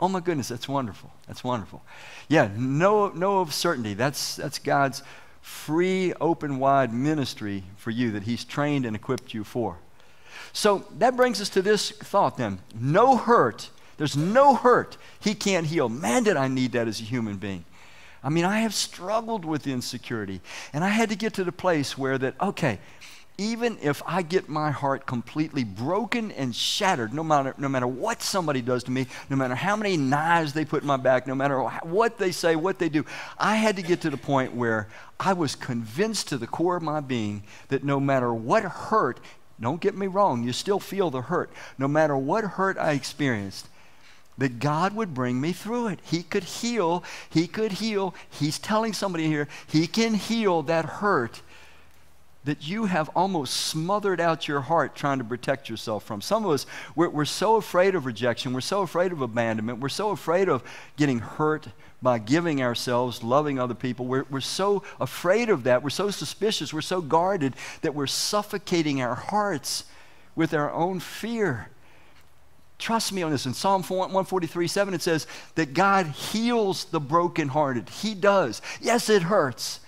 Oh 0.00 0.08
my 0.08 0.20
goodness, 0.20 0.48
that's 0.48 0.68
wonderful. 0.68 1.10
That's 1.26 1.44
wonderful. 1.44 1.82
Yeah, 2.28 2.50
no, 2.56 3.08
no 3.08 3.40
of 3.40 3.52
certainty. 3.52 3.94
That's, 3.94 4.36
that's 4.36 4.58
God's 4.58 5.02
free, 5.40 6.12
open, 6.20 6.58
wide 6.58 6.92
ministry 6.92 7.64
for 7.76 7.90
you 7.90 8.10
that 8.12 8.24
He's 8.24 8.44
trained 8.44 8.84
and 8.84 8.96
equipped 8.96 9.32
you 9.32 9.44
for. 9.44 9.78
So 10.52 10.84
that 10.98 11.16
brings 11.16 11.40
us 11.40 11.48
to 11.50 11.62
this 11.62 11.90
thought 11.90 12.36
then 12.36 12.58
no 12.78 13.16
hurt. 13.16 13.70
There's 13.96 14.16
no 14.16 14.54
hurt 14.54 14.96
He 15.20 15.34
can't 15.34 15.66
heal. 15.66 15.88
Man, 15.88 16.24
did 16.24 16.36
I 16.36 16.48
need 16.48 16.72
that 16.72 16.88
as 16.88 17.00
a 17.00 17.04
human 17.04 17.36
being. 17.36 17.64
I 18.22 18.28
mean, 18.28 18.44
I 18.44 18.60
have 18.60 18.74
struggled 18.74 19.44
with 19.44 19.68
insecurity, 19.68 20.40
and 20.72 20.82
I 20.82 20.88
had 20.88 21.10
to 21.10 21.16
get 21.16 21.34
to 21.34 21.44
the 21.44 21.52
place 21.52 21.96
where 21.96 22.18
that, 22.18 22.34
okay, 22.40 22.80
even 23.38 23.78
if 23.82 24.02
I 24.06 24.22
get 24.22 24.48
my 24.48 24.70
heart 24.70 25.06
completely 25.06 25.62
broken 25.62 26.32
and 26.32 26.54
shattered, 26.54 27.12
no 27.12 27.22
matter, 27.22 27.54
no 27.58 27.68
matter 27.68 27.86
what 27.86 28.22
somebody 28.22 28.62
does 28.62 28.84
to 28.84 28.90
me, 28.90 29.06
no 29.28 29.36
matter 29.36 29.54
how 29.54 29.76
many 29.76 29.96
knives 29.96 30.54
they 30.54 30.64
put 30.64 30.82
in 30.82 30.88
my 30.88 30.96
back, 30.96 31.26
no 31.26 31.34
matter 31.34 31.60
what 31.60 32.18
they 32.18 32.32
say, 32.32 32.56
what 32.56 32.78
they 32.78 32.88
do, 32.88 33.04
I 33.38 33.56
had 33.56 33.76
to 33.76 33.82
get 33.82 34.00
to 34.02 34.10
the 34.10 34.16
point 34.16 34.54
where 34.54 34.88
I 35.20 35.34
was 35.34 35.54
convinced 35.54 36.28
to 36.28 36.38
the 36.38 36.46
core 36.46 36.76
of 36.76 36.82
my 36.82 37.00
being 37.00 37.42
that 37.68 37.84
no 37.84 38.00
matter 38.00 38.32
what 38.32 38.64
hurt, 38.64 39.20
don't 39.60 39.80
get 39.80 39.96
me 39.96 40.06
wrong, 40.06 40.44
you 40.44 40.52
still 40.52 40.80
feel 40.80 41.10
the 41.10 41.22
hurt, 41.22 41.50
no 41.78 41.88
matter 41.88 42.16
what 42.16 42.44
hurt 42.44 42.76
I 42.78 42.92
experienced, 42.92 43.68
that 44.38 44.58
God 44.58 44.94
would 44.94 45.14
bring 45.14 45.40
me 45.40 45.52
through 45.52 45.88
it. 45.88 46.00
He 46.04 46.22
could 46.22 46.44
heal. 46.44 47.02
He 47.30 47.46
could 47.46 47.72
heal. 47.72 48.14
He's 48.28 48.58
telling 48.58 48.92
somebody 48.92 49.26
here, 49.26 49.48
He 49.66 49.86
can 49.86 50.14
heal 50.14 50.62
that 50.62 50.84
hurt 50.84 51.40
that 52.46 52.66
you 52.66 52.84
have 52.84 53.10
almost 53.16 53.54
smothered 53.56 54.20
out 54.20 54.46
your 54.46 54.60
heart 54.60 54.94
trying 54.94 55.18
to 55.18 55.24
protect 55.24 55.68
yourself 55.68 56.04
from. 56.04 56.20
Some 56.20 56.44
of 56.44 56.52
us, 56.52 56.64
we're, 56.94 57.08
we're, 57.08 57.24
so 57.24 57.56
afraid 57.56 57.96
of 57.96 58.06
rejection. 58.06 58.52
We're 58.52 58.60
so 58.60 58.82
afraid 58.82 59.10
of 59.10 59.20
abandonment. 59.20 59.80
We're 59.80 59.88
so 59.88 60.10
afraid 60.10 60.48
of 60.48 60.62
getting 60.96 61.18
hurt 61.18 61.66
by 62.02 62.18
giving 62.18 62.62
ourselves, 62.62 63.22
loving 63.22 63.58
other 63.58 63.74
people. 63.74 64.06
We're, 64.06 64.24
we're 64.30 64.40
so 64.40 64.82
afraid 65.00 65.48
of 65.48 65.64
that. 65.64 65.82
We're 65.82 65.90
so 65.90 66.10
suspicious. 66.10 66.72
We're 66.72 66.82
so 66.82 67.00
guarded 67.00 67.54
that 67.80 67.94
we're 67.94 68.06
suffocating 68.06 69.00
our 69.00 69.14
hearts 69.14 69.84
with 70.34 70.52
our 70.52 70.70
own 70.70 71.00
fear. 71.00 71.68
Trust 72.78 73.12
me 73.12 73.22
on 73.22 73.30
this. 73.30 73.46
In 73.46 73.54
Psalm 73.54 73.82
143 73.82 74.68
7, 74.68 74.94
it 74.94 75.02
says 75.02 75.26
that 75.54 75.72
God 75.72 76.06
heals 76.06 76.84
the 76.86 77.00
brokenhearted. 77.00 77.88
He 77.88 78.14
does. 78.14 78.60
Yes, 78.80 79.08
it 79.08 79.22
hurts. 79.22 79.80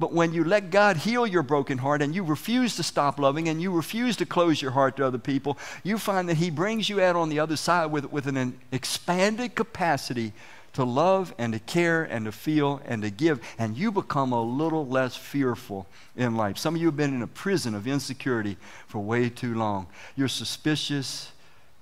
But 0.00 0.12
when 0.12 0.32
you 0.32 0.44
let 0.44 0.70
God 0.70 0.96
heal 0.98 1.26
your 1.26 1.42
broken 1.42 1.78
heart 1.78 2.02
and 2.02 2.14
you 2.14 2.22
refuse 2.22 2.76
to 2.76 2.84
stop 2.84 3.18
loving 3.18 3.48
and 3.48 3.60
you 3.60 3.72
refuse 3.72 4.16
to 4.18 4.26
close 4.26 4.62
your 4.62 4.70
heart 4.70 4.96
to 4.96 5.06
other 5.06 5.18
people, 5.18 5.58
you 5.82 5.98
find 5.98 6.28
that 6.28 6.36
He 6.36 6.50
brings 6.50 6.88
you 6.88 7.00
out 7.00 7.16
on 7.16 7.28
the 7.28 7.40
other 7.40 7.56
side 7.56 7.86
with, 7.86 8.10
with 8.12 8.28
an 8.28 8.58
expanded 8.70 9.56
capacity 9.56 10.32
to 10.74 10.84
love 10.84 11.34
and 11.38 11.52
to 11.52 11.58
care 11.58 12.04
and 12.04 12.24
to 12.26 12.32
feel 12.32 12.80
and 12.84 13.02
to 13.02 13.10
give. 13.10 13.40
And 13.58 13.76
you 13.76 13.90
become 13.90 14.32
a 14.32 14.42
little 14.42 14.86
less 14.86 15.16
fearful 15.16 15.86
in 16.16 16.36
life. 16.36 16.58
Some 16.58 16.74
of 16.74 16.80
you 16.80 16.88
have 16.88 16.96
been 16.96 17.14
in 17.14 17.22
a 17.22 17.26
prison 17.26 17.74
of 17.74 17.86
insecurity 17.86 18.56
for 18.86 18.98
way 19.00 19.28
too 19.28 19.54
long. 19.54 19.86
You're 20.16 20.28
suspicious, 20.28 21.32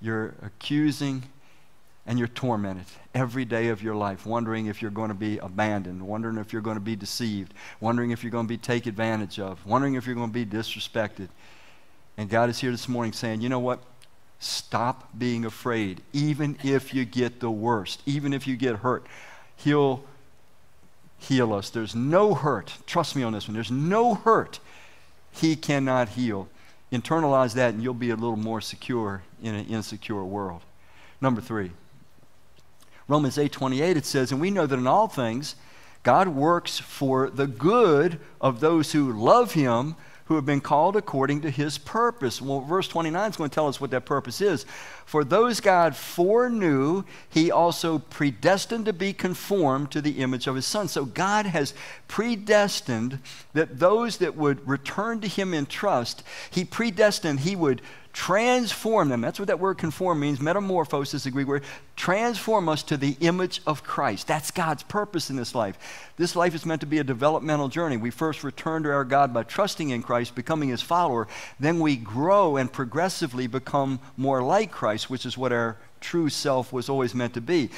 you're 0.00 0.34
accusing, 0.42 1.24
and 2.06 2.18
you're 2.18 2.28
tormented 2.28 2.86
every 3.14 3.44
day 3.44 3.68
of 3.68 3.82
your 3.82 3.96
life, 3.96 4.26
wondering 4.26 4.66
if 4.66 4.80
you're 4.80 4.90
going 4.90 5.08
to 5.08 5.14
be 5.14 5.38
abandoned, 5.38 6.00
wondering 6.00 6.38
if 6.38 6.52
you're 6.52 6.62
going 6.62 6.76
to 6.76 6.80
be 6.80 6.94
deceived, 6.94 7.52
wondering 7.80 8.12
if 8.12 8.22
you're 8.22 8.30
going 8.30 8.46
to 8.46 8.48
be 8.48 8.58
taken 8.58 8.90
advantage 8.90 9.40
of, 9.40 9.64
wondering 9.66 9.94
if 9.94 10.06
you're 10.06 10.14
going 10.14 10.30
to 10.30 10.32
be 10.32 10.46
disrespected. 10.46 11.28
And 12.16 12.30
God 12.30 12.48
is 12.48 12.60
here 12.60 12.70
this 12.70 12.88
morning 12.88 13.12
saying, 13.12 13.40
you 13.40 13.48
know 13.48 13.58
what? 13.58 13.80
Stop 14.38 15.10
being 15.16 15.44
afraid, 15.44 16.02
even 16.12 16.58
if 16.62 16.92
you 16.92 17.04
get 17.04 17.40
the 17.40 17.50
worst, 17.50 18.02
even 18.06 18.32
if 18.32 18.46
you 18.46 18.56
get 18.56 18.76
hurt. 18.76 19.06
He'll 19.56 20.04
heal 21.18 21.52
us. 21.54 21.70
There's 21.70 21.94
no 21.94 22.34
hurt. 22.34 22.74
Trust 22.86 23.16
me 23.16 23.22
on 23.22 23.32
this 23.32 23.48
one. 23.48 23.54
There's 23.54 23.70
no 23.70 24.14
hurt 24.14 24.60
He 25.32 25.56
cannot 25.56 26.10
heal. 26.10 26.48
Internalize 26.92 27.54
that, 27.54 27.74
and 27.74 27.82
you'll 27.82 27.94
be 27.94 28.10
a 28.10 28.14
little 28.14 28.36
more 28.36 28.60
secure 28.60 29.22
in 29.42 29.54
an 29.54 29.66
insecure 29.66 30.24
world. 30.24 30.62
Number 31.20 31.40
three. 31.40 31.72
Romans 33.08 33.36
8:28 33.38 33.96
it 33.96 34.06
says, 34.06 34.32
"And 34.32 34.40
we 34.40 34.50
know 34.50 34.66
that 34.66 34.78
in 34.78 34.86
all 34.86 35.08
things 35.08 35.56
God 36.02 36.28
works 36.28 36.78
for 36.78 37.28
the 37.28 37.48
good 37.48 38.20
of 38.40 38.60
those 38.60 38.92
who 38.92 39.12
love 39.12 39.52
him, 39.54 39.96
who 40.26 40.34
have 40.34 40.44
been 40.44 40.60
called 40.60 40.96
according 40.96 41.40
to 41.40 41.50
his 41.50 41.78
purpose. 41.78 42.42
Well, 42.42 42.60
verse 42.60 42.88
29 42.88 43.30
is 43.30 43.36
going 43.36 43.50
to 43.50 43.54
tell 43.54 43.68
us 43.68 43.80
what 43.80 43.90
that 43.92 44.04
purpose 44.04 44.40
is. 44.40 44.66
For 45.04 45.22
those 45.22 45.60
God 45.60 45.94
foreknew, 45.94 47.04
he 47.28 47.50
also 47.50 47.98
predestined 47.98 48.86
to 48.86 48.92
be 48.92 49.12
conformed 49.12 49.92
to 49.92 50.00
the 50.00 50.18
image 50.18 50.46
of 50.46 50.56
his 50.56 50.66
son. 50.66 50.88
So 50.88 51.04
God 51.04 51.46
has 51.46 51.74
predestined 52.08 53.20
that 53.52 53.78
those 53.78 54.18
that 54.18 54.36
would 54.36 54.66
return 54.68 55.20
to 55.20 55.28
him 55.28 55.54
in 55.54 55.66
trust, 55.66 56.24
he 56.50 56.64
predestined 56.64 57.40
he 57.40 57.54
would 57.54 57.80
transform 58.16 59.10
them. 59.10 59.20
That's 59.20 59.38
what 59.38 59.48
that 59.48 59.60
word 59.60 59.76
conform 59.76 60.20
means. 60.20 60.40
Metamorphosis, 60.40 61.24
the 61.24 61.30
Greek 61.30 61.46
word. 61.46 61.64
Transform 61.96 62.66
us 62.66 62.82
to 62.84 62.96
the 62.96 63.14
image 63.20 63.60
of 63.66 63.82
Christ. 63.82 64.26
That's 64.26 64.50
God's 64.50 64.82
purpose 64.82 65.28
in 65.28 65.36
this 65.36 65.54
life. 65.54 65.78
This 66.16 66.34
life 66.34 66.54
is 66.54 66.64
meant 66.64 66.80
to 66.80 66.86
be 66.86 66.96
a 66.96 67.04
developmental 67.04 67.68
journey. 67.68 67.98
We 67.98 68.10
first 68.10 68.42
return 68.42 68.84
to 68.84 68.90
our 68.90 69.04
God 69.04 69.34
by 69.34 69.42
trusting 69.42 69.90
in 69.90 70.02
Christ, 70.02 70.34
becoming 70.34 70.70
his 70.70 70.80
follower. 70.80 71.28
Then 71.60 71.78
we 71.78 71.94
grow 71.96 72.56
and 72.56 72.72
progressively 72.72 73.48
become 73.48 74.00
more 74.16 74.42
like 74.42 74.72
Christ, 74.72 75.10
which 75.10 75.26
is 75.26 75.36
what 75.36 75.52
our 75.52 75.76
true 76.00 76.30
self 76.30 76.72
was 76.72 76.88
always 76.88 77.14
meant 77.14 77.34
to 77.34 77.42
be. 77.42 77.68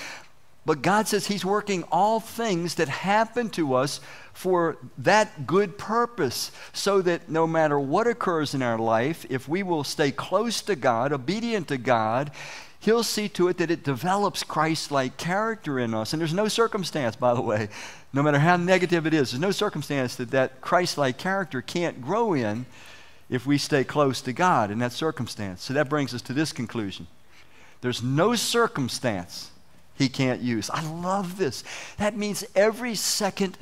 But 0.69 0.83
God 0.83 1.09
says 1.09 1.29
He's 1.29 1.47
working 1.47 1.83
all 1.91 2.21
things 2.21 2.75
that 2.75 2.91
happen 2.91 3.49
to 3.53 3.73
us 3.73 4.03
for 4.35 4.77
that 4.99 5.47
good 5.47 5.79
purpose, 5.79 6.53
so 6.75 7.01
that 7.01 7.31
no 7.31 7.47
matter 7.47 7.81
what 7.81 8.07
occurs 8.07 8.53
in 8.53 8.61
our 8.61 8.79
life, 8.79 9.25
if 9.31 9.49
we 9.49 9.63
will 9.63 9.83
stay 9.83 10.11
close 10.11 10.61
to 10.61 10.77
God, 10.77 11.11
obedient 11.11 11.69
to 11.69 11.79
God, 11.79 12.33
He'll 12.81 13.03
see 13.03 13.31
to 13.31 13.49
it 13.49 13.57
that 13.57 13.71
it 13.71 13.83
develops 13.83 14.43
Christ 14.43 14.91
like 14.91 15.17
character 15.17 15.79
in 15.79 15.95
us. 15.95 16.13
And 16.13 16.21
there's 16.21 16.35
no 16.35 16.49
circumstance, 16.49 17.17
by 17.17 17.33
the 17.33 17.41
way, 17.41 17.71
no 18.13 18.23
matter 18.23 18.39
how 18.39 18.59
negative 18.59 19.07
it 19.07 19.15
is, 19.15 19.31
there's 19.31 19.41
no 19.41 19.53
circumstance 19.53 20.17
that 20.17 20.33
that 20.33 20.61
Christ 20.61 20.99
like 20.99 21.17
character 21.17 21.63
can't 21.63 22.03
grow 22.03 22.35
in 22.35 22.67
if 23.31 23.47
we 23.47 23.57
stay 23.57 23.85
close 23.85 24.21
to 24.21 24.35
God 24.35 24.71
in 24.71 24.81
that 24.81 24.93
circumstance. 24.93 25.63
So 25.63 25.73
that 25.73 25.89
brings 25.89 26.13
us 26.13 26.21
to 26.21 26.35
this 26.35 26.53
conclusion 26.53 27.07
there's 27.81 28.03
no 28.03 28.35
circumstance 28.35 29.51
he 29.99 30.09
can't 30.09 30.41
use. 30.41 30.71
I 30.71 30.89
love 30.89 31.37
this. 31.37 31.65
That 31.97 32.17
means 32.17 32.45
every 32.55 32.95
second, 32.95 33.59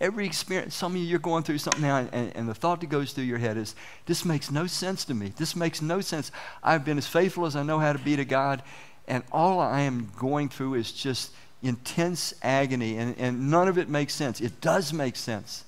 every 0.00 0.26
experience, 0.26 0.74
some 0.74 0.92
of 0.92 0.98
you, 0.98 1.06
you're 1.06 1.20
going 1.20 1.44
through 1.44 1.58
something 1.58 1.82
now, 1.82 2.08
and, 2.12 2.36
and, 2.36 2.48
the 2.48 2.54
thought 2.54 2.80
that 2.80 2.88
goes 2.88 3.12
through 3.12 3.24
your 3.24 3.38
head 3.38 3.56
is, 3.56 3.76
this 4.06 4.24
makes 4.24 4.50
no 4.50 4.66
sense 4.66 5.04
to 5.04 5.14
me. 5.14 5.32
This 5.36 5.54
makes 5.54 5.80
no 5.80 6.00
sense. 6.00 6.32
I've 6.64 6.84
been 6.84 6.98
as 6.98 7.06
faithful 7.06 7.46
as 7.46 7.54
I 7.54 7.62
know 7.62 7.78
how 7.78 7.92
to 7.92 7.98
be 7.98 8.16
to 8.16 8.24
God, 8.24 8.62
and 9.06 9.22
all 9.30 9.60
I 9.60 9.82
am 9.82 10.10
going 10.18 10.48
through 10.48 10.74
is 10.74 10.90
just 10.90 11.30
intense 11.62 12.34
agony, 12.42 12.98
and, 12.98 13.16
and 13.18 13.50
none 13.50 13.68
of 13.68 13.78
it 13.78 13.88
makes 13.88 14.14
sense. 14.14 14.40
It 14.40 14.60
does 14.60 14.92
make 14.92 15.14
sense. 15.14 15.64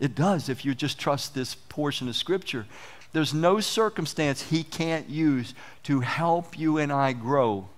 It 0.00 0.14
does 0.14 0.48
if 0.48 0.64
you 0.64 0.74
just 0.74 0.98
trust 0.98 1.34
this 1.34 1.54
portion 1.54 2.08
of 2.08 2.16
Scripture. 2.16 2.66
There's 3.12 3.32
no 3.32 3.60
circumstance 3.60 4.42
He 4.42 4.64
can't 4.64 5.08
use 5.08 5.54
to 5.84 6.00
help 6.00 6.58
you 6.58 6.78
and 6.78 6.90
I 6.92 7.12
grow 7.12 7.68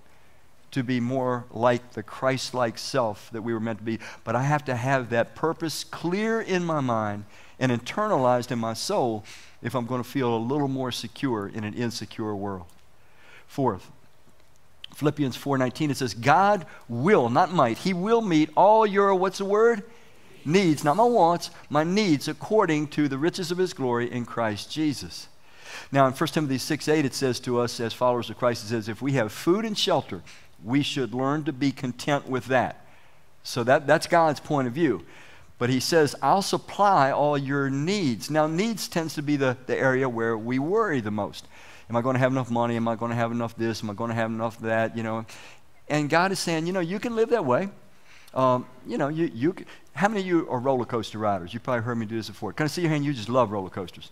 to 0.71 0.83
be 0.83 0.99
more 0.99 1.45
like 1.51 1.93
the 1.93 2.03
Christ 2.03 2.53
like 2.53 2.77
self 2.77 3.29
that 3.31 3.41
we 3.41 3.53
were 3.53 3.59
meant 3.59 3.79
to 3.79 3.85
be. 3.85 3.99
But 4.23 4.35
I 4.35 4.43
have 4.43 4.65
to 4.65 4.75
have 4.75 5.09
that 5.09 5.35
purpose 5.35 5.83
clear 5.83 6.41
in 6.41 6.63
my 6.63 6.81
mind 6.81 7.25
and 7.59 7.71
internalized 7.71 8.51
in 8.51 8.59
my 8.59 8.73
soul 8.73 9.23
if 9.61 9.75
I'm 9.75 9.85
going 9.85 10.03
to 10.03 10.09
feel 10.09 10.35
a 10.35 10.37
little 10.37 10.67
more 10.67 10.91
secure 10.91 11.47
in 11.47 11.63
an 11.63 11.73
insecure 11.73 12.35
world. 12.35 12.65
Fourth, 13.47 13.89
Philippians 14.93 15.37
4:19 15.37 15.91
it 15.91 15.97
says 15.97 16.13
God 16.13 16.65
will, 16.89 17.29
not 17.29 17.53
might. 17.53 17.79
He 17.79 17.93
will 17.93 18.21
meet 18.21 18.49
all 18.55 18.85
your 18.85 19.13
what's 19.15 19.37
the 19.37 19.45
word? 19.45 19.83
Needs, 20.43 20.83
not 20.83 20.95
my 20.95 21.03
wants, 21.03 21.49
my 21.69 21.83
needs 21.83 22.27
according 22.27 22.87
to 22.89 23.07
the 23.07 23.17
riches 23.17 23.51
of 23.51 23.57
his 23.57 23.73
glory 23.73 24.11
in 24.11 24.25
Christ 24.25 24.71
Jesus. 24.71 25.27
Now 25.91 26.07
in 26.07 26.13
1 26.13 26.27
Timothy 26.29 26.57
6 26.57 26.87
8, 26.87 27.05
it 27.05 27.13
says 27.13 27.39
to 27.41 27.59
us 27.59 27.79
as 27.79 27.93
followers 27.93 28.29
of 28.29 28.37
Christ, 28.37 28.63
it 28.63 28.67
says, 28.67 28.89
if 28.89 29.01
we 29.01 29.13
have 29.13 29.31
food 29.31 29.65
and 29.65 29.77
shelter, 29.77 30.21
we 30.63 30.81
should 30.81 31.13
learn 31.13 31.43
to 31.45 31.53
be 31.53 31.71
content 31.71 32.27
with 32.27 32.45
that. 32.47 32.85
So 33.43 33.63
that, 33.63 33.87
that's 33.87 34.07
God's 34.07 34.39
point 34.39 34.67
of 34.67 34.73
view. 34.73 35.05
But 35.59 35.69
he 35.69 35.79
says, 35.79 36.15
I'll 36.21 36.41
supply 36.41 37.11
all 37.11 37.37
your 37.37 37.69
needs. 37.69 38.29
Now, 38.29 38.45
needs 38.45 38.87
tends 38.87 39.15
to 39.15 39.21
be 39.21 39.37
the, 39.37 39.57
the 39.65 39.77
area 39.77 40.07
where 40.07 40.37
we 40.37 40.59
worry 40.59 41.01
the 41.01 41.11
most. 41.11 41.47
Am 41.89 41.95
I 41.95 42.01
going 42.01 42.13
to 42.13 42.19
have 42.19 42.31
enough 42.31 42.51
money? 42.51 42.75
Am 42.75 42.87
I 42.87 42.95
going 42.95 43.09
to 43.09 43.15
have 43.15 43.31
enough 43.31 43.55
this? 43.55 43.83
Am 43.83 43.89
I 43.89 43.93
going 43.93 44.09
to 44.09 44.15
have 44.15 44.29
enough 44.29 44.59
that? 44.59 44.95
You 44.95 45.03
know, 45.03 45.25
and 45.87 46.09
God 46.09 46.31
is 46.31 46.39
saying, 46.39 46.67
you 46.67 46.73
know, 46.73 46.79
you 46.79 46.99
can 46.99 47.15
live 47.15 47.29
that 47.29 47.45
way. 47.45 47.69
Um, 48.33 48.67
you 48.85 48.97
know, 48.97 49.07
you, 49.07 49.31
you, 49.33 49.55
how 49.93 50.09
many 50.09 50.19
of 50.19 50.27
you 50.27 50.47
are 50.49 50.59
roller 50.59 50.85
coaster 50.85 51.17
riders? 51.17 51.53
You 51.53 51.59
probably 51.59 51.83
heard 51.83 51.97
me 51.97 52.05
do 52.05 52.17
this 52.17 52.27
before. 52.27 52.53
Can 52.53 52.65
I 52.65 52.67
see 52.67 52.81
your 52.81 52.91
hand? 52.91 53.05
You 53.05 53.13
just 53.13 53.29
love 53.29 53.51
roller 53.51 53.69
coasters. 53.69 54.11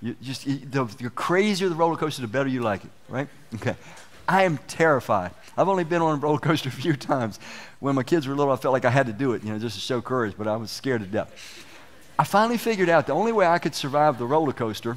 You 0.00 0.16
just, 0.20 0.44
the, 0.46 0.84
the 0.84 1.10
crazier 1.10 1.68
the 1.68 1.76
roller 1.76 1.96
coaster, 1.96 2.22
the 2.22 2.28
better 2.28 2.48
you 2.48 2.60
like 2.60 2.84
it, 2.84 2.90
right? 3.08 3.28
Okay. 3.54 3.76
I 4.28 4.44
am 4.44 4.58
terrified. 4.68 5.32
I've 5.56 5.68
only 5.68 5.84
been 5.84 6.02
on 6.02 6.18
a 6.18 6.20
roller 6.20 6.38
coaster 6.38 6.68
a 6.68 6.72
few 6.72 6.94
times. 6.96 7.38
When 7.80 7.94
my 7.94 8.02
kids 8.02 8.26
were 8.26 8.34
little, 8.34 8.52
I 8.52 8.56
felt 8.56 8.72
like 8.72 8.84
I 8.84 8.90
had 8.90 9.06
to 9.06 9.12
do 9.12 9.32
it, 9.32 9.42
you 9.44 9.52
know, 9.52 9.58
just 9.58 9.74
to 9.76 9.80
show 9.80 10.00
courage, 10.00 10.34
but 10.36 10.48
I 10.48 10.56
was 10.56 10.70
scared 10.70 11.02
to 11.02 11.06
death. 11.06 11.66
I 12.18 12.24
finally 12.24 12.58
figured 12.58 12.88
out 12.88 13.06
the 13.06 13.14
only 13.14 13.32
way 13.32 13.46
I 13.46 13.58
could 13.58 13.74
survive 13.74 14.18
the 14.18 14.26
roller 14.26 14.52
coaster 14.52 14.96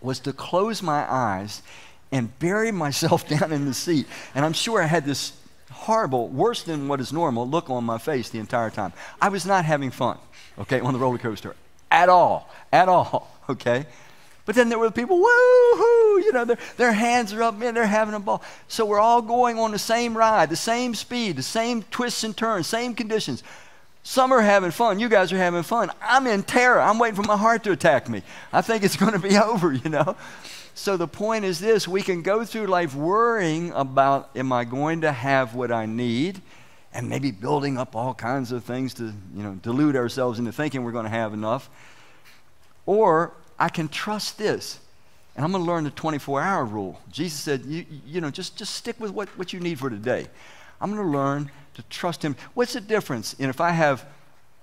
was 0.00 0.20
to 0.20 0.32
close 0.32 0.82
my 0.82 1.10
eyes 1.10 1.62
and 2.12 2.38
bury 2.38 2.70
myself 2.70 3.28
down 3.40 3.52
in 3.52 3.64
the 3.64 3.74
seat. 3.74 4.06
And 4.34 4.44
I'm 4.44 4.52
sure 4.52 4.82
I 4.82 4.86
had 4.86 5.04
this 5.04 5.32
horrible, 5.70 6.28
worse 6.28 6.62
than 6.62 6.88
what 6.88 7.00
is 7.00 7.12
normal, 7.12 7.48
look 7.48 7.70
on 7.70 7.84
my 7.84 7.98
face 7.98 8.28
the 8.28 8.38
entire 8.38 8.70
time. 8.70 8.92
I 9.20 9.28
was 9.28 9.46
not 9.46 9.64
having 9.64 9.90
fun, 9.90 10.18
okay, 10.58 10.80
on 10.80 10.92
the 10.92 10.98
roller 10.98 11.18
coaster 11.18 11.56
at 11.90 12.08
all, 12.08 12.50
at 12.72 12.88
all, 12.88 13.30
okay? 13.48 13.86
But 14.46 14.54
then 14.56 14.68
there 14.68 14.78
were 14.78 14.90
people, 14.90 15.16
woo-hoo, 15.16 16.20
you 16.22 16.32
know, 16.32 16.44
their, 16.44 16.58
their 16.76 16.92
hands 16.92 17.32
are 17.32 17.42
up, 17.42 17.56
man, 17.56 17.72
they're 17.74 17.86
having 17.86 18.14
a 18.14 18.20
ball. 18.20 18.42
So 18.68 18.84
we're 18.84 19.00
all 19.00 19.22
going 19.22 19.58
on 19.58 19.70
the 19.70 19.78
same 19.78 20.16
ride, 20.16 20.50
the 20.50 20.56
same 20.56 20.94
speed, 20.94 21.36
the 21.36 21.42
same 21.42 21.82
twists 21.84 22.24
and 22.24 22.36
turns, 22.36 22.66
same 22.66 22.94
conditions. 22.94 23.42
Some 24.02 24.32
are 24.32 24.42
having 24.42 24.70
fun. 24.70 25.00
You 25.00 25.08
guys 25.08 25.32
are 25.32 25.38
having 25.38 25.62
fun. 25.62 25.90
I'm 26.02 26.26
in 26.26 26.42
terror. 26.42 26.78
I'm 26.78 26.98
waiting 26.98 27.16
for 27.16 27.22
my 27.22 27.38
heart 27.38 27.64
to 27.64 27.72
attack 27.72 28.06
me. 28.06 28.22
I 28.52 28.60
think 28.60 28.84
it's 28.84 28.96
going 28.98 29.12
to 29.12 29.18
be 29.18 29.36
over, 29.38 29.72
you 29.72 29.88
know. 29.88 30.14
So 30.74 30.98
the 30.98 31.08
point 31.08 31.46
is 31.46 31.58
this 31.58 31.88
we 31.88 32.02
can 32.02 32.20
go 32.20 32.44
through 32.44 32.66
life 32.66 32.94
worrying 32.94 33.72
about, 33.72 34.28
am 34.36 34.52
I 34.52 34.64
going 34.64 35.00
to 35.02 35.12
have 35.12 35.54
what 35.54 35.72
I 35.72 35.86
need? 35.86 36.42
And 36.92 37.08
maybe 37.08 37.30
building 37.30 37.78
up 37.78 37.96
all 37.96 38.12
kinds 38.12 38.52
of 38.52 38.62
things 38.62 38.92
to, 38.94 39.04
you 39.04 39.42
know, 39.42 39.54
delude 39.54 39.96
ourselves 39.96 40.38
into 40.38 40.52
thinking 40.52 40.84
we're 40.84 40.92
going 40.92 41.06
to 41.06 41.10
have 41.10 41.32
enough. 41.32 41.70
Or 42.84 43.32
I 43.58 43.68
can 43.68 43.88
trust 43.88 44.38
this. 44.38 44.80
And 45.36 45.44
I'm 45.44 45.50
going 45.50 45.64
to 45.64 45.70
learn 45.70 45.84
the 45.84 45.90
24 45.90 46.40
hour 46.40 46.64
rule. 46.64 47.00
Jesus 47.10 47.40
said, 47.40 47.64
you, 47.64 47.84
you 48.06 48.20
know, 48.20 48.30
just, 48.30 48.56
just 48.56 48.74
stick 48.74 48.98
with 49.00 49.10
what, 49.10 49.28
what 49.36 49.52
you 49.52 49.60
need 49.60 49.78
for 49.78 49.90
today. 49.90 50.26
I'm 50.80 50.94
going 50.94 51.04
to 51.04 51.10
learn 51.10 51.50
to 51.74 51.82
trust 51.84 52.24
Him. 52.24 52.36
What's 52.54 52.74
the 52.74 52.80
difference 52.80 53.34
in 53.34 53.50
if 53.50 53.60
I 53.60 53.70
have 53.70 54.06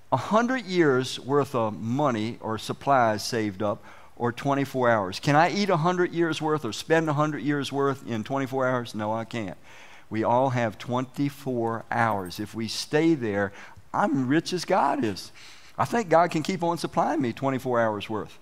100 0.08 0.64
years 0.64 1.20
worth 1.20 1.54
of 1.54 1.78
money 1.78 2.38
or 2.40 2.58
supplies 2.58 3.22
saved 3.22 3.62
up 3.62 3.84
or 4.16 4.32
24 4.32 4.90
hours? 4.90 5.20
Can 5.20 5.36
I 5.36 5.50
eat 5.50 5.68
100 5.68 6.12
years 6.12 6.40
worth 6.40 6.64
or 6.64 6.72
spend 6.72 7.06
100 7.06 7.42
years 7.42 7.70
worth 7.70 8.06
in 8.08 8.24
24 8.24 8.66
hours? 8.66 8.94
No, 8.94 9.12
I 9.12 9.24
can't. 9.24 9.58
We 10.08 10.24
all 10.24 10.50
have 10.50 10.78
24 10.78 11.84
hours. 11.90 12.40
If 12.40 12.54
we 12.54 12.68
stay 12.68 13.14
there, 13.14 13.52
I'm 13.92 14.28
rich 14.28 14.52
as 14.52 14.64
God 14.64 15.04
is. 15.04 15.32
I 15.76 15.84
think 15.84 16.08
God 16.08 16.30
can 16.30 16.42
keep 16.42 16.62
on 16.62 16.78
supplying 16.78 17.20
me 17.20 17.32
24 17.32 17.80
hours 17.80 18.08
worth. 18.08 18.38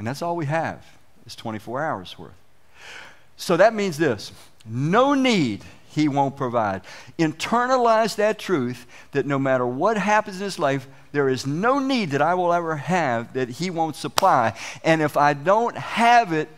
And 0.00 0.06
that's 0.06 0.22
all 0.22 0.34
we 0.34 0.46
have 0.46 0.82
is 1.26 1.36
24 1.36 1.84
hours 1.84 2.18
worth. 2.18 2.32
So 3.36 3.58
that 3.58 3.74
means 3.74 3.98
this 3.98 4.32
no 4.64 5.12
need 5.12 5.62
he 5.90 6.08
won't 6.08 6.38
provide. 6.38 6.80
Internalize 7.18 8.16
that 8.16 8.38
truth 8.38 8.86
that 9.12 9.26
no 9.26 9.38
matter 9.38 9.66
what 9.66 9.98
happens 9.98 10.38
in 10.38 10.46
this 10.46 10.58
life, 10.58 10.88
there 11.12 11.28
is 11.28 11.46
no 11.46 11.80
need 11.80 12.12
that 12.12 12.22
I 12.22 12.32
will 12.32 12.50
ever 12.50 12.76
have 12.76 13.34
that 13.34 13.50
he 13.50 13.68
won't 13.68 13.94
supply. 13.94 14.58
And 14.82 15.02
if 15.02 15.18
I 15.18 15.34
don't 15.34 15.76
have 15.76 16.32
it, 16.32 16.48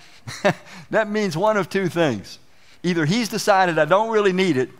that 0.90 1.10
means 1.10 1.36
one 1.36 1.56
of 1.56 1.68
two 1.68 1.88
things. 1.88 2.38
Either 2.84 3.04
he's 3.04 3.28
decided 3.28 3.76
I 3.76 3.86
don't 3.86 4.10
really 4.10 4.32
need 4.32 4.56
it, 4.56 4.70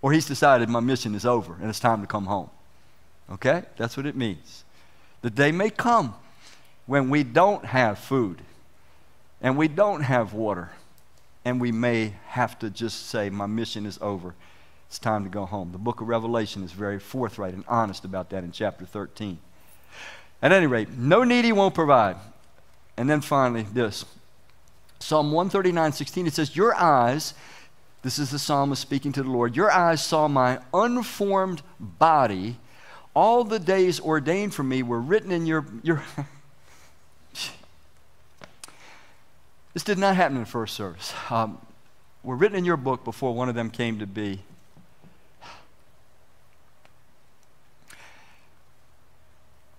or 0.00 0.12
he's 0.12 0.24
decided 0.24 0.70
my 0.70 0.80
mission 0.80 1.14
is 1.14 1.26
over 1.26 1.52
and 1.60 1.68
it's 1.68 1.78
time 1.78 2.00
to 2.00 2.06
come 2.06 2.24
home. 2.24 2.48
Okay? 3.32 3.64
That's 3.76 3.98
what 3.98 4.06
it 4.06 4.16
means. 4.16 4.64
The 5.20 5.28
day 5.28 5.52
may 5.52 5.68
come 5.68 6.14
when 6.86 7.10
we 7.10 7.22
don't 7.22 7.64
have 7.64 7.98
food 7.98 8.40
and 9.40 9.56
we 9.56 9.68
don't 9.68 10.02
have 10.02 10.32
water 10.32 10.70
and 11.44 11.60
we 11.60 11.72
may 11.72 12.14
have 12.28 12.58
to 12.60 12.70
just 12.70 13.06
say, 13.06 13.30
My 13.30 13.46
mission 13.46 13.86
is 13.86 13.98
over. 14.00 14.34
It's 14.88 14.98
time 14.98 15.24
to 15.24 15.30
go 15.30 15.44
home. 15.44 15.72
The 15.72 15.78
book 15.78 16.00
of 16.00 16.08
Revelation 16.08 16.62
is 16.62 16.72
very 16.72 16.98
forthright 16.98 17.54
and 17.54 17.64
honest 17.66 18.04
about 18.04 18.30
that 18.30 18.44
in 18.44 18.52
chapter 18.52 18.84
13. 18.84 19.38
At 20.42 20.52
any 20.52 20.66
rate, 20.66 20.90
no 20.90 21.24
needy 21.24 21.52
won't 21.52 21.74
provide. 21.74 22.16
And 22.96 23.08
then 23.10 23.20
finally, 23.20 23.66
this 23.72 24.04
Psalm 25.00 25.32
139 25.32 25.92
16, 25.92 26.26
it 26.26 26.32
says, 26.32 26.56
Your 26.56 26.74
eyes, 26.74 27.34
this 28.02 28.18
is 28.18 28.30
the 28.30 28.38
psalmist 28.38 28.80
speaking 28.80 29.12
to 29.12 29.22
the 29.22 29.30
Lord, 29.30 29.56
your 29.56 29.70
eyes 29.70 30.04
saw 30.04 30.28
my 30.28 30.60
unformed 30.72 31.62
body 31.80 32.58
All 33.14 33.44
the 33.44 33.58
days 33.58 34.00
ordained 34.00 34.54
for 34.54 34.62
me 34.62 34.82
were 34.82 35.00
written 35.00 35.30
in 35.30 35.46
your. 35.46 35.66
your 35.82 36.02
this 39.74 39.82
did 39.82 39.98
not 39.98 40.16
happen 40.16 40.36
in 40.36 40.42
the 40.44 40.48
first 40.48 40.74
service. 40.74 41.12
Um, 41.30 41.58
were 42.22 42.36
written 42.36 42.56
in 42.56 42.64
your 42.64 42.78
book 42.78 43.04
before 43.04 43.34
one 43.34 43.48
of 43.48 43.54
them 43.54 43.70
came 43.70 43.98
to 43.98 44.06
be. 44.06 44.40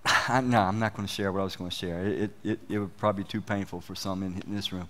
I, 0.28 0.40
no, 0.42 0.60
I'm 0.60 0.78
not 0.78 0.94
going 0.94 1.08
to 1.08 1.12
share 1.12 1.32
what 1.32 1.40
I 1.40 1.44
was 1.44 1.56
going 1.56 1.70
to 1.70 1.76
share. 1.76 2.06
It, 2.06 2.30
it, 2.44 2.60
it 2.68 2.78
would 2.78 2.96
probably 2.98 3.24
be 3.24 3.28
too 3.28 3.40
painful 3.40 3.80
for 3.80 3.96
some 3.96 4.22
in, 4.22 4.40
in 4.46 4.54
this 4.54 4.72
room. 4.72 4.88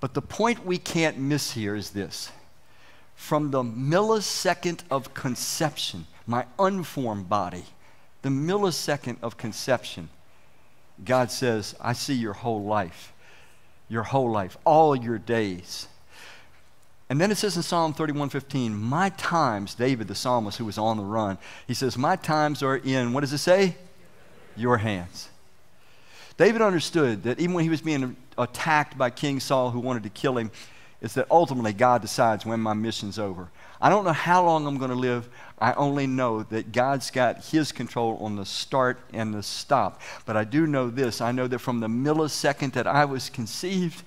But 0.00 0.14
the 0.14 0.22
point 0.22 0.66
we 0.66 0.78
can't 0.78 1.18
miss 1.18 1.52
here 1.52 1.76
is 1.76 1.90
this 1.90 2.32
from 3.14 3.50
the 3.50 3.62
millisecond 3.62 4.80
of 4.90 5.12
conception, 5.12 6.06
my 6.26 6.46
unformed 6.58 7.28
body, 7.28 7.64
the 8.22 8.30
millisecond 8.30 9.18
of 9.22 9.36
conception, 9.36 10.08
God 11.04 11.30
says, 11.30 11.76
I 11.82 11.92
see 11.92 12.14
your 12.14 12.32
whole 12.32 12.64
life, 12.64 13.12
your 13.90 14.04
whole 14.04 14.30
life, 14.30 14.56
all 14.64 14.96
your 14.96 15.18
days. 15.18 15.88
And 17.10 17.20
then 17.20 17.32
it 17.32 17.34
says 17.34 17.56
in 17.56 17.62
Psalm 17.62 17.92
31:15, 17.92 18.80
"My 18.80 19.10
times, 19.10 19.74
David 19.74 20.06
the 20.06 20.14
psalmist 20.14 20.58
who 20.58 20.64
was 20.64 20.78
on 20.78 20.96
the 20.96 21.02
run, 21.02 21.36
he 21.66 21.74
says, 21.74 21.98
"My 21.98 22.14
times 22.16 22.62
are 22.62 22.76
in 22.76 23.12
what 23.12 23.20
does 23.22 23.32
it 23.32 23.38
say? 23.38 23.76
Your 24.56 24.78
hands." 24.78 25.28
David 26.36 26.62
understood 26.62 27.24
that 27.24 27.40
even 27.40 27.54
when 27.54 27.64
he 27.64 27.70
was 27.70 27.82
being 27.82 28.16
attacked 28.38 28.96
by 28.96 29.10
King 29.10 29.40
Saul 29.40 29.72
who 29.72 29.80
wanted 29.80 30.04
to 30.04 30.08
kill 30.08 30.38
him, 30.38 30.52
is 31.00 31.14
that 31.14 31.26
ultimately 31.30 31.72
God 31.72 32.00
decides 32.00 32.46
when 32.46 32.60
my 32.60 32.74
mission's 32.74 33.18
over. 33.18 33.50
I 33.80 33.88
don't 33.88 34.04
know 34.04 34.12
how 34.12 34.44
long 34.44 34.66
I'm 34.66 34.76
going 34.76 34.90
to 34.90 34.96
live. 34.96 35.28
I 35.58 35.72
only 35.72 36.06
know 36.06 36.42
that 36.44 36.72
God's 36.72 37.10
got 37.10 37.46
His 37.46 37.72
control 37.72 38.18
on 38.20 38.36
the 38.36 38.44
start 38.44 39.00
and 39.12 39.32
the 39.32 39.42
stop. 39.42 40.00
But 40.26 40.36
I 40.36 40.44
do 40.44 40.66
know 40.66 40.90
this 40.90 41.20
I 41.20 41.32
know 41.32 41.46
that 41.46 41.60
from 41.60 41.80
the 41.80 41.88
millisecond 41.88 42.72
that 42.74 42.86
I 42.86 43.04
was 43.06 43.30
conceived, 43.30 44.02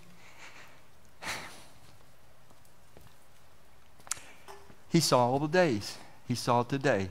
He 4.90 5.00
saw 5.00 5.26
all 5.26 5.40
the 5.40 5.48
days. 5.48 5.98
He 6.28 6.36
saw 6.36 6.62
today. 6.62 7.10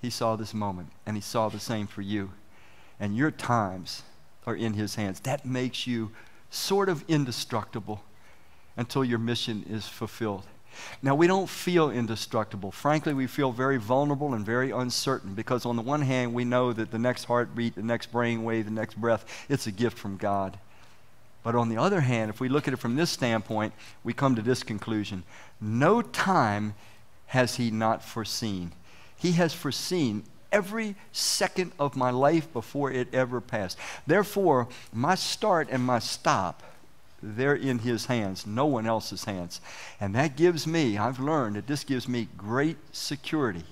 He 0.00 0.10
saw 0.10 0.36
this 0.36 0.54
moment. 0.54 0.90
And 1.04 1.16
He 1.16 1.20
saw 1.20 1.48
the 1.48 1.58
same 1.58 1.88
for 1.88 2.02
you. 2.02 2.30
And 3.00 3.16
your 3.16 3.32
times 3.32 4.04
are 4.46 4.54
in 4.54 4.74
His 4.74 4.94
hands. 4.94 5.18
That 5.20 5.44
makes 5.44 5.88
you 5.88 6.12
sort 6.50 6.88
of 6.88 7.04
indestructible 7.08 8.04
until 8.76 9.04
your 9.04 9.18
mission 9.18 9.64
is 9.68 9.88
fulfilled. 9.88 10.46
Now, 11.02 11.14
we 11.14 11.26
don't 11.26 11.48
feel 11.48 11.90
indestructible. 11.90 12.70
Frankly, 12.70 13.14
we 13.14 13.26
feel 13.26 13.52
very 13.52 13.76
vulnerable 13.76 14.34
and 14.34 14.44
very 14.44 14.70
uncertain 14.70 15.34
because, 15.34 15.66
on 15.66 15.76
the 15.76 15.82
one 15.82 16.02
hand, 16.02 16.34
we 16.34 16.44
know 16.44 16.72
that 16.72 16.90
the 16.90 16.98
next 16.98 17.24
heartbeat, 17.24 17.74
the 17.74 17.82
next 17.82 18.12
brain 18.12 18.44
wave, 18.44 18.66
the 18.66 18.70
next 18.70 19.00
breath, 19.00 19.24
it's 19.48 19.66
a 19.66 19.72
gift 19.72 19.98
from 19.98 20.16
God. 20.16 20.58
But 21.42 21.54
on 21.54 21.68
the 21.68 21.78
other 21.78 22.00
hand, 22.00 22.30
if 22.30 22.40
we 22.40 22.48
look 22.48 22.68
at 22.68 22.74
it 22.74 22.78
from 22.78 22.96
this 22.96 23.10
standpoint, 23.10 23.72
we 24.04 24.12
come 24.12 24.34
to 24.36 24.42
this 24.42 24.62
conclusion 24.62 25.24
no 25.60 26.02
time 26.02 26.74
has 27.26 27.56
He 27.56 27.70
not 27.70 28.04
foreseen. 28.04 28.72
He 29.16 29.32
has 29.32 29.52
foreseen 29.52 30.24
every 30.52 30.96
second 31.12 31.72
of 31.78 31.96
my 31.96 32.10
life 32.10 32.52
before 32.52 32.90
it 32.90 33.14
ever 33.14 33.40
passed. 33.40 33.78
Therefore, 34.06 34.68
my 34.92 35.14
start 35.14 35.68
and 35.70 35.84
my 35.84 35.98
stop 35.98 36.62
they're 37.22 37.54
in 37.54 37.80
his 37.80 38.06
hands, 38.06 38.46
no 38.46 38.66
one 38.66 38.86
else's 38.86 39.24
hands. 39.24 39.60
And 40.00 40.14
that 40.14 40.36
gives 40.36 40.66
me, 40.66 40.98
I've 40.98 41.20
learned 41.20 41.56
that 41.56 41.66
this 41.66 41.84
gives 41.84 42.08
me 42.08 42.28
great 42.36 42.76
security. 42.92 43.64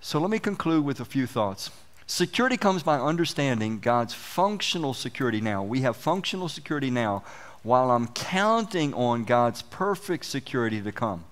So 0.00 0.18
let 0.18 0.30
me 0.30 0.38
conclude 0.38 0.84
with 0.84 1.00
a 1.00 1.04
few 1.04 1.26
thoughts. 1.26 1.70
Security 2.06 2.56
comes 2.56 2.82
by 2.82 2.98
understanding 2.98 3.78
God's 3.78 4.14
functional 4.14 4.94
security 4.94 5.40
now. 5.40 5.62
We 5.62 5.80
have 5.82 5.96
functional 5.96 6.48
security 6.48 6.90
now 6.90 7.22
while 7.62 7.90
I'm 7.90 8.08
counting 8.08 8.92
on 8.94 9.24
God's 9.24 9.62
perfect 9.62 10.24
security 10.24 10.82
to 10.82 10.92
come. 10.92 11.24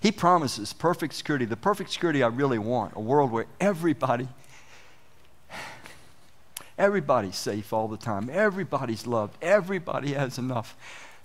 He 0.00 0.12
promises 0.12 0.72
perfect 0.72 1.14
security, 1.14 1.44
the 1.44 1.56
perfect 1.56 1.90
security 1.90 2.22
I 2.22 2.28
really 2.28 2.58
want, 2.58 2.96
a 2.96 3.00
world 3.00 3.30
where 3.30 3.46
everybody 3.60 4.28
Everybody's 6.78 7.36
safe 7.36 7.72
all 7.72 7.88
the 7.88 7.96
time. 7.96 8.28
Everybody's 8.30 9.06
loved. 9.06 9.36
Everybody 9.42 10.12
has 10.12 10.38
enough. 10.38 10.76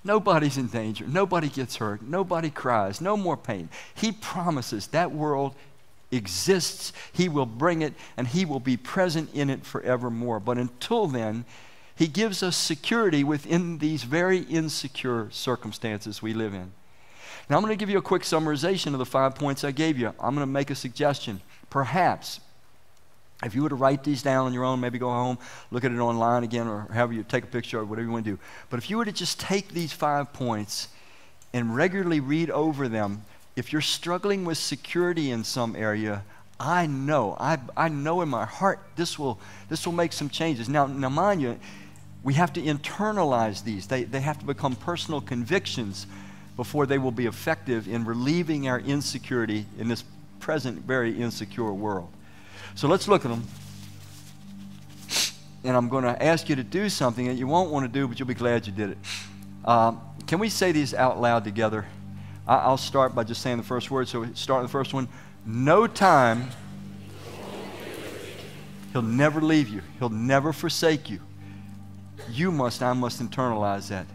Nobody's 0.04 0.58
in 0.58 0.68
danger. 0.68 1.06
Nobody 1.08 1.50
gets 1.50 1.76
hurt. 1.76 2.02
Nobody 2.02 2.50
cries. 2.50 3.02
No 3.02 3.18
more 3.18 3.38
pain. 3.38 3.70
He 3.94 4.12
promises 4.12 4.88
that 4.88 5.12
world 5.12 5.56
exists. 6.12 6.94
He 7.12 7.30
will 7.30 7.46
bring 7.46 7.82
it 7.82 7.94
and 8.18 8.28
He 8.28 8.46
will 8.46 8.60
be 8.60 8.78
present 8.78 9.34
in 9.34 9.50
it 9.50 9.66
forevermore. 9.66 10.40
But 10.40 10.58
until 10.58 11.08
then, 11.08 11.46
He 11.96 12.08
gives 12.08 12.42
us 12.42 12.56
security 12.56 13.24
within 13.24 13.78
these 13.78 14.04
very 14.04 14.40
insecure 14.40 15.30
circumstances 15.32 16.22
we 16.22 16.34
live 16.34 16.54
in. 16.54 16.72
Now, 17.50 17.58
I'm 17.58 17.64
going 17.64 17.74
to 17.74 17.80
give 17.80 17.90
you 17.90 17.98
a 17.98 18.04
quick 18.04 18.22
summarization 18.22 18.94
of 18.94 19.00
the 19.00 19.06
five 19.06 19.36
points 19.36 19.64
I 19.64 19.72
gave 19.72 19.98
you. 19.98 20.08
I'm 20.08 20.36
going 20.36 20.38
to 20.38 20.46
make 20.46 20.70
a 20.70 20.76
suggestion. 20.76 21.42
Perhaps 21.70 22.40
if 23.44 23.56
you 23.56 23.64
were 23.64 23.70
to 23.70 23.76
write 23.76 24.04
these 24.04 24.22
down 24.22 24.46
on 24.46 24.54
your 24.54 24.64
own, 24.64 24.80
maybe 24.80 25.00
go 25.00 25.10
home, 25.10 25.38
look 25.72 25.84
at 25.84 25.92
it 25.92 26.00
online 26.00 26.44
again, 26.44 26.68
or 26.68 26.88
however 26.94 27.14
you 27.14 27.24
take 27.24 27.46
a 27.46 27.48
picture 27.48 27.80
or 27.80 27.86
whatever 27.86 28.06
you 28.06 28.12
want 28.12 28.26
to 28.26 28.32
do. 28.32 28.40
But 28.70 28.78
if 28.78 28.90
you 28.90 28.98
were 28.98 29.06
to 29.06 29.12
just 29.12 29.40
take 29.40 29.70
these 29.70 29.92
five 29.92 30.32
points 30.34 30.88
and 31.54 31.76
regularly 31.76 32.20
read 32.20 32.50
over 32.52 32.88
them, 32.88 33.24
if 33.56 33.74
you're 33.74 33.82
struggling 33.82 34.46
with 34.46 34.58
security 34.58 35.32
in 35.32 35.44
some 35.44 35.76
area, 35.76 36.24
I 36.60 36.86
know, 36.86 37.36
I, 37.40 37.58
I 37.76 37.90
know 37.90 38.22
in 38.22 38.30
my 38.30 38.46
heart 38.46 38.80
this 38.96 39.18
will, 39.18 39.40
this 39.68 39.86
will 39.86 39.94
make 39.94 40.14
some 40.14 40.30
changes. 40.30 40.70
Now, 40.70 40.86
now, 40.86 41.10
mind 41.10 41.42
you, 41.42 41.60
we 42.24 42.36
have 42.36 42.54
to 42.54 42.62
internalize 42.62 43.64
these. 43.64 43.88
They, 43.88 44.04
they 44.04 44.22
have 44.22 44.40
to 44.40 44.46
become 44.46 44.76
personal 44.76 45.22
convictions 45.22 46.06
before 46.56 46.86
they 46.86 47.00
will 47.00 47.12
be 47.12 47.26
effective 47.26 47.88
in 47.88 48.06
relieving 48.06 48.68
our 48.68 48.80
insecurity 48.80 49.66
in 49.80 49.88
this 49.88 50.04
present, 50.40 50.80
very 50.86 51.20
insecure 51.20 51.74
world. 51.74 52.10
So 52.76 52.88
let's 52.88 53.08
look 53.08 53.26
at 53.26 53.32
them. 53.32 53.44
And 55.64 55.78
I'm 55.78 55.90
going 55.90 56.04
to 56.04 56.24
ask 56.24 56.50
you 56.50 56.56
to 56.56 56.64
do 56.64 56.90
something 56.90 57.28
that 57.28 57.36
you 57.36 57.46
won't 57.48 57.70
want 57.70 57.86
to 57.86 57.92
do, 57.92 58.08
but 58.08 58.18
you'll 58.20 58.28
be 58.28 58.34
glad 58.34 58.66
you 58.66 58.74
did 58.74 58.92
it. 58.92 58.98
Uh, 59.64 59.94
can 60.26 60.40
we 60.40 60.50
say 60.50 60.72
these 60.72 60.94
out 60.94 61.22
loud 61.22 61.44
together? 61.44 61.86
I- 62.48 62.70
will 62.70 62.78
start 62.78 63.14
by 63.14 63.24
just 63.24 63.42
saying 63.42 63.58
the 63.58 63.64
first 63.64 63.92
word. 63.92 64.08
So 64.08 64.26
start 64.34 64.62
with 64.62 64.72
the 64.72 64.72
first 64.72 64.94
one. 64.94 65.08
No 65.46 65.88
time. 65.88 66.50
He'll 68.94 69.02
never 69.02 69.40
leave 69.40 69.70
you. 69.70 69.82
He'll 70.00 70.10
never 70.10 70.52
forsake 70.52 71.10
you. 71.10 71.22
You 72.30 72.52
must, 72.52 72.84
I 72.84 72.94
must 72.94 73.22
internalize 73.22 73.88
that. 73.90 74.06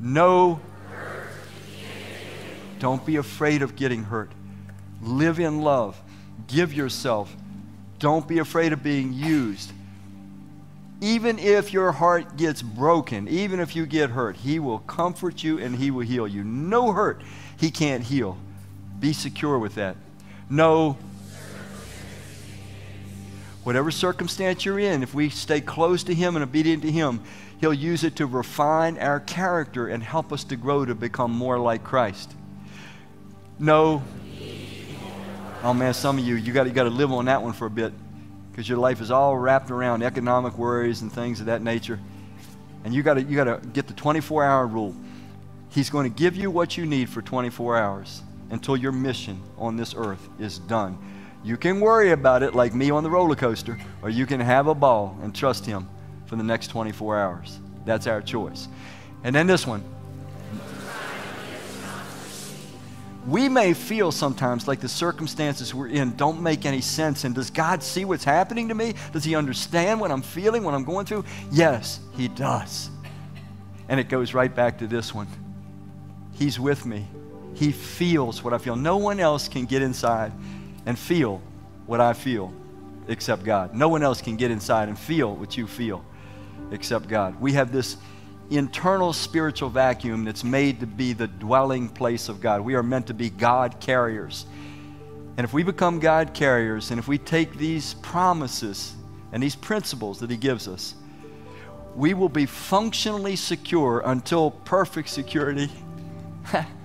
No. 0.00 0.60
Don't 2.78 3.04
be 3.06 3.16
afraid 3.16 3.62
of 3.62 3.76
getting 3.76 4.04
hurt. 4.04 4.30
Live 5.02 5.38
in 5.38 5.62
love. 5.62 6.00
Give 6.46 6.72
yourself. 6.72 7.34
Don't 7.98 8.26
be 8.28 8.38
afraid 8.38 8.72
of 8.72 8.82
being 8.82 9.12
used. 9.12 9.72
Even 11.00 11.38
if 11.38 11.72
your 11.72 11.92
heart 11.92 12.36
gets 12.36 12.62
broken, 12.62 13.28
even 13.28 13.60
if 13.60 13.76
you 13.76 13.86
get 13.86 14.10
hurt, 14.10 14.36
He 14.36 14.58
will 14.58 14.78
comfort 14.80 15.42
you 15.42 15.58
and 15.58 15.76
He 15.76 15.90
will 15.90 16.06
heal 16.06 16.26
you. 16.26 16.42
No 16.44 16.92
hurt 16.92 17.22
He 17.58 17.70
can't 17.70 18.02
heal. 18.04 18.38
Be 18.98 19.12
secure 19.12 19.58
with 19.58 19.74
that. 19.74 19.96
No, 20.48 20.96
whatever 23.64 23.90
circumstance 23.90 24.64
you're 24.64 24.78
in, 24.78 25.02
if 25.02 25.12
we 25.12 25.28
stay 25.28 25.60
close 25.60 26.04
to 26.04 26.14
Him 26.14 26.36
and 26.36 26.42
obedient 26.42 26.82
to 26.82 26.90
Him, 26.90 27.20
He'll 27.60 27.74
use 27.74 28.04
it 28.04 28.16
to 28.16 28.26
refine 28.26 28.98
our 28.98 29.20
character 29.20 29.88
and 29.88 30.02
help 30.02 30.32
us 30.32 30.44
to 30.44 30.56
grow 30.56 30.84
to 30.84 30.94
become 30.94 31.32
more 31.32 31.58
like 31.58 31.82
Christ. 31.82 32.34
No, 33.58 34.02
Oh 35.62 35.74
man, 35.74 35.94
some 35.94 36.18
of 36.18 36.24
you, 36.24 36.36
you 36.36 36.52
got 36.52 36.66
you 36.66 36.72
to 36.72 36.84
live 36.84 37.10
on 37.10 37.24
that 37.24 37.42
one 37.42 37.52
for 37.52 37.66
a 37.66 37.70
bit 37.70 37.92
because 38.50 38.68
your 38.68 38.78
life 38.78 39.00
is 39.00 39.10
all 39.10 39.36
wrapped 39.36 39.70
around 39.70 40.02
economic 40.02 40.56
worries 40.56 41.02
and 41.02 41.12
things 41.12 41.40
of 41.40 41.46
that 41.46 41.62
nature. 41.62 41.98
And 42.84 42.94
you 42.94 43.02
got 43.02 43.14
to 43.14 43.22
you 43.22 43.36
got 43.36 43.44
to 43.44 43.68
get 43.68 43.86
the 43.86 43.94
24-hour 43.94 44.66
rule. 44.66 44.94
He's 45.70 45.90
going 45.90 46.10
to 46.10 46.16
give 46.16 46.36
you 46.36 46.50
what 46.50 46.76
you 46.76 46.86
need 46.86 47.08
for 47.08 47.20
24 47.20 47.76
hours 47.76 48.22
until 48.50 48.76
your 48.76 48.92
mission 48.92 49.42
on 49.58 49.76
this 49.76 49.94
earth 49.96 50.28
is 50.38 50.58
done. 50.60 50.96
You 51.42 51.56
can 51.56 51.80
worry 51.80 52.12
about 52.12 52.42
it 52.42 52.54
like 52.54 52.74
me 52.74 52.90
on 52.90 53.02
the 53.02 53.10
roller 53.10 53.34
coaster, 53.34 53.78
or 54.02 54.10
you 54.10 54.24
can 54.24 54.40
have 54.40 54.68
a 54.68 54.74
ball 54.74 55.18
and 55.22 55.34
trust 55.34 55.66
Him 55.66 55.88
for 56.26 56.36
the 56.36 56.42
next 56.42 56.68
24 56.68 57.18
hours. 57.18 57.58
That's 57.84 58.06
our 58.06 58.20
choice. 58.20 58.68
And 59.24 59.34
then 59.34 59.46
this 59.46 59.66
one 59.66 59.84
we 63.26 63.48
may 63.48 63.74
feel 63.74 64.12
sometimes 64.12 64.68
like 64.68 64.80
the 64.80 64.88
circumstances 64.88 65.74
we're 65.74 65.88
in 65.88 66.16
don't 66.16 66.40
make 66.40 66.64
any 66.64 66.80
sense. 66.80 67.24
And 67.24 67.34
does 67.34 67.50
God 67.50 67.82
see 67.82 68.04
what's 68.04 68.24
happening 68.24 68.68
to 68.68 68.74
me? 68.74 68.94
Does 69.12 69.24
He 69.24 69.34
understand 69.34 70.00
what 70.00 70.10
I'm 70.10 70.22
feeling, 70.22 70.62
what 70.62 70.74
I'm 70.74 70.84
going 70.84 71.06
through? 71.06 71.24
Yes, 71.50 72.00
He 72.16 72.28
does. 72.28 72.90
And 73.88 73.98
it 73.98 74.08
goes 74.08 74.34
right 74.34 74.54
back 74.54 74.78
to 74.78 74.86
this 74.86 75.14
one 75.14 75.28
He's 76.32 76.60
with 76.60 76.84
me. 76.84 77.06
He 77.54 77.72
feels 77.72 78.44
what 78.44 78.52
I 78.52 78.58
feel. 78.58 78.76
No 78.76 78.98
one 78.98 79.18
else 79.18 79.48
can 79.48 79.64
get 79.64 79.80
inside 79.80 80.32
and 80.84 80.98
feel 80.98 81.40
what 81.86 82.00
I 82.00 82.12
feel 82.12 82.52
except 83.08 83.44
God. 83.44 83.74
No 83.74 83.88
one 83.88 84.02
else 84.02 84.20
can 84.20 84.36
get 84.36 84.50
inside 84.50 84.88
and 84.88 84.98
feel 84.98 85.34
what 85.34 85.56
you 85.56 85.66
feel 85.66 86.04
except 86.70 87.08
God. 87.08 87.40
We 87.40 87.54
have 87.54 87.72
this 87.72 87.96
internal 88.50 89.12
spiritual 89.12 89.68
vacuum 89.68 90.24
that's 90.24 90.44
made 90.44 90.80
to 90.80 90.86
be 90.86 91.12
the 91.12 91.26
dwelling 91.26 91.88
place 91.88 92.28
of 92.28 92.40
God. 92.40 92.60
We 92.60 92.74
are 92.74 92.82
meant 92.82 93.08
to 93.08 93.14
be 93.14 93.30
God 93.30 93.80
carriers. 93.80 94.46
And 95.36 95.44
if 95.44 95.52
we 95.52 95.62
become 95.62 95.98
God 95.98 96.32
carriers, 96.32 96.90
and 96.90 96.98
if 96.98 97.08
we 97.08 97.18
take 97.18 97.56
these 97.56 97.94
promises 97.94 98.94
and 99.32 99.42
these 99.42 99.56
principles 99.56 100.20
that 100.20 100.30
He 100.30 100.36
gives 100.36 100.68
us, 100.68 100.94
we 101.94 102.14
will 102.14 102.28
be 102.28 102.46
functionally 102.46 103.36
secure 103.36 104.02
until 104.04 104.50
perfect 104.50 105.08
security. 105.08 105.70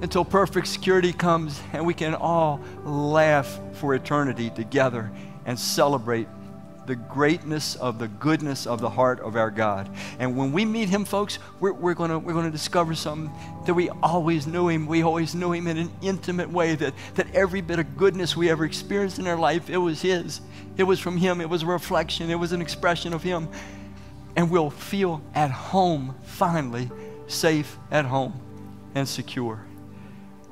until 0.00 0.24
perfect 0.24 0.66
security 0.66 1.12
comes 1.12 1.62
and 1.72 1.86
we 1.86 1.94
can 1.94 2.14
all 2.14 2.60
laugh 2.84 3.58
for 3.72 3.94
eternity 3.94 4.50
together 4.50 5.10
and 5.46 5.58
celebrate 5.58 6.28
the 6.86 6.96
greatness 6.96 7.76
of 7.76 7.98
the 7.98 8.08
goodness 8.08 8.66
of 8.66 8.80
the 8.80 8.90
heart 8.90 9.20
of 9.20 9.36
our 9.36 9.50
God. 9.50 9.90
And 10.18 10.36
when 10.36 10.52
we 10.52 10.64
meet 10.64 10.88
Him, 10.88 11.04
folks, 11.04 11.38
we're, 11.60 11.72
we're 11.72 11.94
going 11.94 12.24
we're 12.24 12.32
gonna 12.32 12.50
discover 12.50 12.94
something 12.94 13.32
that 13.66 13.74
we 13.74 13.88
always 14.02 14.46
knew 14.46 14.68
Him. 14.68 14.86
We 14.86 15.02
always 15.02 15.34
knew 15.34 15.52
Him 15.52 15.66
in 15.66 15.76
an 15.76 15.92
intimate 16.02 16.50
way, 16.50 16.74
that, 16.76 16.94
that 17.14 17.34
every 17.34 17.60
bit 17.60 17.78
of 17.78 17.96
goodness 17.96 18.36
we 18.36 18.50
ever 18.50 18.64
experienced 18.64 19.18
in 19.18 19.26
our 19.26 19.38
life, 19.38 19.70
it 19.70 19.78
was 19.78 20.02
His. 20.02 20.40
It 20.76 20.84
was 20.84 20.98
from 20.98 21.16
Him. 21.16 21.40
It 21.40 21.48
was 21.48 21.62
a 21.62 21.66
reflection. 21.66 22.30
It 22.30 22.38
was 22.38 22.52
an 22.52 22.60
expression 22.60 23.12
of 23.12 23.22
Him. 23.22 23.48
And 24.36 24.50
we'll 24.50 24.70
feel 24.70 25.22
at 25.34 25.50
home, 25.50 26.16
finally, 26.22 26.90
safe 27.26 27.78
at 27.90 28.04
home 28.04 28.40
and 28.94 29.08
secure. 29.08 29.64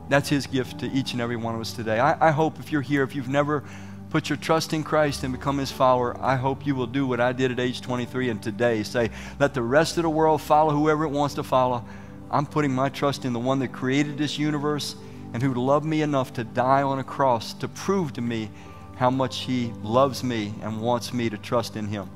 That's 0.08 0.28
His 0.28 0.46
gift 0.46 0.80
to 0.80 0.90
each 0.92 1.12
and 1.12 1.20
every 1.20 1.36
one 1.36 1.54
of 1.54 1.60
us 1.60 1.72
today. 1.72 1.98
I, 1.98 2.28
I 2.28 2.30
hope 2.30 2.58
if 2.58 2.70
you're 2.70 2.82
here, 2.82 3.02
if 3.02 3.14
you've 3.14 3.28
never 3.28 3.64
put 4.12 4.28
your 4.28 4.36
trust 4.36 4.74
in 4.74 4.84
Christ 4.84 5.24
and 5.24 5.32
become 5.32 5.56
His 5.56 5.72
follower, 5.72 6.14
I 6.20 6.36
hope 6.36 6.66
you 6.66 6.74
will 6.74 6.86
do 6.86 7.06
what 7.06 7.18
I 7.18 7.32
did 7.32 7.50
at 7.50 7.58
age 7.58 7.80
23 7.80 8.28
and 8.28 8.42
today 8.42 8.82
say, 8.82 9.08
let 9.40 9.54
the 9.54 9.62
rest 9.62 9.96
of 9.96 10.02
the 10.02 10.10
world 10.10 10.42
follow 10.42 10.74
whoever 10.74 11.04
it 11.04 11.08
wants 11.08 11.34
to 11.36 11.42
follow. 11.42 11.82
I'm 12.30 12.44
putting 12.44 12.72
my 12.72 12.90
trust 12.90 13.24
in 13.24 13.32
the 13.32 13.38
one 13.38 13.58
that 13.60 13.72
created 13.72 14.18
this 14.18 14.38
universe 14.38 14.96
and 15.32 15.42
who 15.42 15.54
loved 15.54 15.86
me 15.86 16.02
enough 16.02 16.34
to 16.34 16.44
die 16.44 16.82
on 16.82 16.98
a 16.98 17.04
cross 17.04 17.54
to 17.54 17.68
prove 17.68 18.12
to 18.12 18.20
me 18.20 18.50
how 18.96 19.08
much 19.08 19.44
He 19.44 19.72
loves 19.82 20.22
me 20.22 20.52
and 20.60 20.82
wants 20.82 21.14
me 21.14 21.30
to 21.30 21.38
trust 21.38 21.76
in 21.76 21.86
Him. 21.86 22.10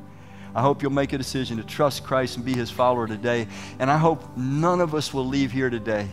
I 0.55 0.61
hope 0.61 0.82
you'll 0.82 0.92
make 0.92 1.14
a 1.14 1.18
decision 1.18 1.57
to 1.57 1.62
trust 1.62 2.05
Christ 2.05 2.36
and 2.36 2.44
be 2.44 2.53
His 2.53 2.70
follower 2.70 3.09
today. 3.09 3.49
And 3.78 3.90
I 3.90 3.97
hope 3.97 4.36
none 4.36 4.82
of 4.82 4.94
us 4.94 5.14
will 5.14 5.26
leave 5.26 5.51
here 5.51 5.70
today 5.70 6.11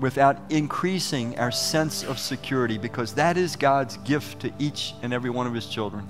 without 0.00 0.38
increasing 0.50 1.38
our 1.38 1.50
sense 1.50 2.04
of 2.04 2.18
security 2.18 2.78
because 2.78 3.14
that 3.14 3.36
is 3.36 3.56
God's 3.56 3.96
gift 3.98 4.40
to 4.40 4.52
each 4.58 4.94
and 5.02 5.12
every 5.12 5.30
one 5.30 5.46
of 5.46 5.54
His 5.54 5.66
children. 5.66 6.06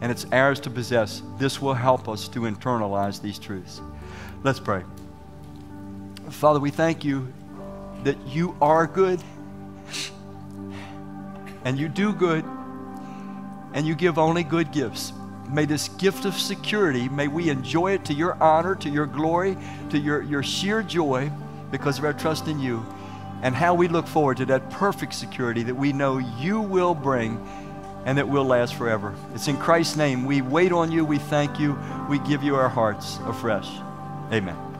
And 0.00 0.10
it's 0.10 0.26
ours 0.32 0.60
to 0.60 0.70
possess. 0.70 1.22
This 1.38 1.60
will 1.60 1.74
help 1.74 2.08
us 2.08 2.28
to 2.28 2.40
internalize 2.40 3.20
these 3.20 3.38
truths. 3.38 3.80
Let's 4.42 4.60
pray. 4.60 4.82
Father, 6.30 6.60
we 6.60 6.70
thank 6.70 7.04
you 7.04 7.32
that 8.04 8.16
you 8.26 8.56
are 8.60 8.86
good 8.86 9.22
and 11.64 11.78
you 11.78 11.88
do 11.88 12.12
good 12.12 12.44
and 13.74 13.86
you 13.86 13.94
give 13.94 14.18
only 14.18 14.42
good 14.42 14.72
gifts. 14.72 15.12
May 15.48 15.66
this 15.66 15.88
gift 15.88 16.24
of 16.24 16.34
security, 16.34 17.08
may 17.08 17.28
we 17.28 17.50
enjoy 17.50 17.92
it 17.92 18.04
to 18.06 18.14
your 18.14 18.34
honor, 18.42 18.74
to 18.76 18.88
your 18.88 19.06
glory, 19.06 19.56
to 19.90 19.98
your, 19.98 20.22
your 20.22 20.42
sheer 20.42 20.82
joy 20.82 21.30
because 21.72 21.98
of 21.98 22.04
our 22.04 22.12
trust 22.12 22.46
in 22.46 22.60
you 22.60 22.86
and 23.42 23.56
how 23.56 23.74
we 23.74 23.88
look 23.88 24.06
forward 24.06 24.36
to 24.36 24.46
that 24.46 24.70
perfect 24.70 25.14
security 25.14 25.64
that 25.64 25.74
we 25.74 25.92
know 25.92 26.18
you 26.18 26.60
will 26.60 26.94
bring 26.94 27.44
and 28.04 28.18
that 28.18 28.28
will 28.28 28.44
last 28.44 28.74
forever. 28.74 29.14
It's 29.34 29.48
in 29.48 29.56
Christ's 29.56 29.96
name 29.96 30.24
we 30.24 30.40
wait 30.40 30.70
on 30.70 30.92
you, 30.92 31.04
we 31.04 31.18
thank 31.18 31.58
you, 31.58 31.76
we 32.08 32.20
give 32.20 32.44
you 32.44 32.54
our 32.54 32.68
hearts 32.68 33.18
afresh. 33.26 33.68
Amen. 34.32 34.71